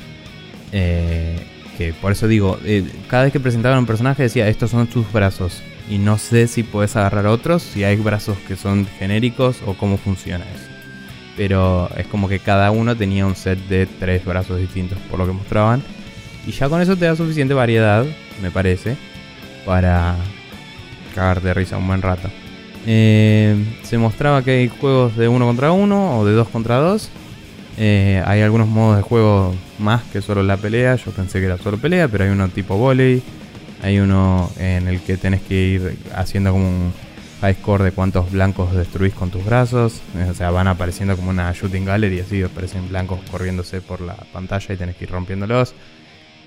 [0.71, 2.59] que por eso digo,
[3.07, 6.63] cada vez que presentaban un personaje decía, estos son sus brazos y no sé si
[6.63, 10.69] puedes agarrar otros, si hay brazos que son genéricos o cómo funciona eso.
[11.35, 15.25] Pero es como que cada uno tenía un set de tres brazos distintos por lo
[15.25, 15.83] que mostraban.
[16.45, 18.05] Y ya con eso te da suficiente variedad,
[18.41, 18.97] me parece,
[19.65, 20.15] para
[21.15, 22.29] cagar de risa un buen rato.
[22.85, 27.09] Eh, se mostraba que hay juegos de uno contra uno o de dos contra dos.
[27.77, 30.95] Eh, hay algunos modos de juego más que solo la pelea.
[30.95, 33.21] Yo pensé que era solo pelea, pero hay uno tipo volley.
[33.83, 36.93] Hay uno en el que tenés que ir haciendo como un
[37.41, 40.01] high score de cuántos blancos destruís con tus brazos.
[40.29, 44.73] O sea, van apareciendo como una shooting gallery, así aparecen blancos corriéndose por la pantalla
[44.73, 45.75] y tenés que ir rompiéndolos.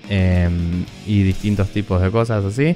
[0.09, 2.75] Em, y distintos tipos de cosas así.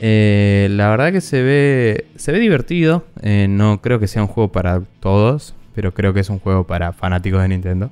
[0.00, 3.04] Eh, la verdad que se ve, se ve divertido.
[3.20, 6.66] Eh, no creo que sea un juego para todos, pero creo que es un juego
[6.66, 7.90] para fanáticos de Nintendo.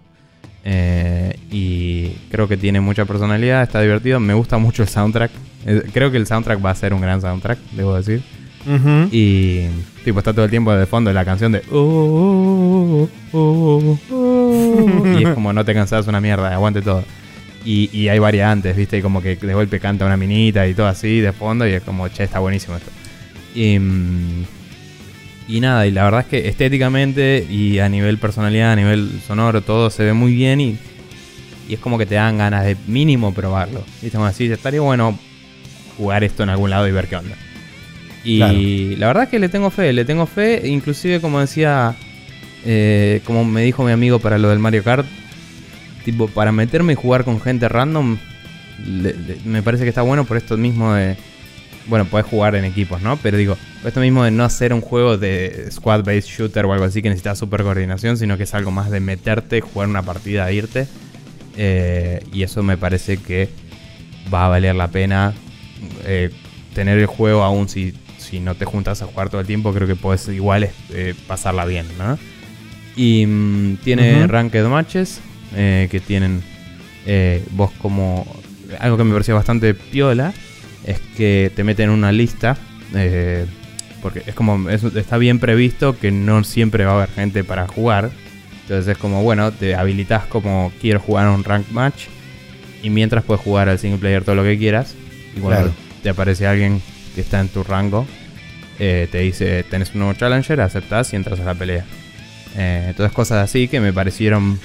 [0.64, 4.20] Eh, y creo que tiene mucha personalidad, está divertido.
[4.20, 5.30] Me gusta mucho el soundtrack.
[5.92, 8.22] creo que el soundtrack va a ser un gran soundtrack, debo decir.
[9.10, 9.66] Y
[10.04, 15.34] tipo está todo el tiempo de fondo la canción de oh, oh, oh, y es
[15.34, 17.04] como no te cansas una mierda, aguante todo.
[17.64, 18.98] Y, hay variantes, ¿viste?
[18.98, 21.82] Y como que de golpe canta una minita y todo así de fondo y es
[21.82, 22.90] como, che, está buenísimo esto.
[23.54, 24.44] Y, mm,
[25.50, 29.62] y nada, y la verdad es que estéticamente y a nivel personalidad, a nivel sonoro,
[29.62, 30.78] todo se ve muy bien y,
[31.68, 33.82] y es como que te dan ganas de mínimo probarlo.
[34.00, 34.16] ¿Viste?
[34.16, 35.18] Como así, estaría bueno
[35.96, 37.36] jugar esto en algún lado y ver qué onda.
[38.24, 41.96] Y la verdad es que le tengo fe, le tengo fe, inclusive como decía,
[42.64, 45.06] eh, como me dijo mi amigo para lo del Mario Kart,
[46.04, 48.18] tipo, para meterme y jugar con gente random,
[49.44, 51.16] me parece que está bueno por esto mismo de.
[51.86, 53.16] Bueno, puedes jugar en equipos, ¿no?
[53.16, 57.02] Pero digo, esto mismo de no hacer un juego de squad-based shooter o algo así
[57.02, 60.86] que necesita super coordinación, sino que es algo más de meterte, jugar una partida, irte.
[61.56, 63.48] Eh, y eso me parece que
[64.32, 65.34] va a valer la pena
[66.04, 66.30] eh,
[66.74, 69.72] tener el juego aún si, si no te juntas a jugar todo el tiempo.
[69.72, 72.18] Creo que puedes igual eh, pasarla bien, ¿no?
[72.94, 75.20] Y mm, tiene ranked matches,
[75.54, 76.42] que tienen
[77.52, 78.26] vos como...
[78.78, 80.32] Algo que me pareció bastante piola
[80.84, 82.56] es que te meten en una lista,
[82.94, 83.46] eh,
[84.02, 88.10] porque es como, está bien previsto que no siempre va a haber gente para jugar.
[88.62, 92.04] Entonces es como, bueno, te habilitas como quiero jugar un rank match
[92.82, 94.94] y mientras puedes jugar al single player todo lo que quieras.
[95.36, 96.80] Y cuando te aparece alguien
[97.14, 98.06] que está en tu rango,
[98.78, 101.84] te dice, tenés un nuevo challenger, aceptás y entras a la pelea.
[102.56, 104.58] entonces cosas así que me parecieron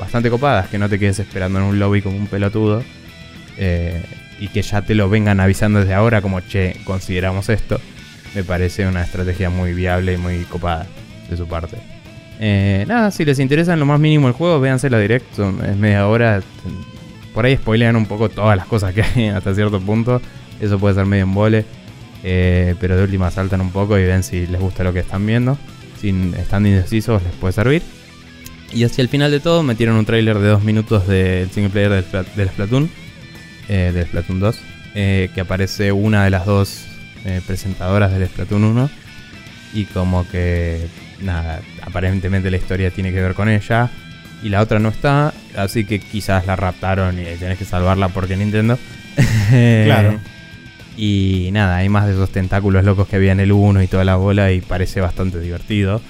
[0.00, 2.82] bastante copadas, que no te quedes esperando en un lobby como un pelotudo.
[3.58, 4.02] Eh,
[4.40, 7.80] y que ya te lo vengan avisando desde ahora como, che, consideramos esto.
[8.34, 10.86] Me parece una estrategia muy viable y muy copada
[11.28, 11.76] de su parte.
[12.40, 15.52] Eh, nada, si les interesa lo más mínimo el juego, véanse la directo.
[15.62, 16.42] Es media hora.
[17.34, 20.22] Por ahí spoilean un poco todas las cosas que hay hasta cierto punto.
[20.60, 21.64] Eso puede ser medio en vole.
[22.22, 25.26] Eh, pero de última saltan un poco y ven si les gusta lo que están
[25.26, 25.58] viendo.
[26.00, 27.82] Si están indecisos, les puede servir.
[28.72, 32.04] Y hacia el final de todo metieron un tráiler de dos minutos del single player
[32.36, 32.90] del, Splatoon,
[33.72, 34.58] eh, del Splatoon 2,
[34.96, 36.86] eh, que aparece una de las dos
[37.24, 38.90] eh, presentadoras del Splatoon 1
[39.74, 40.88] y como que
[41.20, 43.88] nada, aparentemente la historia tiene que ver con ella
[44.42, 48.36] y la otra no está, así que quizás la raptaron y tenés que salvarla porque
[48.36, 48.76] Nintendo.
[49.84, 50.18] claro.
[50.96, 54.02] Y nada, hay más de esos tentáculos locos que había en el 1 y toda
[54.02, 56.02] la bola y parece bastante divertido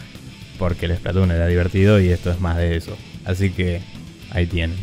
[0.59, 2.97] porque el Splatoon era divertido y esto es más de eso.
[3.27, 3.83] Así que
[4.31, 4.79] ahí tienen.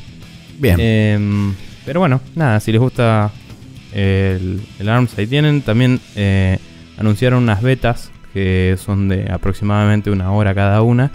[0.60, 0.80] Bien.
[0.80, 1.56] Em,
[1.88, 3.32] pero bueno, nada, si les gusta
[3.94, 5.62] el, ARMS, ahí tienen.
[5.62, 6.60] También eh,
[6.98, 11.12] anunciaron unas betas que son de aproximadamente una hora cada una.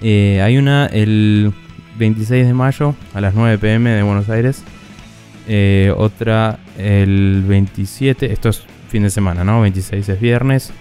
[0.00, 1.52] Eh, hay una el
[1.98, 4.64] 26 de mayo a las 9 pm de Buenos Aires.
[5.46, 9.60] Eh, otra el 27, esto es fin de semana, ¿no?
[9.60, 10.72] 26 es viernes.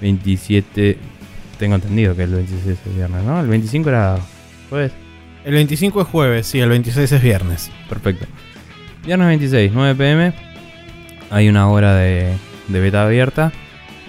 [0.00, 0.98] 27
[1.58, 3.40] tengo entendido que el 26 es viernes, ¿no?
[3.40, 4.20] El 25 era
[4.70, 4.92] jueves.
[5.44, 7.72] El 25 es jueves, sí, el 26 es viernes.
[7.88, 8.26] Perfecto.
[9.04, 10.32] Viernes 26, 9 pm.
[11.30, 12.36] Hay una hora de,
[12.68, 13.50] beta abierta.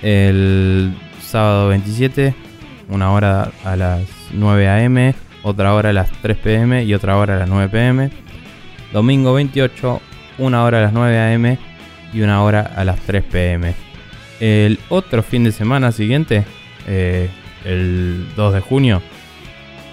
[0.03, 2.35] El sábado 27,
[2.89, 4.03] una hora a las
[4.33, 8.11] 9 am, otra hora a las 3 pm y otra hora a las 9 pm.
[8.91, 9.99] Domingo 28,
[10.37, 11.57] una hora a las 9 am
[12.13, 13.73] y una hora a las 3 pm.
[14.39, 16.45] El otro fin de semana siguiente,
[16.85, 17.31] eh,
[17.65, 19.01] el 2 de junio,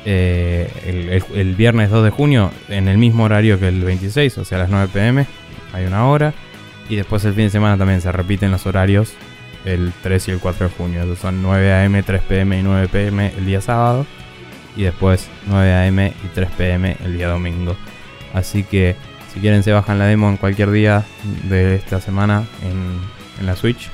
[0.05, 4.59] eh, el, viernes 2 de junio, en el mismo horario que el 26, o sea,
[4.59, 5.27] a las 9 pm,
[5.73, 6.33] hay una hora.
[6.89, 9.13] Y después el fin de semana también se repiten los horarios,
[9.65, 11.01] el 3 y el 4 de junio.
[11.01, 14.07] Entonces son 9 am, 3 pm y 9 pm el día sábado.
[14.77, 17.77] Y después 9 am y 3 pm el día domingo.
[18.33, 18.97] Así que
[19.33, 21.05] si quieren se bajan la demo en cualquier día
[21.49, 23.89] de esta semana en, la Switch.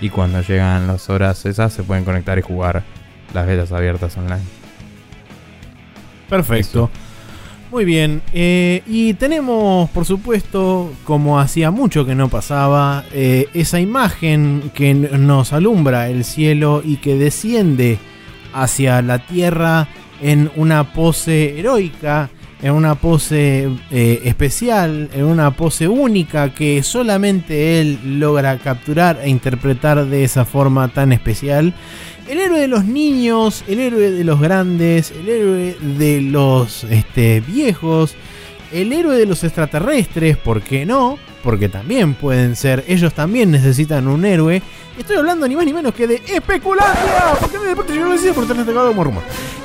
[0.00, 2.82] Y cuando llegan las horas esas se pueden conectar y jugar
[3.32, 4.61] las betas abiertas online.
[6.32, 6.88] Perfecto.
[7.70, 13.80] Muy bien, eh, y tenemos, por supuesto, como hacía mucho que no pasaba, eh, esa
[13.80, 17.98] imagen que nos alumbra el cielo y que desciende
[18.54, 19.88] hacia la tierra
[20.22, 22.30] en una pose heroica,
[22.62, 29.28] en una pose eh, especial, en una pose única que solamente él logra capturar e
[29.28, 31.74] interpretar de esa forma tan especial
[32.32, 37.40] el héroe de los niños, el héroe de los grandes, el héroe de los este,
[37.40, 38.14] viejos,
[38.72, 41.18] el héroe de los extraterrestres, ¿por qué no?
[41.42, 44.62] Porque también pueden ser, ellos también necesitan un héroe.
[44.96, 48.32] Estoy hablando ni más ni menos que de Especulandia, porque de deporte yo lo decía
[48.32, 49.22] por tener como rumor.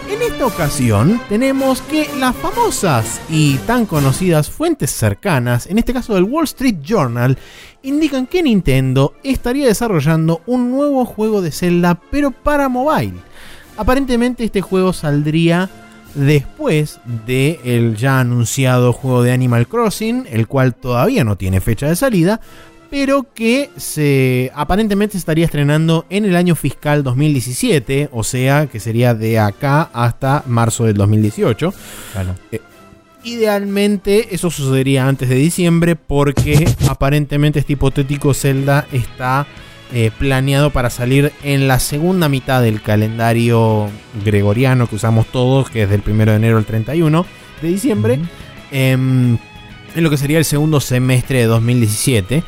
[0.10, 6.16] En esta ocasión tenemos que las famosas y tan conocidas fuentes cercanas, en este caso
[6.16, 7.38] del Wall Street Journal,
[7.84, 13.16] indican que Nintendo estaría desarrollando un nuevo juego de Zelda, pero para mobile.
[13.76, 15.70] Aparentemente este juego saldría
[16.16, 21.88] después del el ya anunciado juego de Animal Crossing, el cual todavía no tiene fecha
[21.88, 22.40] de salida,
[22.90, 29.14] pero que se aparentemente estaría estrenando en el año fiscal 2017, o sea, que sería
[29.14, 31.74] de acá hasta marzo del 2018.
[32.14, 32.36] Claro.
[32.52, 32.62] Eh,
[33.28, 39.46] Idealmente eso sucedería antes de diciembre porque aparentemente este hipotético Zelda está
[39.92, 43.90] eh, planeado para salir en la segunda mitad del calendario
[44.24, 47.26] gregoriano que usamos todos, que es del 1 de enero al 31
[47.62, 48.20] de diciembre,
[48.72, 49.38] em,
[49.96, 52.44] en lo que sería el segundo semestre de 2017.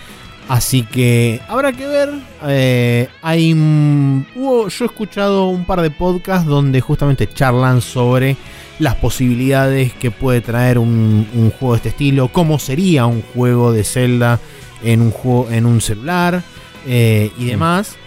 [0.50, 2.10] Así que habrá que ver.
[2.48, 8.36] Eh, hay, yo he escuchado un par de podcasts donde justamente charlan sobre
[8.80, 13.84] las posibilidades que puede traer un, juego de este estilo, cómo sería un juego de
[13.84, 14.40] Zelda
[14.84, 16.42] en un, juego, en un celular
[16.88, 17.98] eh, y demás.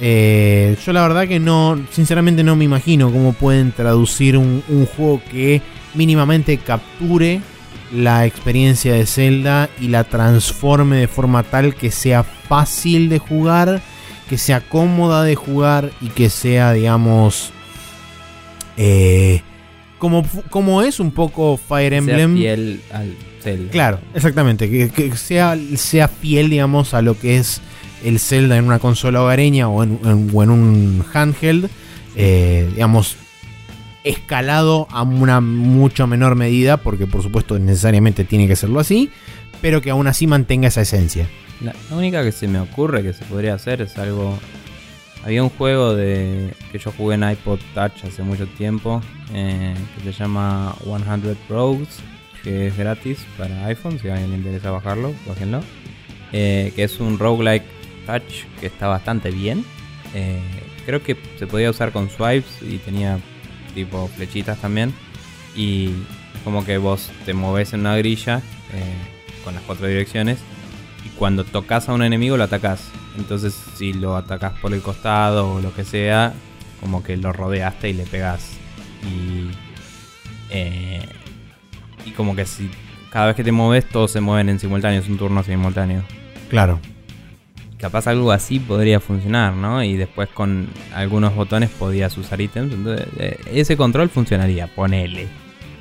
[0.00, 4.62] Eh, yo la verdad que no, sinceramente no me imagino cómo pueden traducir un,
[4.96, 5.60] juego que
[5.94, 7.42] mínimamente capture
[7.94, 13.82] la experiencia de Zelda y la transforme de forma tal que sea fácil de jugar,
[14.28, 17.52] que sea cómoda de jugar y que sea, digamos,
[18.76, 19.42] eh,
[20.50, 22.36] como, es un poco Fire Emblem.
[22.36, 23.70] Sea fiel al Zelda.
[23.70, 24.90] Claro, exactamente.
[24.90, 27.60] Que, sea, sea fiel, digamos, a lo que es
[28.04, 30.00] el Zelda en una consola hogareña o en,
[30.34, 31.70] un handheld.
[32.16, 33.16] Eh, digamos,
[34.04, 39.10] escalado a una mucho menor medida, porque por supuesto necesariamente tiene que serlo así,
[39.60, 41.28] pero que aún así mantenga esa esencia.
[41.60, 44.38] La, única que se me ocurre que se podría hacer es algo
[45.24, 49.00] había un juego de que yo jugué en iPod Touch hace mucho tiempo
[49.32, 52.00] eh, que se llama 100 Rogues,
[52.42, 55.62] que es gratis para iPhone, si a alguien le interesa bajarlo, bájenlo.
[56.32, 57.64] Eh, que es un roguelike
[58.06, 59.64] touch que está bastante bien.
[60.14, 60.40] Eh,
[60.84, 63.18] creo que se podía usar con swipes y tenía
[63.74, 64.94] tipo flechitas también.
[65.56, 65.90] Y
[66.44, 68.42] como que vos te moves en una grilla
[69.44, 70.38] con las cuatro direcciones
[71.04, 72.88] y cuando tocas a un enemigo lo atacás.
[73.16, 76.32] Entonces, si lo atacas por el costado o lo que sea,
[76.80, 78.52] como que lo rodeaste y le pegas.
[79.02, 79.50] Y.
[80.50, 81.06] Eh,
[82.04, 82.70] y como que si
[83.10, 86.02] cada vez que te mueves, todos se mueven en simultáneo, es un turno simultáneo.
[86.48, 86.80] Claro.
[87.84, 89.84] Capaz algo así podría funcionar, ¿no?
[89.84, 92.72] Y después con algunos botones podías usar ítems.
[92.72, 95.28] Entonces, eh, ese control funcionaría, ponele.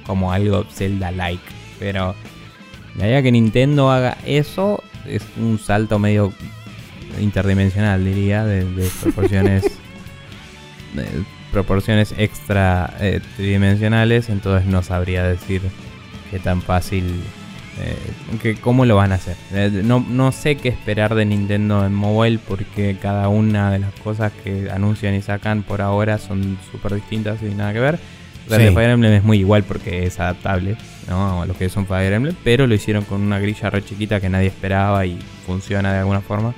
[0.06, 1.42] Como algo Zelda-like.
[1.80, 2.14] Pero.
[2.96, 6.34] De ahí a que Nintendo haga eso, es un salto medio
[7.22, 8.66] interdimensional, diría, de,
[9.02, 9.64] proporciones
[11.54, 15.62] proporciones extra eh, tridimensionales, entonces no sabría decir
[16.32, 17.24] qué tan fácil,
[17.80, 17.98] eh,
[18.42, 19.36] que, cómo lo van a hacer.
[19.52, 23.92] Eh, no, no sé qué esperar de Nintendo en mobile porque cada una de las
[24.04, 28.00] cosas que anuncian y sacan por ahora son súper distintas y nada que ver.
[28.48, 30.76] Fire Emblem es muy igual porque es adaptable
[31.08, 31.42] ¿no?
[31.42, 34.30] a lo que son Fire Emblem, pero lo hicieron con una grilla re chiquita que
[34.30, 36.54] nadie esperaba y funciona de alguna forma.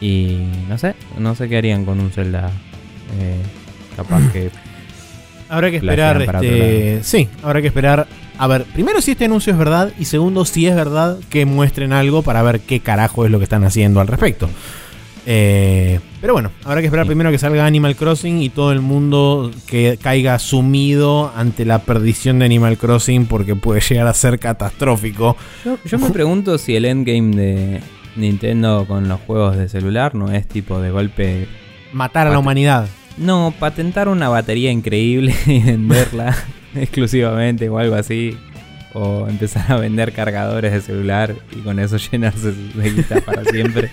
[0.00, 2.50] Y no sé, no sé qué harían con un Zelda.
[3.18, 3.40] Eh,
[3.96, 4.50] capaz que.
[5.48, 6.22] Habrá que esperar.
[6.22, 8.06] Este, sí, habrá que esperar.
[8.36, 9.92] A ver, primero si este anuncio es verdad.
[9.98, 13.44] Y segundo, si es verdad que muestren algo para ver qué carajo es lo que
[13.44, 14.48] están haciendo al respecto.
[15.26, 19.50] Eh, pero bueno, habrá que esperar primero que salga Animal Crossing y todo el mundo
[19.66, 25.36] que caiga sumido ante la perdición de Animal Crossing porque puede llegar a ser catastrófico.
[25.84, 27.80] yo me pregunto si el endgame de,
[28.16, 31.48] Nintendo con los juegos de celular no es tipo de golpe...
[31.92, 32.88] Matar a la humanidad.
[33.16, 36.36] No, patentar una batería increíble y venderla
[36.80, 38.36] exclusivamente o algo así.
[38.96, 43.90] O empezar a vender cargadores de celular y con eso llenarse de guita para siempre.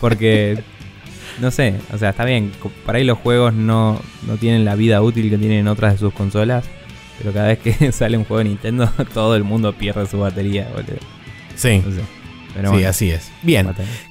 [0.00, 0.64] Porque,
[1.40, 2.50] no sé, o sea, está bien,
[2.84, 6.12] para ahí los juegos no, no tienen la vida útil que tienen otras de sus
[6.12, 6.64] consolas.
[7.18, 10.68] Pero cada vez que sale un juego de Nintendo, todo el mundo pierde su batería,
[10.74, 10.98] boludo.
[11.54, 11.82] Sí.
[12.74, 13.30] sí, así es.
[13.42, 13.68] Bien.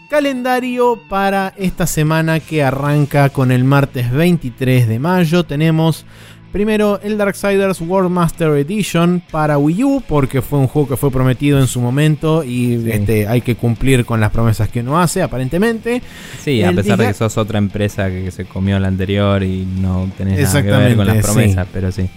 [0.09, 5.43] Calendario para esta semana que arranca con el martes 23 de mayo.
[5.43, 6.05] Tenemos
[6.51, 11.11] Primero, el Darksiders World Master Edition para Wii U, porque fue un juego que fue
[11.11, 15.21] prometido en su momento y este, hay que cumplir con las promesas que uno hace,
[15.21, 16.01] aparentemente.
[16.43, 20.09] Sí, a pesar de que sos otra empresa que se comió la anterior y no
[20.17, 22.09] tenés nada que ver con las promesas, pero sí.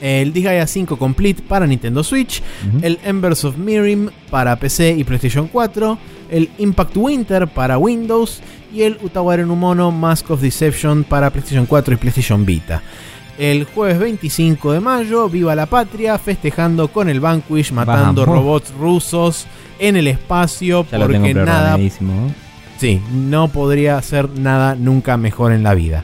[0.00, 2.40] El Disgaea 5 Complete para Nintendo Switch,
[2.82, 5.98] el Embers of Mirim para PC y PlayStation 4,
[6.30, 8.40] el Impact Winter para Windows
[8.72, 12.80] y el Utaware no Mono Mask of Deception para PlayStation 4 y PlayStation Vita
[13.40, 19.46] el jueves 25 de mayo, viva la patria, festejando con el Vanquish, matando robots rusos
[19.78, 21.78] en el espacio, porque nada...
[22.76, 26.02] Sí, no podría ser nada nunca mejor en la vida.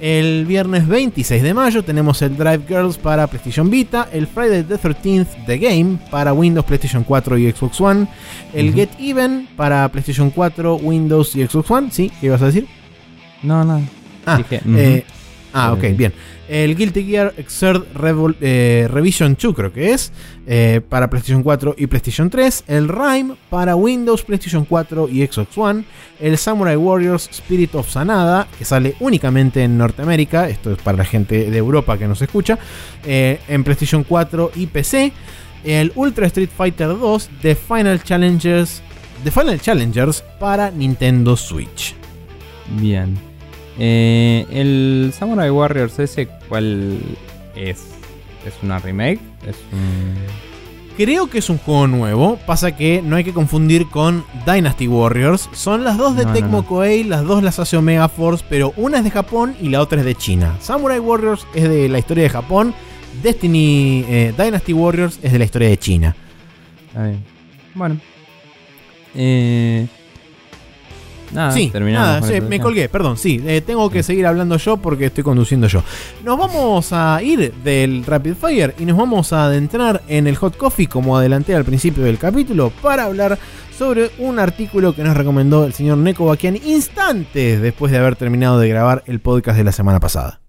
[0.00, 4.76] El viernes 26 de mayo tenemos el Drive Girls para PlayStation Vita, el Friday the
[4.76, 8.06] 13th The Game para Windows, PlayStation 4 y Xbox One,
[8.52, 11.90] el Get Even para PlayStation 4, Windows y Xbox One.
[11.92, 12.10] ¿Sí?
[12.20, 12.66] ¿Qué ibas a decir?
[13.42, 13.80] No, no.
[14.26, 15.04] Ah, eh,
[15.52, 16.12] ah ok, bien.
[16.50, 17.84] El Guilty Gear Xrd
[18.40, 20.12] eh, Revision 2 creo que es,
[20.48, 25.56] eh, para PlayStation 4 y PlayStation 3, el Rime para Windows, PlayStation 4 y Xbox
[25.56, 25.84] One,
[26.18, 31.04] el Samurai Warriors Spirit of Sanada, que sale únicamente en Norteamérica, esto es para la
[31.04, 32.58] gente de Europa que nos escucha,
[33.06, 35.12] eh, en PlayStation 4 y PC,
[35.62, 38.82] el Ultra Street Fighter 2 The Final Challengers,
[39.22, 41.94] The Final Challengers para Nintendo Switch.
[42.80, 43.29] Bien.
[43.82, 46.98] Eh, el Samurai Warriors ese, ¿cuál
[47.56, 47.78] es?
[48.46, 49.20] ¿Es una remake?
[49.46, 49.56] ¿Es
[50.98, 52.38] Creo que es un juego nuevo.
[52.46, 55.48] Pasa que no hay que confundir con Dynasty Warriors.
[55.52, 59.04] Son las dos de Tecmo Koei, las dos las hace Omega Force, pero una es
[59.04, 60.58] de Japón y la otra es de China.
[60.60, 62.74] Samurai Warriors es de la historia de Japón.
[63.22, 66.16] Destiny eh, Dynasty Warriors es de la historia de China.
[67.74, 67.98] Bueno.
[69.14, 69.86] Eh,
[71.32, 75.24] Nada, sí, nada, me colgué, perdón, sí, eh, tengo que seguir hablando yo porque estoy
[75.24, 75.82] conduciendo yo.
[76.24, 80.56] Nos vamos a ir del Rapid Fire y nos vamos a adentrar en el Hot
[80.56, 83.38] Coffee como adelanté al principio del capítulo para hablar
[83.78, 88.58] sobre un artículo que nos recomendó el señor Neko Bakian instantes después de haber terminado
[88.58, 90.39] de grabar el podcast de la semana pasada.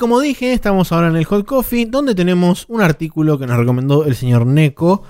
[0.00, 4.06] Como dije, estamos ahora en el Hot Coffee, donde tenemos un artículo que nos recomendó
[4.06, 5.02] el señor Neko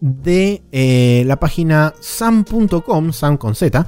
[0.00, 3.86] de eh, la página sam.com, sam con Z,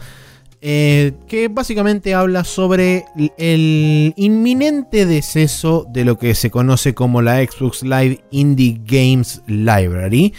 [0.61, 3.05] eh, que básicamente habla sobre
[3.39, 10.35] el inminente deceso de lo que se conoce como la Xbox Live Indie Games Library.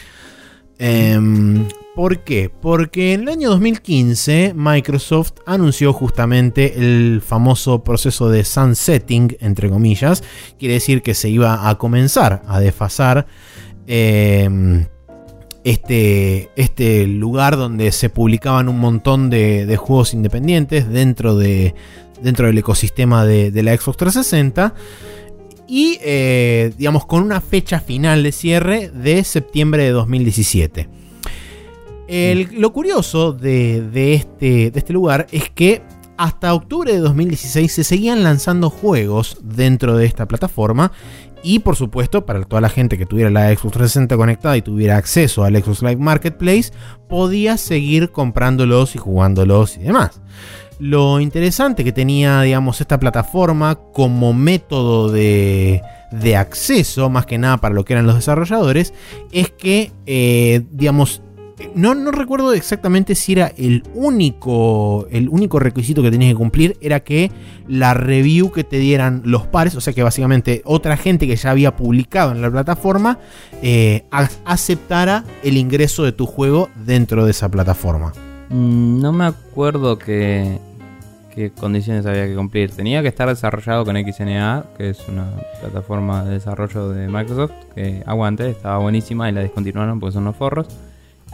[0.80, 1.66] Em,
[2.00, 2.50] ¿Por qué?
[2.50, 10.24] Porque en el año 2015 Microsoft anunció justamente el famoso proceso de sunsetting, entre comillas.
[10.58, 13.28] Quiere decir que se iba a comenzar a desfasar
[13.86, 14.86] em,
[15.66, 21.76] este, este lugar donde se publicaban un montón de, juegos independientes dentro, de,
[22.22, 24.74] dentro del ecosistema de, la Xbox 360
[25.68, 30.99] y eh, digamos con una fecha final de cierre de septiembre de 2017
[32.10, 35.82] lo curioso de, este, de este lugar es que
[36.18, 40.92] hasta octubre de 2016 se seguían lanzando juegos dentro de esta plataforma
[41.44, 44.98] y por supuesto para toda la gente que tuviera la Xbox 360 conectada y tuviera
[44.98, 46.72] acceso al Xbox Live Marketplace
[47.08, 50.22] podía seguir comprándolos y jugándolos y demás.
[50.80, 55.82] Lo interesante que tenía digamos esta plataforma como método de,
[56.12, 58.94] de acceso más que nada para lo que eran los desarrolladores
[59.32, 61.22] es que eh, digamos
[61.76, 66.78] no, no recuerdo exactamente si era el único, el único requisito que tenías que cumplir,
[66.82, 67.32] era que
[67.68, 71.52] la review que te dieran los pares, o sea que básicamente otra gente que ya
[71.52, 73.20] había publicado en la plataforma,
[73.62, 74.06] eh,
[74.46, 78.14] aceptara el ingreso de tu juego dentro de esa plataforma.
[78.50, 80.60] Mm, no me acuerdo qué,
[81.34, 82.72] qué condiciones había que cumplir.
[82.72, 85.30] Tenía que estar desarrollado con XNA, que es una
[85.62, 90.36] plataforma de desarrollo de Microsoft, que aguante, estaba buenísima y la descontinuaron porque son los
[90.36, 90.68] forros.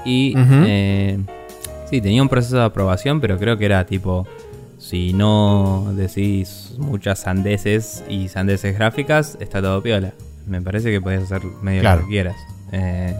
[0.03, 1.19] Y eh,
[1.89, 4.27] sí, tenía un proceso de aprobación, pero creo que era tipo
[4.77, 10.13] si no decís muchas sandeces y sandeces gráficas, está todo piola.
[10.45, 12.35] Me parece que podés hacer medio lo que quieras.
[12.72, 13.15] Eh,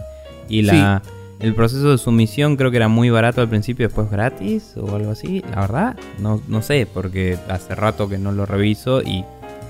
[0.48, 1.02] y la,
[1.40, 5.10] el proceso de sumisión creo que era muy barato al principio, después gratis o algo
[5.10, 5.42] así.
[5.50, 9.24] La verdad, no, no sé, porque hace rato que no lo reviso y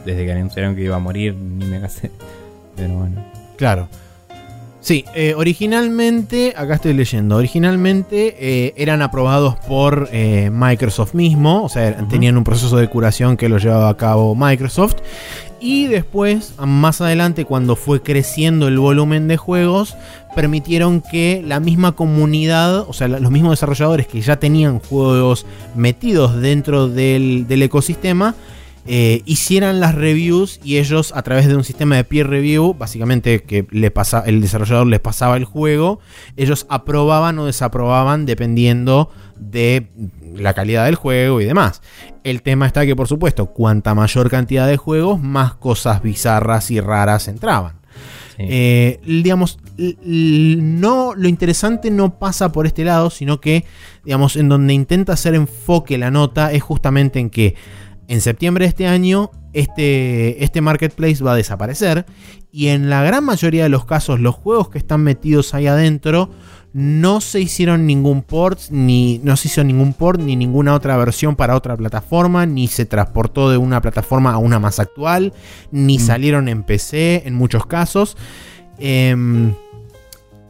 [0.04, 2.10] desde que anunciaron que iba a morir ni me casé.
[2.76, 3.24] Pero bueno.
[3.56, 3.88] Claro.
[4.86, 11.68] Sí, eh, originalmente, acá estoy leyendo, originalmente eh, eran aprobados por eh, Microsoft mismo, o
[11.68, 14.98] sea, tenían un proceso de curación que lo llevaba a cabo Microsoft.
[15.58, 19.96] Y después, más adelante, cuando fue creciendo el volumen de juegos,
[20.36, 26.40] permitieron que la misma comunidad, o sea, los mismos desarrolladores que ya tenían juegos metidos
[26.40, 28.36] dentro del, ecosistema,
[28.88, 33.42] eh, hicieran las reviews y ellos a través de un sistema de peer review, básicamente
[33.42, 35.98] que le pasa, el desarrollador les pasaba el juego,
[36.36, 39.88] ellos aprobaban o desaprobaban dependiendo de
[40.34, 41.82] la calidad del juego y demás.
[42.22, 46.80] El tema está que por supuesto, cuanta mayor cantidad de juegos, más cosas bizarras y
[46.80, 47.76] raras entraban.
[48.38, 53.64] Eh, digamos, no, lo interesante no pasa por este lado, sino que,
[54.04, 57.54] digamos, en donde intenta hacer enfoque la nota es justamente en que
[58.08, 62.06] en septiembre de este año este, este marketplace va a desaparecer
[62.52, 66.30] y en la gran mayoría de los casos los juegos que están metidos ahí adentro
[66.76, 71.34] no se hicieron ningún port, ni no se hizo ningún port, ni ninguna otra versión
[71.34, 75.32] para otra plataforma, ni se transportó de una plataforma a una más actual,
[75.70, 76.00] ni mm.
[76.00, 78.18] salieron en PC en muchos casos.
[78.78, 79.54] Em,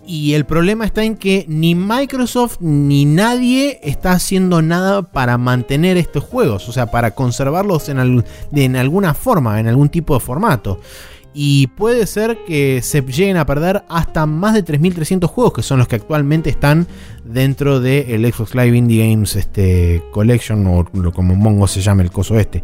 [0.07, 5.97] y el problema está en que ni Microsoft ni nadie está haciendo nada para mantener
[5.97, 10.81] estos juegos, o sea, para conservarlos en, en alguna forma, en algún tipo de formato.
[11.39, 15.79] Y puede ser que se lleguen a perder hasta más de 3.300 juegos, que son
[15.79, 16.87] los que actualmente están
[17.27, 22.39] dentro del Xbox Live Indie Games este, Collection, o como Mongo se llama el coso
[22.39, 22.63] este.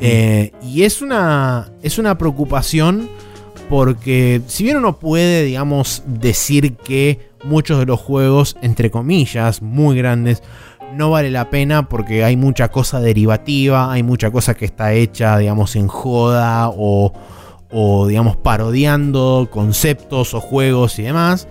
[0.00, 3.08] Eh, y es una, es una preocupación
[3.70, 9.96] porque si bien uno puede, digamos, decir que muchos de los juegos, entre comillas, muy
[9.96, 10.42] grandes,
[10.96, 15.38] no vale la pena porque hay mucha cosa derivativa, hay mucha cosa que está hecha,
[15.38, 17.12] digamos, en joda o
[17.72, 21.46] o digamos parodiando conceptos o juegos y demás.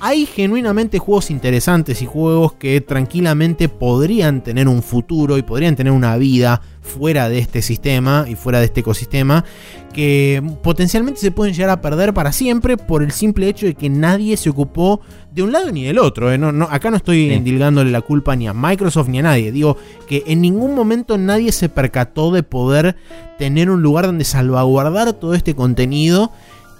[0.00, 5.92] Hay genuinamente juegos interesantes y juegos que tranquilamente podrían tener un futuro y podrían tener
[5.92, 9.44] una vida fuera de este sistema y fuera de este ecosistema
[9.92, 13.88] que potencialmente se pueden llegar a perder para siempre por el simple hecho de que
[13.88, 15.00] nadie se ocupó
[15.32, 16.32] de un lado ni del otro.
[16.32, 16.38] ¿eh?
[16.38, 19.50] No, acá no estoy endilgándole la culpa ni a Microsoft ni a nadie.
[19.50, 19.76] Digo
[20.06, 22.94] que en ningún momento nadie se percató de poder
[23.36, 26.30] tener un lugar donde salvaguardar todo este contenido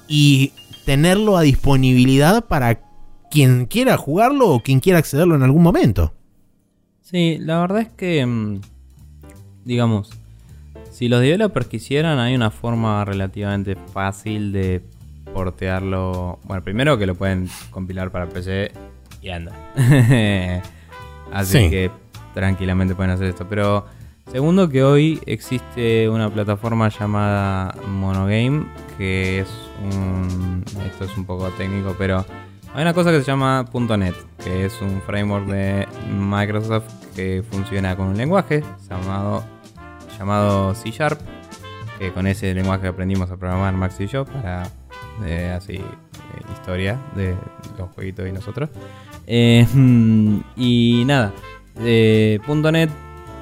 [0.06, 0.52] y
[0.86, 2.87] tenerlo a disponibilidad para
[3.30, 6.12] quien quiera jugarlo o quien quiera accederlo en algún momento.
[7.02, 8.60] Sí, la verdad es que, mm,
[9.64, 10.10] digamos,
[10.90, 14.82] si los developers quisieran, hay una forma relativamente fácil de
[15.32, 16.38] portearlo.
[16.44, 18.72] Bueno, primero que lo pueden compilar para PC
[19.22, 19.52] y anda.
[21.32, 21.90] Así que
[22.34, 23.48] tranquilamente pueden hacer esto.
[23.48, 23.86] Pero
[24.30, 29.48] segundo que hoy existe una plataforma llamada Monogame, que es
[29.92, 30.64] un...
[30.84, 32.24] Esto es un poco técnico, pero
[32.78, 34.14] hay una cosa que se llama .NET,
[34.44, 36.84] que es un framework de Microsoft
[37.16, 39.42] que funciona con un lenguaje llamado,
[40.16, 41.20] llamado C Sharp,
[41.98, 44.70] que con ese lenguaje aprendimos a programar Max y yo para
[45.26, 45.82] eh, así eh,
[46.52, 47.34] historia de
[47.76, 48.70] los jueguitos y nosotros.
[49.26, 49.66] Eh,
[50.56, 51.32] y nada,
[51.74, 52.90] .NET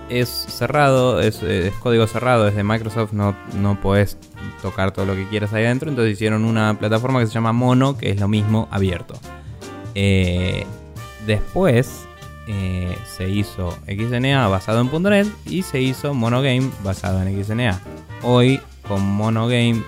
[0.08, 1.40] es cerrado, es,
[1.80, 4.18] código cerrado, es de Microsoft, no, no podés
[4.62, 5.88] tocar todo lo que quieras ahí adentro.
[5.88, 9.18] Entonces hicieron una plataforma que se llama Mono, que es lo mismo abierto.
[9.94, 10.66] Eh,
[11.26, 12.06] después
[12.46, 17.80] eh, se hizo XNA basado en .NET y se hizo Monogame basado en XNA.
[18.22, 19.82] Hoy con Monogame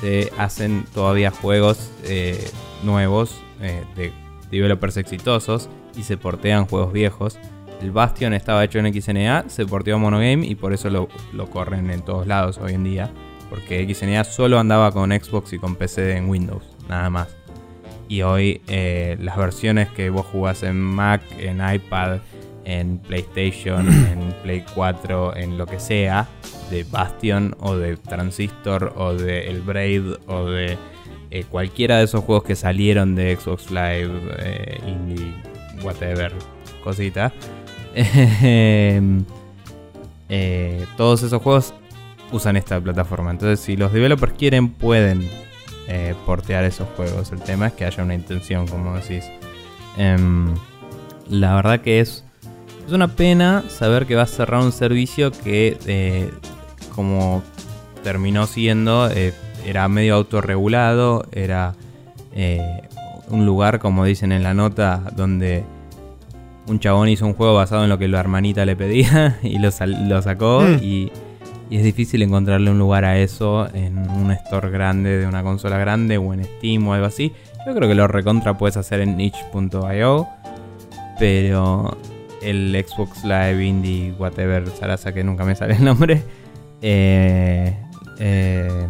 [0.00, 2.50] se hacen todavía juegos eh,
[2.82, 4.12] nuevos de
[4.50, 7.38] developers exitosos y se portean juegos viejos.
[7.82, 11.50] El Bastion estaba hecho en XNA, se porteó a Monogame y por eso lo, lo
[11.50, 13.10] corren en todos lados hoy en día
[13.52, 17.28] porque XNA solo andaba con Xbox y con PC en Windows, nada más.
[18.08, 22.20] Y hoy eh, las versiones que vos jugás en Mac, en iPad,
[22.64, 26.28] en PlayStation, en Play 4, en lo que sea,
[26.70, 30.78] de Bastion o de Transistor o de El Braid o de
[31.30, 35.34] eh, cualquiera de esos juegos que salieron de Xbox Live, eh, Indie,
[35.82, 36.32] whatever,
[36.82, 37.34] cosita.
[40.96, 41.74] Todos esos juegos
[42.32, 43.30] usan esta plataforma.
[43.30, 45.28] Entonces, si los developers quieren, pueden
[45.88, 47.32] eh, portear esos juegos.
[47.32, 49.24] El tema es que haya una intención, como decís.
[49.96, 50.54] Em,
[51.28, 52.24] la verdad que es
[52.86, 56.30] Es una pena saber que va a cerrar un servicio que, eh,
[56.94, 57.42] como
[58.02, 59.32] terminó siendo, eh,
[59.64, 61.74] era medio autorregulado, era
[62.34, 62.82] eh,
[63.28, 65.64] un lugar, como dicen en la nota, donde
[66.66, 69.70] un chabón hizo un juego basado en lo que la hermanita le pedía y lo,
[69.70, 70.82] sacó mm.
[70.82, 71.12] y,
[71.70, 76.18] es difícil encontrarle un lugar a eso en un store grande de una consola grande
[76.18, 77.32] o en Steam o algo así.
[77.66, 80.28] Yo creo que lo recontra puedes hacer en itch.io,
[81.18, 81.96] pero
[82.42, 86.22] el Xbox Live Indie Whatever Sarasa, que nunca me sale el nombre,
[86.82, 87.74] eh,
[88.18, 88.88] eh,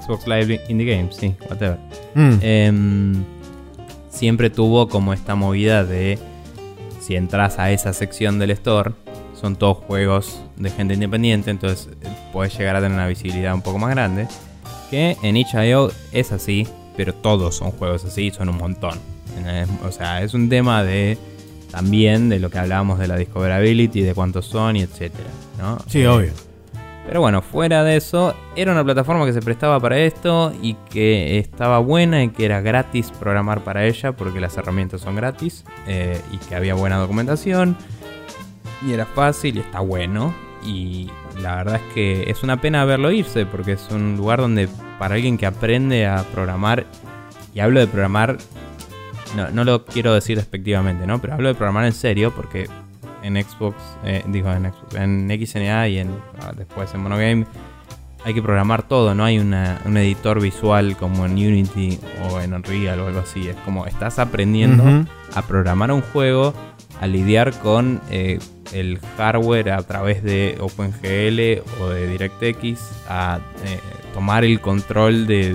[0.00, 1.78] Xbox Live Indie Games, sí, whatever.
[2.16, 2.38] Mm.
[2.40, 3.24] Em,
[4.08, 6.18] siempre tuvo como esta movida de
[7.04, 8.92] si entras a esa sección del store,
[9.38, 13.60] son todos juegos de gente independiente, entonces eh, puedes llegar a tener una visibilidad un
[13.60, 14.26] poco más grande.
[14.90, 16.66] Que en itch.io es así,
[16.96, 18.98] pero todos son juegos así, son un montón.
[19.86, 21.18] O sea, es un tema de
[21.70, 25.28] también de lo que hablábamos de la discoverability, de cuántos son y etcétera,
[25.58, 25.78] ¿no?
[25.88, 26.32] Sí, eh, obvio.
[27.06, 31.38] Pero bueno, fuera de eso, era una plataforma que se prestaba para esto y que
[31.38, 36.20] estaba buena y que era gratis programar para ella porque las herramientas son gratis eh,
[36.32, 37.76] y que había buena documentación
[38.86, 40.34] y era fácil y está bueno.
[40.64, 41.10] Y
[41.42, 44.68] la verdad es que es una pena verlo irse porque es un lugar donde
[44.98, 46.86] para alguien que aprende a programar,
[47.52, 48.38] y hablo de programar,
[49.36, 51.20] no, no lo quiero decir despectivamente, ¿no?
[51.20, 52.68] Pero hablo de programar en serio porque
[53.24, 56.10] en Xbox, eh, digo en Xbox, en XNA y en
[56.40, 57.46] ah, después en Monogame
[58.24, 62.98] hay que programar todo, no hay un editor visual como en Unity o en Unreal
[63.00, 63.48] o algo así.
[63.48, 66.54] Es como estás aprendiendo a programar un juego,
[67.02, 68.38] a lidiar con eh,
[68.72, 72.80] el hardware a través de OpenGL o de DirectX,
[73.10, 73.78] a eh,
[74.14, 75.54] tomar el control de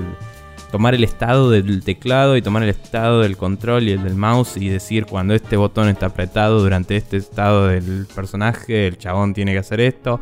[0.71, 4.57] tomar el estado del teclado y tomar el estado del control y el del mouse
[4.57, 9.53] y decir cuando este botón está apretado durante este estado del personaje, el chabón tiene
[9.53, 10.19] que hacer esto.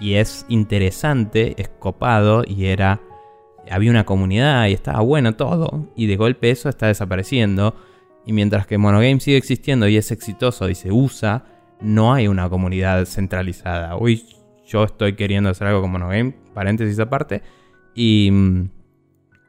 [0.00, 3.00] Y es interesante, es copado y era...
[3.70, 5.88] Había una comunidad y estaba bueno todo.
[5.94, 7.74] Y de golpe eso está desapareciendo.
[8.24, 11.44] Y mientras que Monogame sigue existiendo y es exitoso y se usa,
[11.80, 13.96] no hay una comunidad centralizada.
[13.96, 14.24] Hoy
[14.66, 17.42] yo estoy queriendo hacer algo con Monogame, paréntesis aparte.
[17.94, 18.68] Y mm,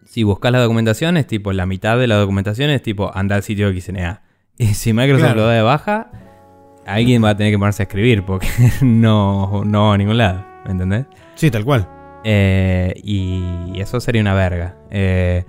[0.10, 3.44] si buscas la documentación, es tipo la mitad de la documentación es tipo anda al
[3.44, 4.24] sitio XNA.
[4.58, 6.12] Y si Microsoft lo da de baja,
[6.86, 8.48] alguien va a tener que ponerse a escribir porque
[8.82, 10.44] no, no va a ningún lado.
[10.66, 11.06] ¿Me entendés?
[11.36, 11.88] Sí, tal cual.
[12.26, 14.76] Eh, y eso sería una verga.
[14.90, 15.46] Eh,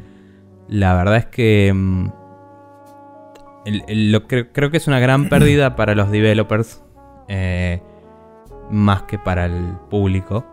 [0.68, 2.06] la verdad es que mm,
[3.88, 6.84] lo, creo, que es una gran pérdida para los developers.
[7.28, 7.82] Eh,
[8.70, 10.44] más que para el público.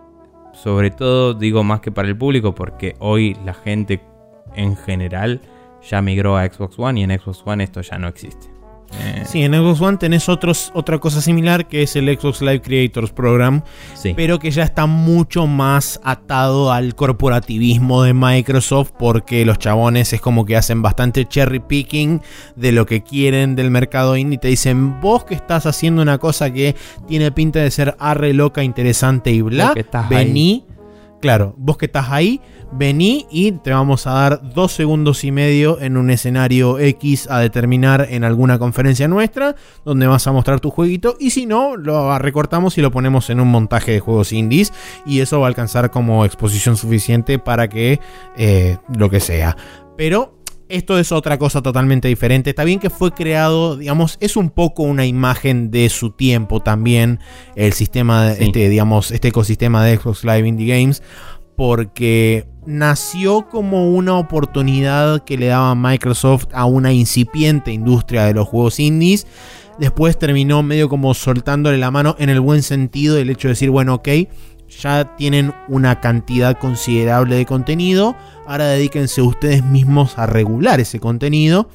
[0.57, 4.01] Sobre todo digo más que para el público porque hoy la gente
[4.55, 5.39] en general
[5.87, 8.56] ya migró a Xbox One y en Xbox One esto ya no existe.
[8.93, 12.61] Eh, sí, en Xbox One tenés otros, otra cosa similar que es el Xbox Live
[12.61, 13.61] Creators Program,
[14.15, 20.21] pero que ya está mucho más atado al corporativismo de Microsoft porque los chabones es
[20.21, 22.21] como que hacen bastante cherry picking
[22.55, 26.17] de lo que quieren del mercado indie y te dicen, vos que estás haciendo una
[26.17, 26.75] cosa que
[27.07, 29.73] tiene pinta de ser arre loca, interesante y bla,
[30.09, 30.65] vení,
[31.21, 32.41] claro, vos que estás ahí
[32.71, 37.39] vení y te vamos a dar dos segundos y medio en un escenario X a
[37.39, 42.17] determinar en alguna conferencia nuestra, donde vas a mostrar tu jueguito, y si no, lo
[42.19, 44.73] recortamos y lo ponemos en un montaje de juegos indies,
[45.05, 47.99] y eso va a alcanzar como exposición suficiente para que
[48.35, 49.55] eh, lo que sea.
[49.95, 50.36] Pero
[50.69, 52.49] esto es otra cosa totalmente diferente.
[52.49, 57.19] Está bien que fue creado, digamos, es un poco una imagen de su tiempo también.
[57.55, 61.01] El sistema, este, digamos, este ecosistema de Xbox Live Indie Games
[61.55, 68.47] porque nació como una oportunidad que le daba Microsoft a una incipiente industria de los
[68.47, 69.25] juegos indies.
[69.79, 73.71] Después terminó medio como soltándole la mano en el buen sentido el hecho de decir,
[73.71, 74.07] bueno, ok,
[74.69, 78.15] ya tienen una cantidad considerable de contenido,
[78.45, 81.69] ahora dedíquense ustedes mismos a regular ese contenido.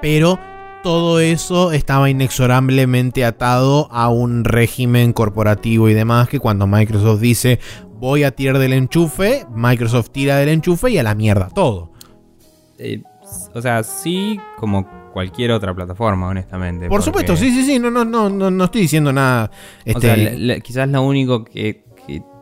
[0.00, 0.38] Pero
[0.82, 7.58] todo eso estaba inexorablemente atado a un régimen corporativo y demás que cuando Microsoft dice
[7.98, 11.92] voy a tirar del enchufe, Microsoft tira del enchufe y a la mierda todo.
[12.78, 13.02] Eh,
[13.54, 14.86] o sea, sí, como
[15.16, 16.90] cualquier otra plataforma, honestamente.
[16.90, 19.50] Por supuesto, sí, sí, sí, no, no, no, no, estoy diciendo nada.
[19.94, 21.86] O sea, este, quizás lo único que,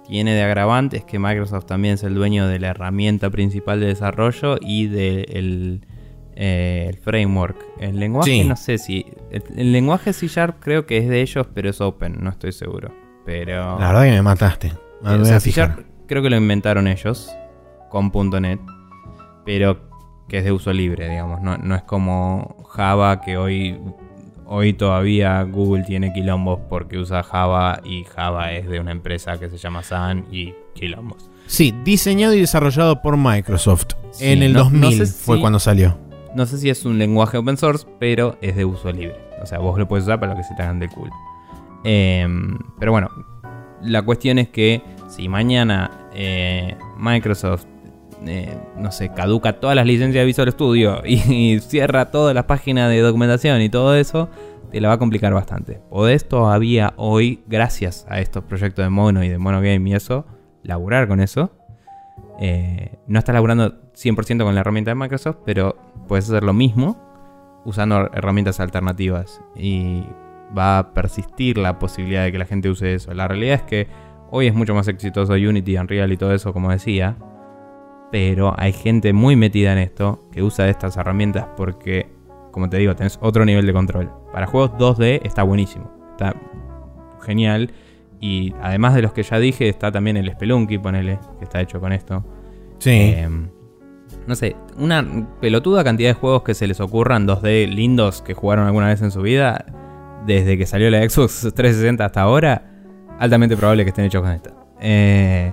[0.08, 3.86] tiene de agravante es que Microsoft también es el dueño de la herramienta principal de
[3.86, 5.86] desarrollo y del
[6.34, 7.56] eh, framework.
[7.78, 9.06] El lenguaje, no sé si.
[9.30, 12.92] El, lenguaje C Sharp creo que es de ellos, pero es open, no estoy seguro.
[13.24, 13.78] Pero.
[13.78, 14.72] La verdad que me mataste
[16.08, 17.30] creo que lo inventaron ellos
[17.88, 18.10] con
[18.42, 18.58] .NET,
[19.44, 19.93] pero
[20.28, 21.40] que es de uso libre, digamos.
[21.40, 23.78] No, es como Java que hoy
[24.46, 29.48] hoy todavía Google tiene quilombos porque usa Java y Java es de una empresa que
[29.48, 31.30] se llama Sun y quilombos.
[31.46, 33.94] Sí, diseñado y desarrollado por Microsoft.
[34.20, 35.98] en el 2000 fue cuando salió.
[36.34, 39.16] No sé si es un lenguaje open source, pero es de uso libre.
[39.42, 41.10] O sea, vos lo puedes usar para lo que se te hagan de cool.
[41.84, 43.10] Em, pero bueno,
[43.82, 47.66] la cuestión es que si mañana eh, Microsoft,
[48.26, 52.90] eh, no sé, caduca todas las licencias de Visual Studio y, cierra todas las páginas
[52.90, 54.28] de documentación y todo eso,
[54.70, 55.80] te la va a complicar bastante.
[55.90, 60.26] Podés todavía hoy, gracias a estos proyectos de Mono y de Mono Game y eso,
[60.62, 61.52] laburar con eso.
[62.40, 65.76] Eh, no estás laburando 100% con la herramienta de Microsoft, pero
[66.08, 67.00] puedes hacer lo mismo
[67.64, 69.40] usando herramientas alternativas.
[69.56, 70.04] Y
[70.56, 73.12] va a persistir la posibilidad de que la gente use eso.
[73.14, 73.88] La realidad es que
[74.30, 77.16] hoy es mucho más exitoso Unity, Unreal y todo eso, como decía.
[78.14, 82.06] Pero hay gente muy metida en esto que usa estas herramientas porque,
[82.52, 84.08] como te digo, tenés otro nivel de control.
[84.32, 85.90] Para juegos 2D está buenísimo.
[86.12, 86.36] Está
[87.26, 87.72] genial.
[88.20, 91.80] Y además de los que ya dije, está también el Spelunky, ponele, que está hecho
[91.80, 92.24] con esto.
[92.78, 92.90] Sí.
[92.92, 93.28] Eh,
[94.28, 98.68] no sé, una pelotuda cantidad de juegos que se les ocurran 2D lindos que jugaron
[98.68, 99.64] alguna vez en su vida,
[100.24, 102.62] desde que salió la Xbox 360 hasta ahora,
[103.18, 104.54] altamente probable que estén hechos con esto.
[104.80, 105.52] Eh,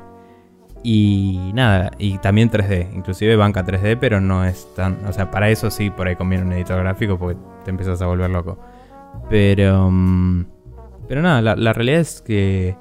[0.83, 5.05] y nada, y también 3D, inclusive banca 3D, pero no es tan...
[5.05, 8.07] O sea, para eso sí, por ahí conviene un editor gráfico porque te empiezas a
[8.07, 8.57] volver loco.
[9.29, 9.89] Pero...
[9.91, 10.45] Mm,
[11.07, 12.77] pero nada, la, realidad es que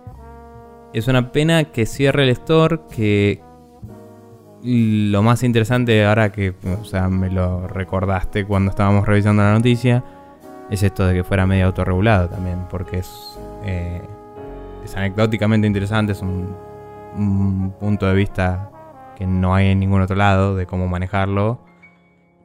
[0.92, 3.42] es una pena que cierre el store, que,
[4.62, 10.04] lo más interesante ahora que o sea, me lo recordaste cuando estábamos revisando la noticia
[10.70, 13.10] es esto de que fuera medio autorregulado también, porque es,
[13.64, 14.00] eh,
[14.84, 16.54] es anecdóticamente interesante, es un,
[17.78, 18.70] punto de vista
[19.16, 21.64] que no hay en ningún otro lado de cómo manejarlo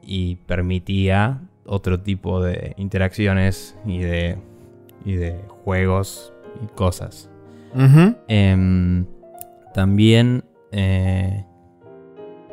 [0.02, 4.38] y permitía otro tipo de interacciones y de,
[5.04, 6.32] y de juegos
[6.62, 7.30] y cosas.
[8.28, 9.06] Em,
[9.74, 11.44] también eh,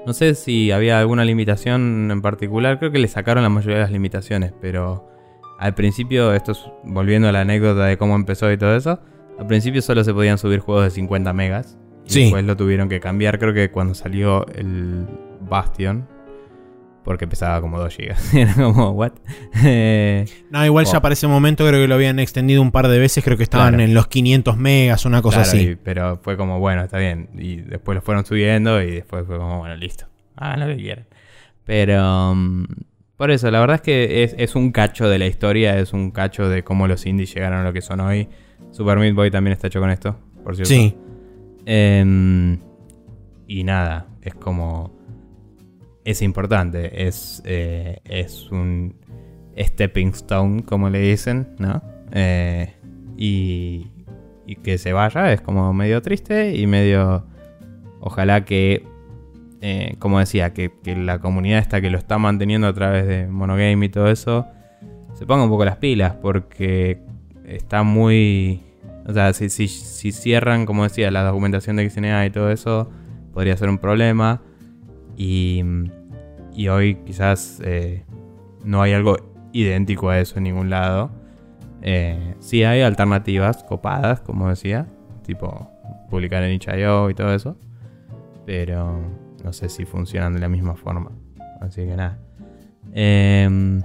[0.05, 3.83] no sé si había alguna limitación en particular, creo que le sacaron la mayoría de
[3.83, 5.09] las limitaciones, pero
[5.59, 8.99] al principio, esto es volviendo a la anécdota de cómo empezó y todo eso,
[9.39, 11.77] al principio solo se podían subir juegos de 50 megas.
[12.07, 15.07] Y después lo tuvieron que cambiar, creo que cuando salió el
[15.41, 16.07] Bastion,
[17.03, 18.15] porque pesaba como 2 GB.
[18.39, 19.13] Era como, ¿what?
[20.51, 23.23] no, igual ya para ese momento creo que lo habían extendido un par de veces,
[23.23, 25.77] creo que estaban en los 500 megas, una cosa así.
[25.81, 27.29] pero fue como, bueno, está bien.
[27.37, 30.05] Y después lo fueron subiendo y después fue como, bueno, listo.
[30.35, 31.05] Hagan lo que quieran.
[31.65, 32.35] Pero...
[32.35, 32.65] Mm,
[33.17, 36.49] por eso, la verdad es que es, un cacho de la historia, es un cacho
[36.49, 38.27] de cómo los indies llegaron a lo que son hoy.
[38.71, 40.73] Super Meat Boy también está hecho con esto, por cierto.
[40.73, 40.97] Sí.
[41.65, 42.59] Em,
[43.47, 44.93] y nada, es como
[46.05, 48.95] es importante, es, eh, es un
[49.57, 51.81] stepping stone, como le dicen, ¿no?
[52.11, 52.73] Eh,
[53.17, 53.87] y,
[54.45, 57.25] y, que se vaya es como medio triste y medio...
[58.01, 58.85] Ojalá que,
[59.61, 63.85] eh, como decía, que, la comunidad esta que lo está manteniendo a través de Monogame
[63.85, 64.45] y todo eso,
[65.13, 66.99] se ponga un poco las pilas porque
[67.45, 68.61] está muy...
[69.05, 72.89] O sea, si, si, si cierran, como decía, la documentación de XNA y todo eso,
[73.33, 74.41] podría ser un problema.
[75.17, 75.63] Y,
[76.69, 78.05] hoy quizás eh,
[78.63, 79.17] no hay algo
[79.51, 81.11] idéntico a eso en ningún lado.
[81.81, 84.87] Eh, sí hay alternativas copadas, como decía,
[85.25, 85.69] tipo
[86.09, 87.57] publicar en itch.io y todo eso.
[88.45, 88.99] Pero
[89.43, 91.11] no sé si funcionan de la misma forma.
[91.59, 92.19] Así que nada.
[92.93, 93.81] Em,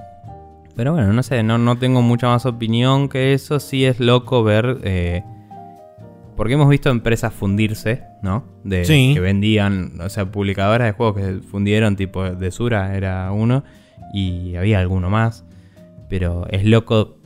[0.79, 3.59] pero bueno, no sé, no, no tengo mucha más opinión que eso.
[3.59, 5.25] Sí es loco ver eh,
[6.37, 8.45] porque hemos visto empresas fundirse, ¿no?
[8.63, 13.65] De, Que vendían, o sea, publicadoras de juegos que fundieron, tipo de Sura era uno,
[14.15, 15.45] y había alguno más.
[16.09, 17.19] Pero es loco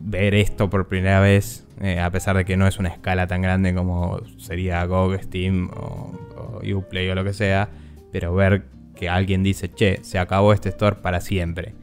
[0.00, 3.42] ver esto por primera vez, eh, a pesar de que no es una escala tan
[3.42, 7.68] grande como sería GOG, Steam o, o Uplay o lo que sea.
[8.10, 8.64] Pero ver
[8.96, 11.77] que alguien dice, che, se acabó este store para siempre.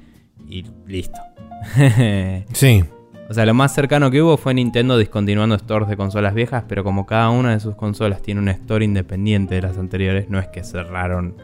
[0.48, 1.20] Y listo.
[2.54, 2.84] sí.
[3.28, 6.84] O sea, lo más cercano que hubo fue Nintendo discontinuando stores de consolas viejas, pero
[6.84, 10.48] como cada una de sus consolas tiene una store independiente de las anteriores, no es
[10.50, 11.36] que cerraron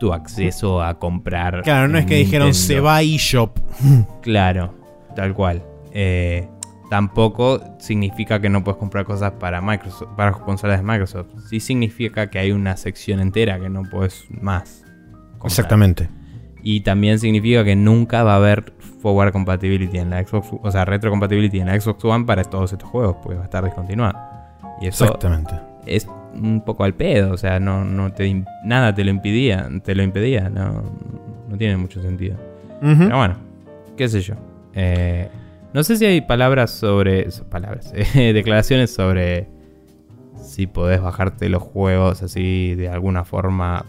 [0.00, 1.62] tu acceso a comprar.
[1.62, 3.58] Claro, no es que dijeron se va eShop.
[4.22, 4.74] claro,
[5.14, 5.62] tal cual.
[5.92, 6.48] Eh,
[6.90, 11.28] tampoco significa que no puedes comprar cosas para Microsoft, para consolas de Microsoft.
[11.48, 14.84] Sí significa que hay una sección entera que no puedes más.
[15.44, 16.08] Exactamente.
[16.68, 20.84] Y también significa que nunca va a haber forward compatibility en la Xbox, o sea,
[20.84, 24.18] retrocompatibility en la Xbox One para todos estos juegos, porque va a estar descontinuado.
[24.80, 25.54] Y eso Exactamente.
[25.86, 29.94] es un poco al pedo, o sea, no, no te, nada te lo impedía, te
[29.94, 30.82] lo impedía, no,
[31.48, 32.36] no tiene mucho sentido.
[32.80, 33.36] Pero bueno,
[33.96, 34.34] qué sé yo.
[34.74, 35.28] Eh,
[35.72, 37.28] no sé si hay palabras sobre.
[37.48, 37.92] Palabras.
[38.14, 39.46] declaraciones sobre.
[40.42, 43.86] Si podés bajarte los juegos así de alguna forma.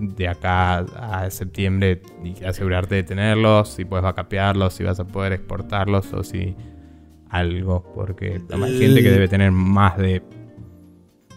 [0.00, 3.68] De acá a septiembre y asegurarte de tenerlos.
[3.68, 6.56] Si puedes vacapearlos, si vas a poder exportarlos o si.
[7.28, 7.84] Algo.
[7.94, 10.22] Porque hay gente que debe tener más de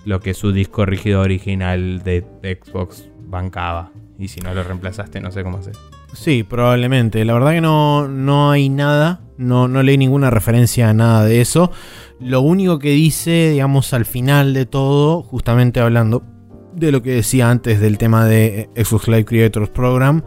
[0.05, 2.25] lo que su disco rígido original de,
[2.63, 3.91] Xbox bancaba.
[4.17, 5.75] Y si no lo reemplazaste, no sé cómo hacer.
[6.13, 7.25] Sí, probablemente.
[7.25, 9.21] La verdad que no, no hay nada.
[9.37, 11.71] No, no leí ninguna referencia a nada de eso.
[12.19, 16.23] Lo único que dice, digamos, al final de todo, justamente hablando
[16.75, 20.23] de lo que decía antes del tema de Xbox Live Creators Program,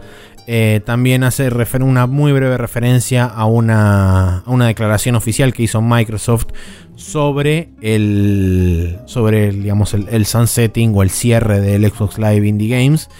[0.48, 1.51] eh, también hace
[1.81, 6.47] una muy breve referencia a una, una declaración oficial que hizo Microsoft
[6.94, 13.10] sobre el, sobre el, digamos, el, sunsetting o el cierre del Xbox Live Indie Games.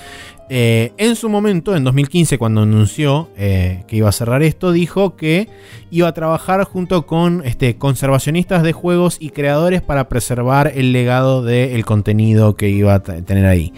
[0.49, 5.17] Eh, en su momento, en 2015, cuando anunció eh, que iba a cerrar esto, dijo
[5.17, 5.49] que
[5.91, 11.43] iba a trabajar junto con este, conservacionistas de juegos y creadores para preservar el legado
[11.43, 13.73] del contenido que iba a tener ahí.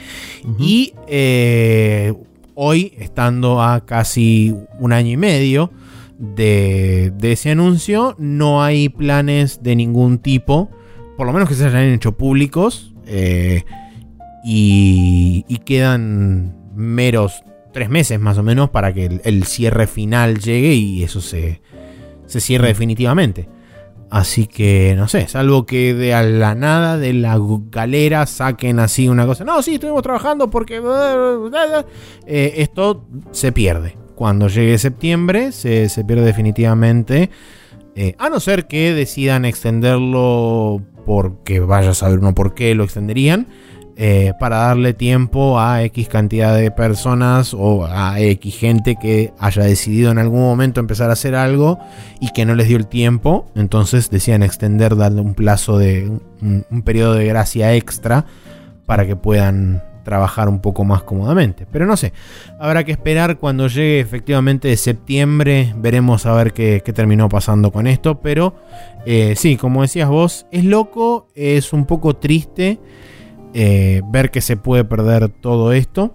[0.59, 2.13] Y eh,
[2.55, 5.71] hoy, estando a casi un año y medio
[6.19, 10.71] de, ese anuncio, no hay planes de ningún tipo,
[11.17, 13.65] por lo menos que se hayan hecho públicos, eh,
[14.45, 17.43] y, quedan meros
[17.73, 21.61] tres meses más o menos para que el, cierre final llegue y eso se,
[22.27, 22.69] se cierre mm.
[22.69, 23.49] definitivamente.
[24.11, 27.39] Así que, no sé, salvo que de a la nada, de la
[27.71, 29.45] galera, saquen así una cosa.
[29.45, 30.81] No, sí, estuvimos trabajando porque...
[32.27, 33.99] Eh, esto se pierde.
[34.15, 37.29] Cuando llegue septiembre, se, pierde definitivamente.
[37.95, 42.85] Eh, a no ser que decidan extenderlo porque vaya a saber uno por qué lo
[42.85, 43.47] extenderían.
[44.01, 49.65] Eh, para darle tiempo a X cantidad de personas o a X gente que haya
[49.65, 51.81] decidido en algún momento empezar a hacer algo
[52.21, 53.51] y que no les dio el tiempo.
[53.57, 56.09] Entonces decían extender, darle un plazo de
[56.41, 58.25] un, periodo de gracia extra
[58.87, 61.67] para que puedan trabajar un poco más cómodamente.
[61.69, 62.13] Pero no sé,
[62.61, 68.21] habrá que esperar cuando llegue efectivamente septiembre, veremos a ver qué, terminó pasando con esto.
[68.21, 68.55] Pero
[69.07, 72.79] eh, sí, como decías vos, es loco, es un poco triste.
[73.55, 76.15] Eh, ver que se puede perder todo esto.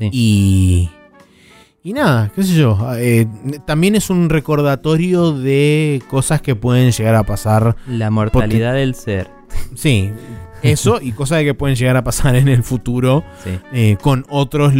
[0.00, 0.90] Y,
[1.82, 2.78] y nada, qué sé yo.
[2.96, 3.26] Eh,
[3.66, 7.76] también es un recordatorio de cosas que pueden llegar a pasar.
[7.86, 9.28] La mortalidad del ser.
[9.76, 10.10] Sí,
[10.62, 13.22] eso y cosas que pueden llegar a pasar en el futuro
[13.72, 14.72] eh, con otros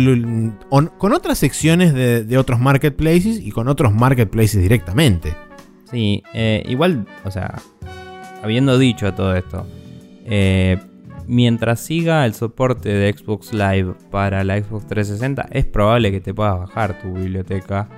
[0.99, 5.37] con otras secciones de, otros marketplaces y con otros marketplaces directamente.
[5.91, 6.25] Sí,
[6.67, 7.63] igual, o sea,
[8.43, 9.67] habiendo dicho todo esto,
[10.25, 10.79] eh,
[11.27, 16.35] mientras siga el soporte de Xbox Live para la Xbox 360, es probable que te
[16.35, 17.89] puedas bajar tu biblioteca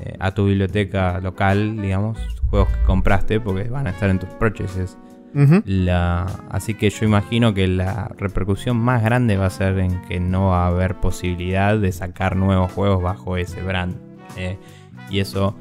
[0.00, 2.18] eh, a tu biblioteca local, digamos,
[2.50, 4.96] juegos que compraste, porque van a estar en tus purchases.
[6.50, 10.48] así que yo imagino que la repercusión más grande va a ser en que no
[10.48, 13.96] va a haber posibilidad de sacar nuevos juegos bajo ese brand.
[14.36, 14.58] Eh,
[15.10, 15.56] y eso,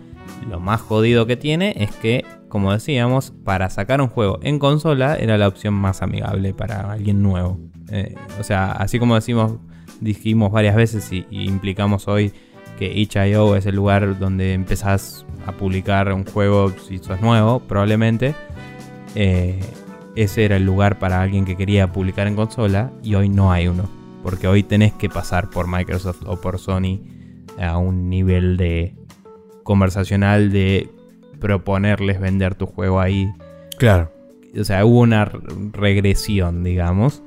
[0.49, 5.15] lo más jodido que tiene es que como decíamos, para sacar un juego en consola
[5.15, 7.59] era la opción más amigable para alguien nuevo.
[7.89, 9.53] Eh, o sea, así como decimos,
[10.01, 12.31] dijimos varias veces y, implicamos hoy
[12.77, 18.35] que itch.io es el lugar donde empezás a publicar un juego si sos nuevo, probablemente.
[19.15, 19.59] Eh,
[20.15, 23.67] ese era el lugar para alguien que quería publicar en consola y hoy no hay
[23.67, 23.89] uno.
[24.21, 26.99] Porque hoy tenés que pasar por Microsoft o por Sony
[27.59, 28.95] a un nivel de
[29.63, 30.91] conversacional de
[31.43, 33.31] proponerles vender tu juego ahí.
[33.77, 34.11] Claro.
[34.59, 35.25] O sea, hubo una
[35.73, 37.21] regresión, digamos,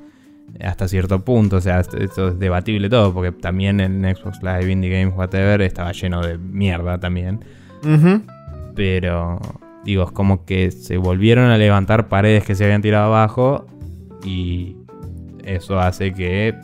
[0.59, 1.57] hasta cierto punto.
[1.57, 5.91] O sea, esto es debatible todo, porque también en Xbox Live, Indie Games, whatever, estaba
[5.91, 7.45] lleno de mierda también.
[8.75, 9.39] Pero,
[9.85, 13.67] digo, es como que se volvieron a levantar paredes que se habían tirado abajo
[14.25, 14.75] y
[15.43, 16.55] eso hace que,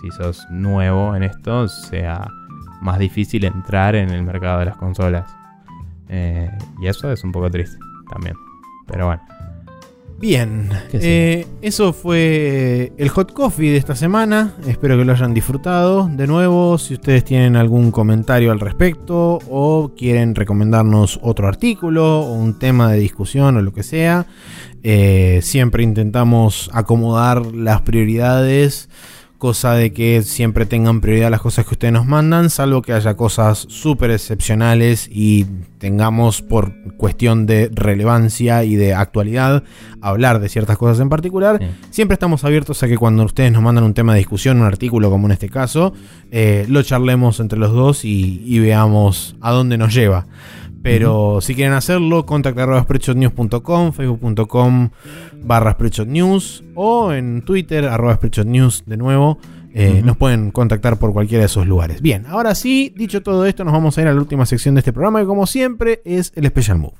[0.00, 2.26] si sos nuevo en esto, sea
[2.80, 5.35] más difícil entrar en el mercado de las consolas.
[6.08, 6.50] Eh,
[6.80, 7.78] y eso es un poco triste
[8.10, 8.36] también.
[8.86, 9.22] Pero bueno.
[10.18, 14.54] Bien, eh, eso fue el hot coffee de esta semana.
[14.66, 16.08] Espero que lo hayan disfrutado.
[16.10, 22.32] De nuevo, si ustedes tienen algún comentario al respecto o quieren recomendarnos otro artículo o
[22.32, 24.24] un tema de discusión o lo que sea,
[24.82, 28.88] eh, siempre intentamos acomodar las prioridades
[29.38, 33.14] cosa de que siempre tengan prioridad las cosas que ustedes nos mandan, salvo que haya
[33.14, 35.46] cosas súper excepcionales y
[35.78, 39.62] tengamos por cuestión de relevancia y de actualidad
[40.00, 41.60] hablar de ciertas cosas en particular.
[41.90, 45.10] Siempre estamos abiertos a que cuando ustedes nos mandan un tema de discusión, un artículo
[45.10, 45.92] como en este caso,
[46.30, 50.26] eh, lo charlemos entre los dos y, y veamos a dónde nos lleva.
[50.86, 54.90] Pero si quieren hacerlo, contact.spreadshotnews.com, facebook.com
[55.42, 55.76] barra
[56.06, 59.38] News o en Twitter, arroba News de nuevo.
[59.74, 62.00] Eh, nos pueden contactar por cualquiera de esos lugares.
[62.00, 64.78] Bien, ahora sí, dicho todo esto, nos vamos a ir a la última sección de
[64.78, 66.94] este programa, que como siempre es el Special Move.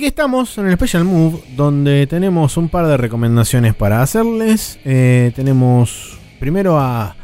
[0.00, 4.78] Aquí estamos en el Special Move, donde tenemos un par de recomendaciones para hacerles.
[4.86, 7.16] Eh, tenemos primero a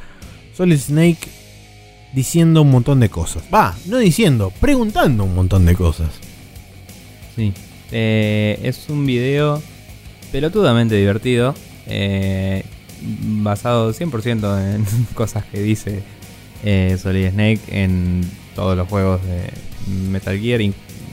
[0.54, 1.26] Solid Snake
[2.12, 3.44] diciendo un montón de cosas.
[3.52, 6.10] Va, no diciendo, preguntando un montón de cosas.
[7.34, 7.54] Sí,
[7.92, 9.62] eh, es un video
[10.30, 11.54] pelotudamente divertido,
[11.86, 12.62] eh,
[13.00, 14.84] basado 100% en
[15.14, 16.02] cosas que dice
[16.98, 18.20] Solid Snake en
[18.54, 19.48] todos los juegos de
[20.10, 20.60] Metal Gear,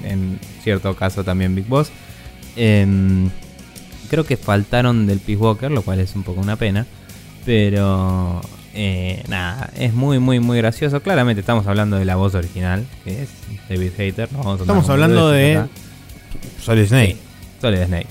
[0.04, 1.92] en cierto caso también Big Boss.
[2.56, 3.30] Em,
[4.10, 6.86] creo que faltaron del Peace Walker, lo cual es un poco una pena.
[7.46, 8.42] Pero
[8.74, 11.02] eh, nada, es muy, muy, muy gracioso.
[11.02, 13.30] Claramente estamos hablando de la voz original, que es
[13.70, 14.30] David Hater.
[14.60, 15.64] estamos hablando de,
[16.62, 17.18] Solid Snake.
[17.62, 18.08] Solid Snake.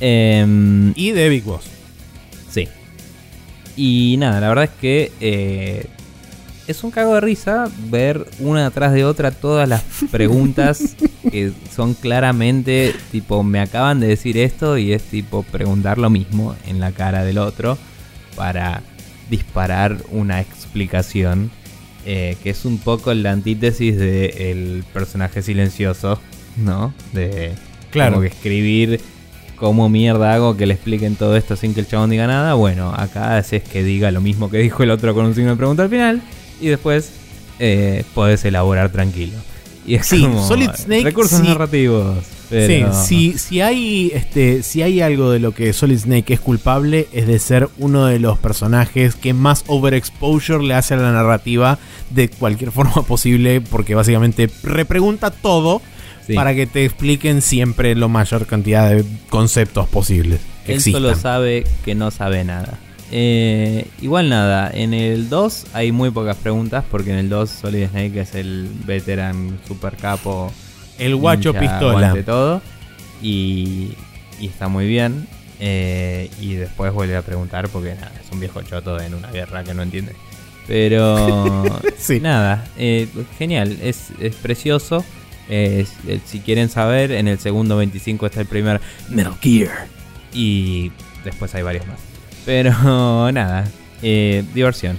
[0.00, 1.64] Em, y de Big Boss.
[2.50, 2.68] Sí.
[3.76, 5.86] Y nada, la verdad es que eh,
[6.66, 10.96] es un cago de risa ver una atrás de otra todas las preguntas
[11.30, 16.56] que son claramente tipo me acaban de decir esto y es tipo preguntar lo mismo
[16.66, 17.78] en la cara del otro
[18.34, 18.82] para
[19.30, 21.50] disparar una explicación
[22.04, 26.20] eh, que es un poco la antítesis del personaje silencioso,
[26.56, 26.94] ¿no?
[27.12, 27.52] De
[27.90, 28.12] claro.
[28.12, 29.00] como que escribir
[29.56, 32.54] cómo mierda hago que le expliquen todo esto sin que el chabón diga nada.
[32.54, 35.56] Bueno, acá es que diga lo mismo que dijo el otro con un signo de
[35.56, 36.22] pregunta al final
[36.60, 37.10] y después
[37.58, 39.34] eh, podés elaborar tranquilo.
[39.86, 41.04] Y es sí, Solid Snake.
[41.04, 42.24] Recursos narrativos.
[43.06, 47.26] Sí, si, hay, este, si hay algo de lo que Solid Snake es culpable, es
[47.26, 51.78] de ser uno de los personajes que más overexposure le hace a la narrativa
[52.10, 55.82] de cualquier forma posible, porque básicamente repregunta todo
[56.34, 60.40] para que te expliquen siempre la mayor cantidad de conceptos posibles.
[60.66, 62.78] Él solo sabe que no sabe nada.
[63.12, 67.88] Eh, igual nada, en el 2 hay muy pocas preguntas porque en el 2 Solid
[67.88, 70.52] Snake es el veteran super capo.
[70.98, 72.12] El guacho pistola.
[72.12, 72.62] De todo.
[73.22, 73.92] Y,
[74.40, 75.26] y, está muy bien.
[75.60, 79.62] Eh, y después vuelve a preguntar porque nada, es un viejo choto en una guerra
[79.62, 80.12] que no entiende.
[80.66, 81.64] Pero
[81.98, 82.20] sí.
[82.20, 83.08] nada, eh,
[83.38, 85.04] genial, es, es precioso.
[85.48, 89.86] si quieren saber, en el segundo 25 está el primer Metal Gear.
[90.32, 90.90] Y
[91.24, 92.05] después hay varios más.
[92.46, 93.68] Pero nada,
[94.00, 94.96] eh, diversión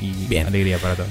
[0.00, 0.46] y Bien.
[0.46, 1.10] alegría para todos.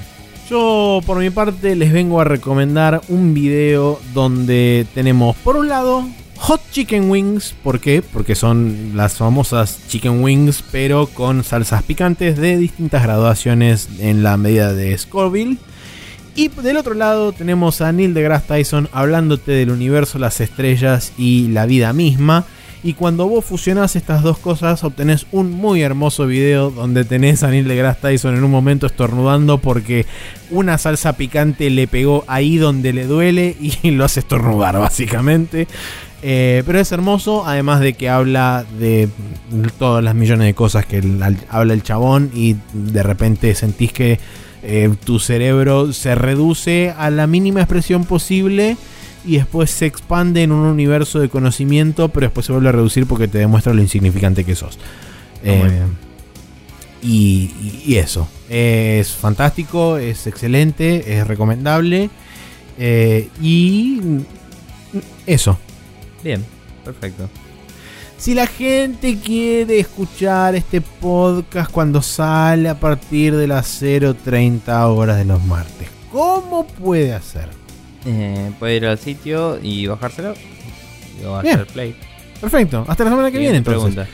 [0.50, 6.04] Yo por mi parte les vengo a recomendar un video donde tenemos por un lado
[6.38, 8.02] Hot Chicken Wings, ¿por qué?
[8.02, 14.36] Porque son las famosas Chicken Wings, pero con salsas picantes de distintas graduaciones en la
[14.36, 15.58] medida de Scoville.
[16.36, 21.48] Y del otro lado tenemos a Neil deGrasse Tyson hablándote del universo, las estrellas y
[21.50, 22.46] la vida misma.
[22.84, 27.50] Y cuando vos fusionás estas dos cosas, obtenés un muy hermoso video donde tenés a
[27.50, 30.06] Neil deGrasse Tyson en un momento estornudando porque
[30.52, 35.68] una salsa picante le pegó ahí donde le duele y lo hace estornudar, básicamente.
[36.22, 39.08] Eh, pero es hermoso, además de que habla de
[39.80, 41.02] todas las millones de cosas que
[41.50, 44.20] habla el chabón y de repente sentís que
[44.62, 48.78] eh, tu cerebro se reduce a la mínima expresión posible
[49.26, 53.06] y después se expande en un universo de conocimiento, pero después se vuelve a reducir
[53.06, 54.78] porque te demuestra lo insignificante que sos.
[55.44, 55.84] Eh,
[57.02, 58.28] y, eso.
[58.50, 62.10] Es fantástico, es excelente, es recomendable.
[62.78, 64.02] Eh, y
[65.26, 65.58] eso.
[66.24, 66.44] Bien,
[66.84, 67.30] perfecto.
[68.18, 75.18] Si la gente quiere escuchar este podcast cuando sale a partir de las 0.30 horas
[75.18, 77.63] de los martes, ¿cómo puede hacer?
[78.06, 80.34] Eh, puede ir al sitio y bajárselo.
[81.20, 81.96] Y va a hacer play.
[82.40, 82.86] Perfecto.
[82.88, 83.94] Hasta la semana que viene, entonces.
[83.94, 84.08] Pregunta.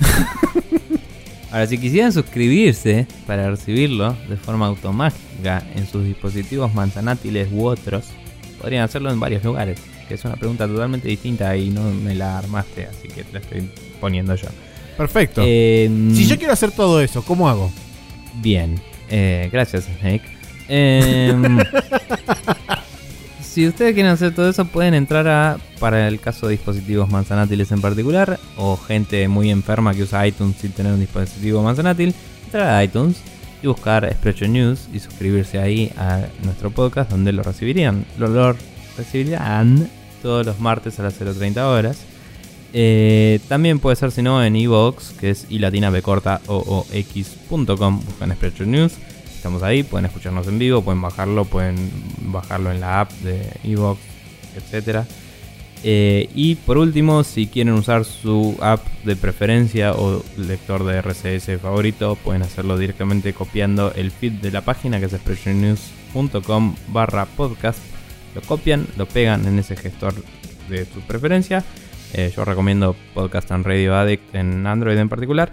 [1.52, 8.06] Ahora, si quisieran suscribirse para recibirlo de forma automática en sus dispositivos manzanátiles u otros,
[8.60, 9.78] podrían hacerlo en varios lugares.
[10.08, 13.38] Que es una pregunta totalmente distinta y no me la armaste, así que te la
[13.38, 14.48] estoy poniendo yo.
[14.96, 15.42] Perfecto.
[15.44, 17.70] Em, si yo quiero hacer todo eso, ¿cómo hago?
[18.34, 18.80] Bien.
[19.08, 20.24] Eh, gracias, Snake.
[20.68, 21.34] Eh,
[23.54, 27.70] si ustedes quieren hacer todo eso, pueden entrar a, para el caso de dispositivos manzanátiles
[27.70, 32.12] en particular, o gente muy enferma que usa iTunes sin tener un dispositivo manzanátil,
[32.46, 33.18] entrar a iTunes
[33.62, 38.04] y buscar Expression News y suscribirse ahí a nuestro podcast donde lo recibirían.
[38.18, 38.56] Lo, lo
[38.98, 39.88] recibirían
[40.20, 41.98] todos los martes a las 0.30 horas.
[42.72, 46.56] Eh, también puede ser, si no, en iVoox, que es i latina b corta o
[46.56, 48.00] o x.com.
[48.04, 48.94] Buscan Expression News.
[49.44, 51.76] Estamos ahí, pueden escucharnos en vivo, pueden bajarlo, pueden
[52.32, 53.98] bajarlo en la app de iVoox,
[54.56, 55.04] etc.
[55.82, 61.60] Eh, y por último, si quieren usar su app de preferencia o lector de RCS
[61.60, 67.80] favorito, pueden hacerlo directamente copiando el feed de la página que es expressionnews.com barra podcast.
[68.34, 70.14] Lo copian, lo pegan en ese gestor
[70.70, 71.62] de su preferencia
[72.14, 75.52] eh, yo recomiendo Podcast and Radio Addict en Android en particular.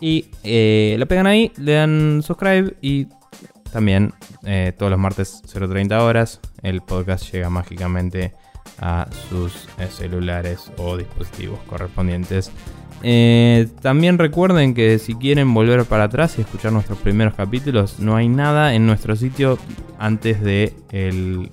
[0.00, 3.08] Y eh, lo pegan ahí, le dan subscribe y
[3.72, 4.12] también
[4.44, 8.34] eh, todos los martes 0.30 horas el podcast llega mágicamente
[8.78, 12.50] a sus celulares o dispositivos correspondientes.
[13.80, 18.28] también recuerden que si quieren volver para atrás y escuchar nuestros primeros capítulos, no hay
[18.28, 19.58] nada en nuestro sitio
[19.98, 21.50] antes de el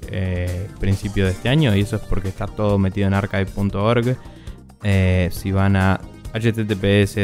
[0.80, 4.18] principio de este año y eso es porque está todo metido en archive.org
[4.84, 6.02] eh, si van a
[6.34, 7.18] https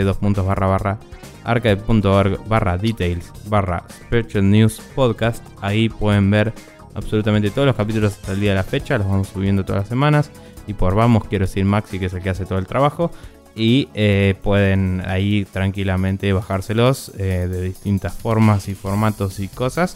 [1.43, 5.43] archive.org barra details barra special news podcast.
[5.61, 6.53] Ahí pueden ver
[6.93, 9.89] absolutamente todos los capítulos hasta el día de la fecha los vamos subiendo todas las
[9.89, 10.31] semanas.
[10.67, 13.11] Y por vamos quiero decir Maxi que es el que hace todo el trabajo.
[13.55, 19.95] Y eh, pueden ahí tranquilamente bajárselos eh, de distintas formas y formatos y cosas.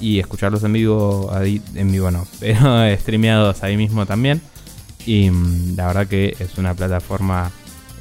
[0.00, 4.40] Y escucharlos en vivo ahí, en vivo no pero streameados ahí mismo también.
[5.04, 7.50] Y mm, la verdad que es una plataforma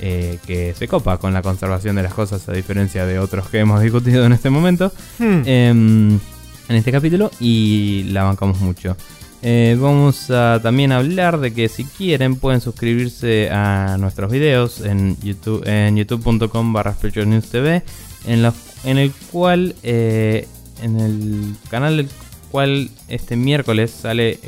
[0.01, 3.59] eh, que se copa con la conservación de las cosas, a diferencia de otros que
[3.59, 5.41] hemos discutido en este momento, hmm.
[5.45, 6.19] em,
[6.67, 8.97] en este capítulo, y la bancamos mucho.
[9.41, 15.17] Eh, vamos a también hablar de que si quieren pueden suscribirse a nuestros videos en
[15.21, 17.83] youtube en youtube.com barra TV
[18.25, 18.51] en,
[18.85, 20.47] en el cual eh,
[20.81, 22.09] en el canal del
[22.49, 24.39] cual este miércoles sale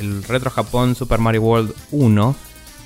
[0.00, 2.34] el Retro Japón Super Mario World 1.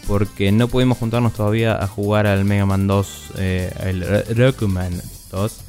[0.08, 5.60] Porque no pudimos juntarnos todavía a jugar al Mega Man 2, eh, el Rokuman 2,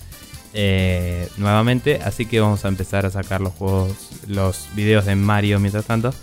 [0.53, 1.99] eh, nuevamente.
[2.03, 3.91] Así que vamos a empezar a sacar los juegos,
[4.27, 6.13] los videos de Mario mientras tanto.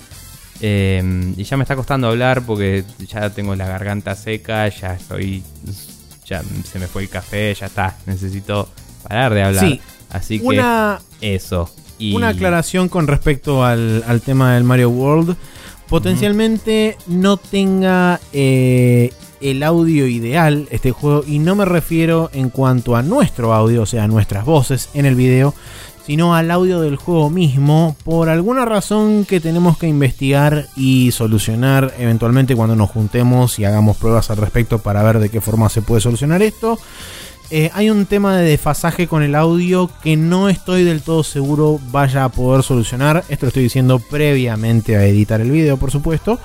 [0.60, 5.44] y ya me está costando hablar porque ya tengo la garganta seca, ya estoy.
[6.24, 7.96] Ya se me fue el café, ya está.
[8.06, 8.68] Necesito
[9.04, 9.64] parar de hablar.
[9.64, 9.80] Sí,
[10.10, 10.62] Así que
[11.20, 11.70] eso.
[11.98, 15.36] Una aclaración con respecto al, tema del Mario World.
[15.88, 21.22] Potencialmente no tenga eh, el audio ideal este juego.
[21.26, 25.14] Y no me refiero en cuanto a nuestro audio, o sea, nuestras voces en el
[25.14, 25.54] video.
[26.04, 27.96] Sino al audio del juego mismo.
[28.04, 33.96] Por alguna razón que tenemos que investigar y solucionar eventualmente cuando nos juntemos y hagamos
[33.96, 36.78] pruebas al respecto para ver de qué forma se puede solucionar esto.
[37.50, 41.78] Eh, hay un tema de desfasaje con el audio que no estoy del todo seguro
[41.92, 43.24] vaya a poder solucionar.
[43.28, 46.40] Esto lo estoy diciendo previamente a editar el video, por supuesto.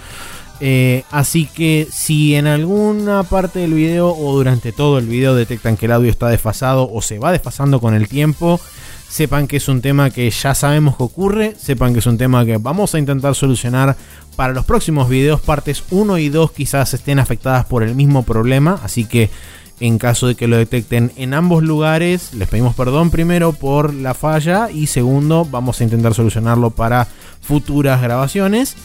[0.59, 5.75] Eh, así que si en alguna parte del video o durante todo el video detectan
[5.75, 8.61] que el audio está desfasado o se va desfasando con el tiempo,
[9.09, 12.45] sepan que es un tema que ya sabemos que ocurre, sepan que es un tema
[12.45, 13.97] que vamos a intentar solucionar
[14.35, 15.41] para los próximos videos.
[15.41, 19.31] Partes 1 y 2 quizás estén afectadas por el mismo problema, así que
[19.81, 24.13] en caso de que lo detecten en ambos lugares, les pedimos perdón primero por la
[24.13, 27.07] falla y segundo, vamos a intentar solucionarlo para
[27.41, 28.75] futuras grabaciones.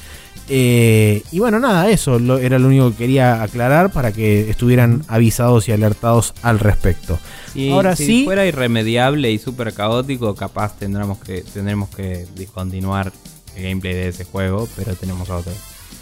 [0.49, 5.69] Eh, y bueno, nada, eso era lo único que quería aclarar para que estuvieran avisados
[5.69, 7.19] y alertados al respecto.
[7.55, 13.13] Y Ahora si sí, fuera irremediable y súper caótico, capaz tendremos que, tendremos que discontinuar
[13.55, 15.53] el gameplay de ese juego, pero tenemos otro.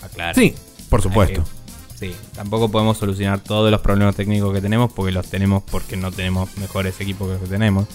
[0.02, 0.36] Aclarar.
[0.36, 0.54] Sí,
[0.88, 1.42] por supuesto
[2.05, 6.12] sí, tampoco podemos solucionar todos los problemas técnicos que tenemos porque los tenemos porque no
[6.12, 7.86] tenemos mejores equipos que los que tenemos.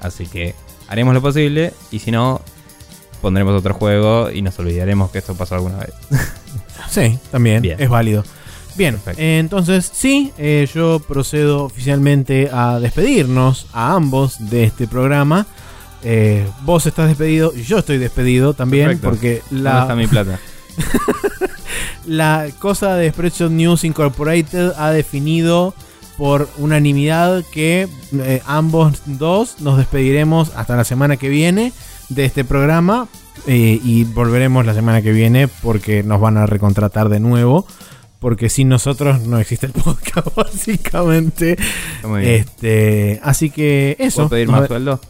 [0.00, 0.54] Así que
[0.88, 2.40] haremos lo posible y si no,
[3.20, 5.92] pondremos otro juego y nos olvidaremos que esto pasó alguna vez.
[6.90, 8.24] sí, también es válido.
[8.76, 15.46] Bien, entonces sí, eh, yo procedo oficialmente a despedirnos a ambos de este programa.
[16.02, 19.70] Eh, vos estás despedido yo estoy despedido también porque la...
[19.70, 20.40] ¿Dónde está mi plata?
[22.06, 25.74] la cosa de Expression News Incorporated ha definido
[26.16, 31.72] por unanimidad que eh, ambos dos nos despediremos hasta la semana que viene
[32.10, 33.08] de este programa
[33.46, 37.66] eh, y volveremos la semana que viene porque nos van a recontratar de nuevo
[38.18, 41.56] porque sin nosotros no existe el podcast básicamente
[42.22, 45.00] este así que eso ¿Puedo pedir más sueldo?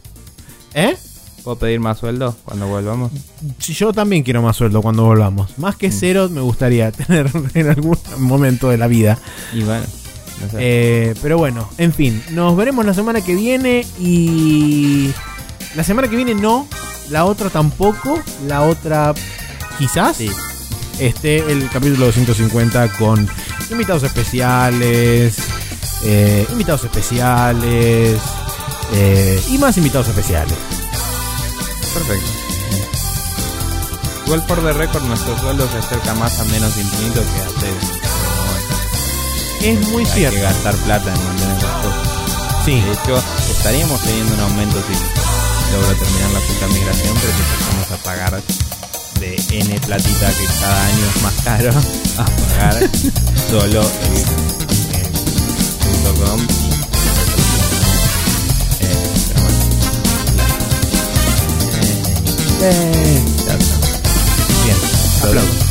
[0.73, 0.95] ¿Eh?
[1.43, 3.11] ¿Puedo pedir más sueldo cuando volvamos?
[3.59, 5.57] Yo también quiero más sueldo cuando volvamos.
[5.57, 5.91] Más que mm.
[5.91, 9.17] cero me gustaría tener en algún momento de la vida.
[9.53, 9.85] Y bueno.
[10.57, 15.11] Eh, pero bueno, en fin, nos veremos la semana que viene y...
[15.75, 16.67] La semana que viene no,
[17.09, 19.13] la otra tampoco, la otra
[19.77, 20.17] quizás.
[20.17, 20.29] Sí.
[20.99, 23.27] Este, el capítulo 250 con
[23.71, 25.37] invitados especiales,
[26.03, 28.19] eh, invitados especiales
[28.93, 30.53] eh, y más invitados especiales.
[31.93, 32.31] Perfecto.
[34.25, 37.73] Igual por de récord nuestro sueldo se acerca más a menos infinito que antes.
[39.61, 40.35] Es muy cierto.
[40.37, 42.07] Hay que gastar plata en mantener las cosas.
[42.65, 42.81] Sí.
[42.81, 44.93] De hecho, estaríamos teniendo un aumento si
[45.73, 48.41] logro terminar la puta migración, pero si empezamos a pagar
[49.19, 51.69] de N platita que cada año es más caro
[52.17, 52.89] a pagar
[53.49, 54.23] solo el,
[55.79, 56.60] punto .com Eh,
[62.61, 62.75] Bien,
[65.23, 65.70] aplausos.